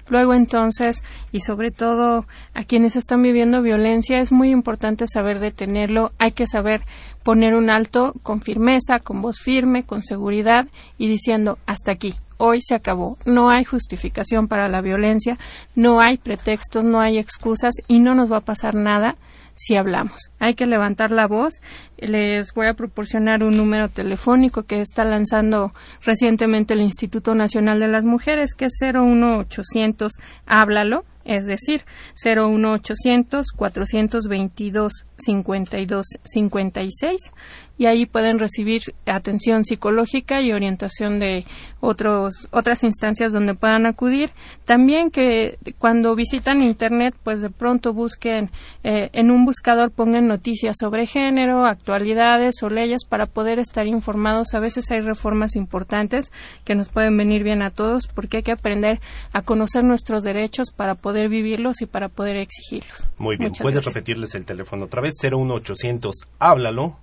Luego 0.10 0.34
entonces, 0.34 1.04
y 1.32 1.42
sobre 1.42 1.72
todo 1.72 2.26
a 2.54 2.64
quienes 2.64 2.96
están 2.96 3.22
viviendo 3.24 3.62
violencia, 3.62 4.20
es 4.20 4.32
muy 4.32 4.52
importante 4.52 5.06
saber 5.08 5.40
detenerlo, 5.40 6.12
hay 6.18 6.32
que 6.32 6.48
saber 6.48 6.82
poner 7.24 7.56
un 7.56 7.70
alto 7.70 8.14
con 8.24 8.42
firmeza, 8.42 9.00
con 9.00 9.22
voz 9.22 9.40
firme, 9.40 9.84
con 9.84 10.02
seguridad 10.02 10.68
y 10.98 11.08
diciendo 11.08 11.58
hasta 11.66 11.92
aquí, 11.92 12.16
hoy 12.38 12.62
se 12.62 12.76
acabó, 12.76 13.18
no 13.26 13.50
hay 13.50 13.64
justificación 13.64 14.48
para 14.48 14.68
la 14.68 14.82
violencia, 14.82 15.38
no 15.76 16.00
hay 16.00 16.18
pretextos, 16.18 16.84
no 16.84 17.00
hay 17.00 17.18
excusas 17.18 17.76
y 17.88 18.00
no 18.00 18.16
nos 18.16 18.32
va 18.32 18.38
a 18.38 18.42
pasar 18.42 18.76
nada 18.76 19.16
si 19.54 19.76
hablamos. 19.76 20.32
Hay 20.40 20.54
que 20.54 20.68
levantar 20.68 21.12
la 21.12 21.28
voz 21.28 21.62
les 21.98 22.54
voy 22.54 22.68
a 22.68 22.74
proporcionar 22.74 23.44
un 23.44 23.58
número 23.58 23.90
telefónico 23.90 24.64
que 24.64 24.82
está 24.82 25.04
lanzando 25.04 25.74
recientemente 26.04 26.74
el 26.74 26.82
Instituto 26.82 27.36
Nacional 27.36 27.80
de 27.80 27.88
las 27.88 28.06
Mujeres, 28.06 28.54
que 28.54 28.66
es 28.66 28.78
01800 28.82 30.14
Háblalo, 30.46 31.04
es 31.28 31.46
decir, 31.46 31.84
01800 32.24 33.52
422 33.52 35.06
5256 35.18 37.34
y 37.78 37.86
ahí 37.86 38.06
pueden 38.06 38.40
recibir 38.40 38.82
atención 39.06 39.64
psicológica 39.64 40.42
y 40.42 40.52
orientación 40.52 41.20
de 41.20 41.46
otros, 41.80 42.48
otras 42.52 42.84
instancias 42.84 43.34
donde 43.34 43.54
puedan 43.54 43.86
acudir. 43.86 44.32
También 44.66 45.12
que 45.12 45.58
cuando 45.78 46.16
visitan 46.16 46.64
Internet, 46.64 47.14
pues 47.24 47.42
de 47.42 47.50
pronto 47.50 47.94
busquen 47.94 48.50
eh, 48.84 49.10
en 49.14 49.30
un 49.30 49.46
buscador 49.46 49.92
pongan 49.92 50.28
noticias 50.28 50.78
sobre 50.80 51.06
género, 51.06 51.66
actualidades 51.88 52.56
o 52.64 52.70
leyes 52.70 53.06
para 53.06 53.28
poder 53.28 53.60
estar 53.60 53.88
informados. 53.88 54.54
A 54.54 54.60
veces 54.60 54.92
hay 54.92 55.00
reformas 55.00 55.56
importantes 55.56 56.34
que 56.66 56.76
nos 56.76 56.90
pueden 56.90 57.16
venir 57.16 57.44
bien 57.44 57.62
a 57.62 57.72
todos 57.72 58.08
porque 58.08 58.38
hay 58.38 58.44
que 58.44 58.52
aprender 58.52 59.00
a 59.32 59.42
conocer 59.42 59.86
nuestros 59.86 60.24
derechos 60.24 60.72
para 60.76 60.96
poder 60.96 61.30
vivirlos 61.30 61.82
y 61.82 61.86
para 61.86 62.10
poder 62.10 62.36
exigirlos. 62.36 63.08
Muy 63.18 63.38
bien, 63.38 63.54
puedes 63.62 63.86
repetirles 63.86 64.36
el 64.36 64.44
teléfono 64.46 64.86
otra 64.86 65.02
vez 65.02 65.14
01800 65.24 66.14
háblalo 66.40 66.98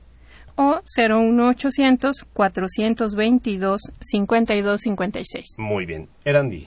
o 0.57 0.81
01800 0.85 2.27
422 2.35 3.81
5256. 4.01 5.47
Muy 5.59 5.87
bien, 5.87 6.09
Erandi. 6.27 6.67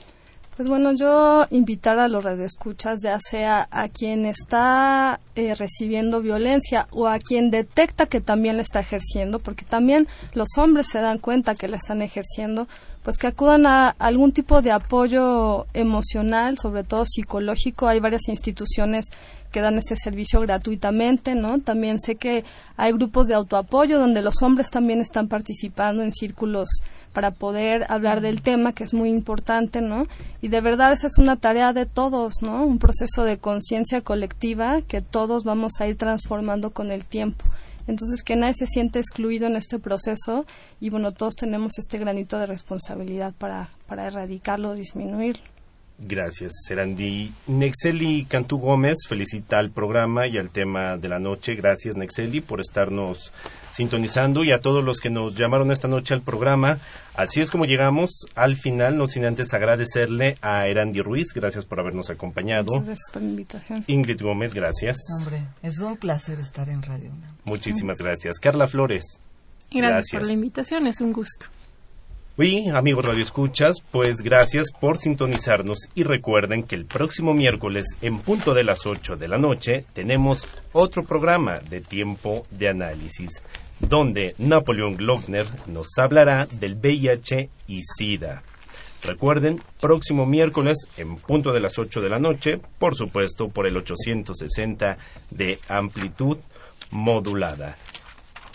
Pues 0.58 0.68
bueno, 0.68 0.92
yo 0.92 1.46
invitar 1.50 2.00
a 2.00 2.08
los 2.08 2.24
radioescuchas, 2.24 2.98
ya 3.00 3.20
sea 3.20 3.68
a 3.70 3.88
quien 3.88 4.26
está 4.26 5.20
eh, 5.36 5.54
recibiendo 5.54 6.20
violencia 6.20 6.88
o 6.90 7.06
a 7.06 7.20
quien 7.20 7.52
detecta 7.52 8.06
que 8.06 8.20
también 8.20 8.56
la 8.56 8.62
está 8.62 8.80
ejerciendo, 8.80 9.38
porque 9.38 9.64
también 9.64 10.08
los 10.34 10.48
hombres 10.58 10.88
se 10.88 11.00
dan 11.00 11.18
cuenta 11.18 11.54
que 11.54 11.68
la 11.68 11.76
están 11.76 12.02
ejerciendo, 12.02 12.66
pues 13.04 13.18
que 13.18 13.28
acudan 13.28 13.66
a 13.66 13.90
algún 14.00 14.32
tipo 14.32 14.60
de 14.60 14.72
apoyo 14.72 15.66
emocional, 15.74 16.58
sobre 16.58 16.82
todo 16.82 17.04
psicológico. 17.06 17.86
Hay 17.86 18.00
varias 18.00 18.26
instituciones 18.26 19.10
que 19.52 19.60
dan 19.60 19.78
este 19.78 19.94
servicio 19.94 20.40
gratuitamente, 20.40 21.36
¿no? 21.36 21.60
También 21.60 22.00
sé 22.00 22.16
que 22.16 22.42
hay 22.76 22.90
grupos 22.90 23.28
de 23.28 23.34
autoapoyo 23.34 24.00
donde 24.00 24.22
los 24.22 24.42
hombres 24.42 24.70
también 24.70 25.00
están 25.00 25.28
participando 25.28 26.02
en 26.02 26.10
círculos 26.10 26.68
para 27.18 27.32
poder 27.32 27.84
hablar 27.88 28.20
del 28.20 28.42
tema, 28.42 28.72
que 28.72 28.84
es 28.84 28.94
muy 28.94 29.10
importante, 29.10 29.80
¿no? 29.80 30.06
Y 30.40 30.46
de 30.46 30.60
verdad 30.60 30.92
esa 30.92 31.08
es 31.08 31.18
una 31.18 31.34
tarea 31.34 31.72
de 31.72 31.84
todos, 31.84 32.34
¿no? 32.42 32.64
Un 32.64 32.78
proceso 32.78 33.24
de 33.24 33.38
conciencia 33.38 34.02
colectiva 34.02 34.82
que 34.82 35.02
todos 35.02 35.42
vamos 35.42 35.72
a 35.80 35.88
ir 35.88 35.96
transformando 35.96 36.70
con 36.70 36.92
el 36.92 37.04
tiempo. 37.04 37.44
Entonces, 37.88 38.22
que 38.22 38.36
nadie 38.36 38.54
se 38.54 38.68
siente 38.68 39.00
excluido 39.00 39.48
en 39.48 39.56
este 39.56 39.80
proceso 39.80 40.46
y, 40.80 40.90
bueno, 40.90 41.10
todos 41.10 41.34
tenemos 41.34 41.76
este 41.78 41.98
granito 41.98 42.38
de 42.38 42.46
responsabilidad 42.46 43.34
para, 43.36 43.70
para 43.88 44.06
erradicarlo 44.06 44.70
o 44.70 44.74
disminuirlo. 44.76 45.42
Gracias, 45.98 46.52
Serandi. 46.68 47.32
Nexeli 47.48 48.26
Cantú 48.26 48.58
Gómez 48.58 48.98
felicita 49.08 49.58
al 49.58 49.72
programa 49.72 50.28
y 50.28 50.38
al 50.38 50.50
tema 50.50 50.96
de 50.96 51.08
la 51.08 51.18
noche. 51.18 51.56
Gracias, 51.56 51.96
Nexeli, 51.96 52.42
por 52.42 52.60
estarnos 52.60 53.32
sintonizando 53.78 54.42
y 54.42 54.50
a 54.50 54.60
todos 54.60 54.84
los 54.84 54.98
que 54.98 55.08
nos 55.08 55.36
llamaron 55.36 55.70
esta 55.70 55.86
noche 55.86 56.12
al 56.12 56.22
programa. 56.22 56.78
Así 57.14 57.40
es 57.40 57.48
como 57.48 57.64
llegamos 57.64 58.26
al 58.34 58.56
final, 58.56 58.98
no 58.98 59.06
sin 59.06 59.24
antes 59.24 59.54
agradecerle 59.54 60.34
a 60.42 60.66
Erandi 60.66 61.00
Ruiz. 61.00 61.28
Gracias 61.32 61.64
por 61.64 61.78
habernos 61.78 62.10
acompañado. 62.10 62.72
Muchas 62.72 62.86
gracias 62.86 63.10
por 63.12 63.22
la 63.22 63.28
invitación. 63.28 63.84
Ingrid 63.86 64.20
Gómez, 64.20 64.52
gracias. 64.52 64.96
Hombre, 65.16 65.44
es 65.62 65.78
un 65.78 65.96
placer 65.96 66.40
estar 66.40 66.68
en 66.68 66.82
Radio 66.82 67.12
Muchísimas 67.44 67.98
gracias. 67.98 68.40
Carla 68.40 68.66
Flores. 68.66 69.20
gracias 69.70 70.20
por 70.20 70.26
la 70.26 70.32
invitación, 70.32 70.88
es 70.88 71.00
un 71.00 71.12
gusto. 71.12 71.46
Y 72.36 72.68
amigos 72.70 73.04
Radio 73.04 73.22
Escuchas, 73.22 73.76
pues 73.92 74.16
gracias 74.22 74.72
por 74.72 74.98
sintonizarnos 74.98 75.78
y 75.94 76.02
recuerden 76.02 76.64
que 76.64 76.76
el 76.76 76.84
próximo 76.84 77.32
miércoles 77.32 77.86
en 78.00 78.18
punto 78.18 78.54
de 78.54 78.62
las 78.64 78.86
8 78.86 79.16
de 79.16 79.26
la 79.26 79.38
noche 79.38 79.84
tenemos 79.92 80.46
otro 80.72 81.04
programa 81.04 81.58
de 81.58 81.80
tiempo 81.80 82.46
de 82.50 82.68
análisis 82.68 83.42
donde 83.80 84.34
Napoleón 84.38 84.96
Glockner 84.96 85.46
nos 85.66 85.96
hablará 85.98 86.46
del 86.46 86.74
VIH 86.74 87.50
y 87.68 87.82
SIDA. 87.82 88.42
Recuerden, 89.02 89.60
próximo 89.80 90.26
miércoles 90.26 90.88
en 90.96 91.16
punto 91.16 91.52
de 91.52 91.60
las 91.60 91.78
8 91.78 92.00
de 92.00 92.08
la 92.08 92.18
noche, 92.18 92.60
por 92.78 92.96
supuesto 92.96 93.48
por 93.48 93.66
el 93.66 93.76
860 93.76 94.98
de 95.30 95.58
amplitud 95.68 96.38
modulada. 96.90 97.76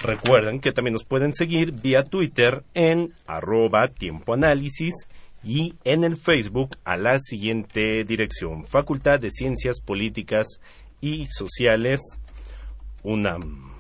Recuerden 0.04 0.60
que 0.60 0.74
también 0.74 0.94
nos 0.94 1.06
pueden 1.06 1.34
seguir 1.34 1.72
vía 1.72 2.04
Twitter 2.04 2.64
en 2.74 3.14
arroba 3.26 3.88
tiempoanálisis 3.88 5.08
y 5.44 5.76
en 5.86 6.04
el 6.04 6.18
Facebook 6.18 6.78
a 6.84 6.98
la 6.98 7.20
siguiente 7.20 8.04
dirección, 8.04 8.68
Facultad 8.68 9.20
de 9.20 9.30
Ciencias 9.30 9.80
Políticas 9.80 10.60
y 11.00 11.26
Sociales, 11.28 12.02
UNAM. 13.02 13.73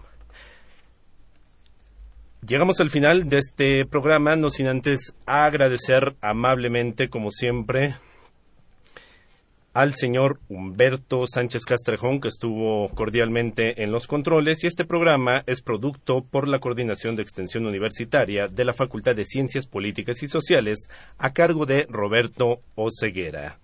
Llegamos 2.45 2.81
al 2.81 2.89
final 2.89 3.29
de 3.29 3.37
este 3.37 3.85
programa, 3.85 4.35
no 4.35 4.49
sin 4.49 4.67
antes 4.67 5.15
agradecer 5.25 6.15
amablemente, 6.19 7.07
como 7.07 7.31
siempre, 7.31 7.95
al 9.73 9.93
señor 9.93 10.39
Humberto 10.49 11.23
Sánchez 11.25 11.63
Castrejón, 11.63 12.19
que 12.19 12.27
estuvo 12.27 12.89
cordialmente 12.89 13.81
en 13.81 13.93
los 13.93 14.07
controles, 14.07 14.61
y 14.63 14.67
este 14.67 14.83
programa 14.83 15.43
es 15.47 15.61
producto 15.61 16.21
por 16.29 16.49
la 16.49 16.59
Coordinación 16.59 17.15
de 17.15 17.23
Extensión 17.23 17.65
Universitaria 17.65 18.47
de 18.51 18.65
la 18.65 18.73
Facultad 18.73 19.15
de 19.15 19.23
Ciencias 19.23 19.65
Políticas 19.65 20.21
y 20.21 20.27
Sociales, 20.27 20.89
a 21.17 21.31
cargo 21.31 21.65
de 21.65 21.87
Roberto 21.89 22.59
Oceguera. 22.75 23.62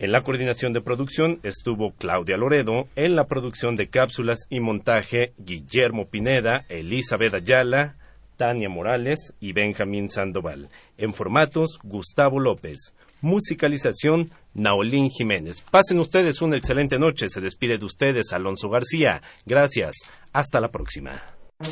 En 0.00 0.12
la 0.12 0.22
coordinación 0.22 0.72
de 0.72 0.80
producción 0.80 1.40
estuvo 1.42 1.92
Claudia 1.92 2.38
Loredo, 2.38 2.88
en 2.96 3.16
la 3.16 3.26
producción 3.26 3.74
de 3.74 3.88
cápsulas 3.90 4.38
y 4.48 4.58
montaje 4.58 5.34
Guillermo 5.36 6.08
Pineda, 6.08 6.64
Elizabeth 6.70 7.34
Ayala, 7.34 7.96
Tania 8.38 8.70
Morales 8.70 9.34
y 9.40 9.52
Benjamín 9.52 10.08
Sandoval. 10.08 10.70
En 10.96 11.12
formatos, 11.12 11.78
Gustavo 11.82 12.40
López. 12.40 12.94
Musicalización, 13.20 14.30
Naolín 14.54 15.10
Jiménez. 15.10 15.62
Pasen 15.70 15.98
ustedes 15.98 16.40
una 16.40 16.56
excelente 16.56 16.98
noche. 16.98 17.28
Se 17.28 17.42
despide 17.42 17.76
de 17.76 17.84
ustedes 17.84 18.32
Alonso 18.32 18.70
García. 18.70 19.20
Gracias. 19.44 19.96
Hasta 20.32 20.62
la 20.62 20.70
próxima. 20.70 21.22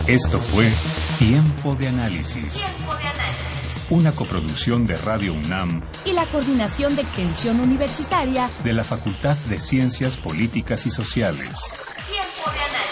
Esto 0.07 0.39
fue 0.39 0.71
Tiempo 1.19 1.75
de 1.77 1.89
Análisis 1.89 2.63
una 3.91 4.13
coproducción 4.13 4.87
de 4.87 4.97
Radio 4.99 5.33
UNAM 5.33 5.83
y 6.05 6.13
la 6.13 6.27
Coordinación 6.27 6.95
de 6.95 7.03
Extensión 7.03 7.59
Universitaria 7.59 8.51
de 8.63 8.73
la 8.75 8.85
Facultad 8.85 9.37
de 9.49 9.59
Ciencias 9.61 10.19
Políticas 10.19 10.85
y 10.85 10.91
Sociales. 10.91 11.59
Tiempo 12.07 12.51
de 12.51 12.59
análisis. 12.59 12.88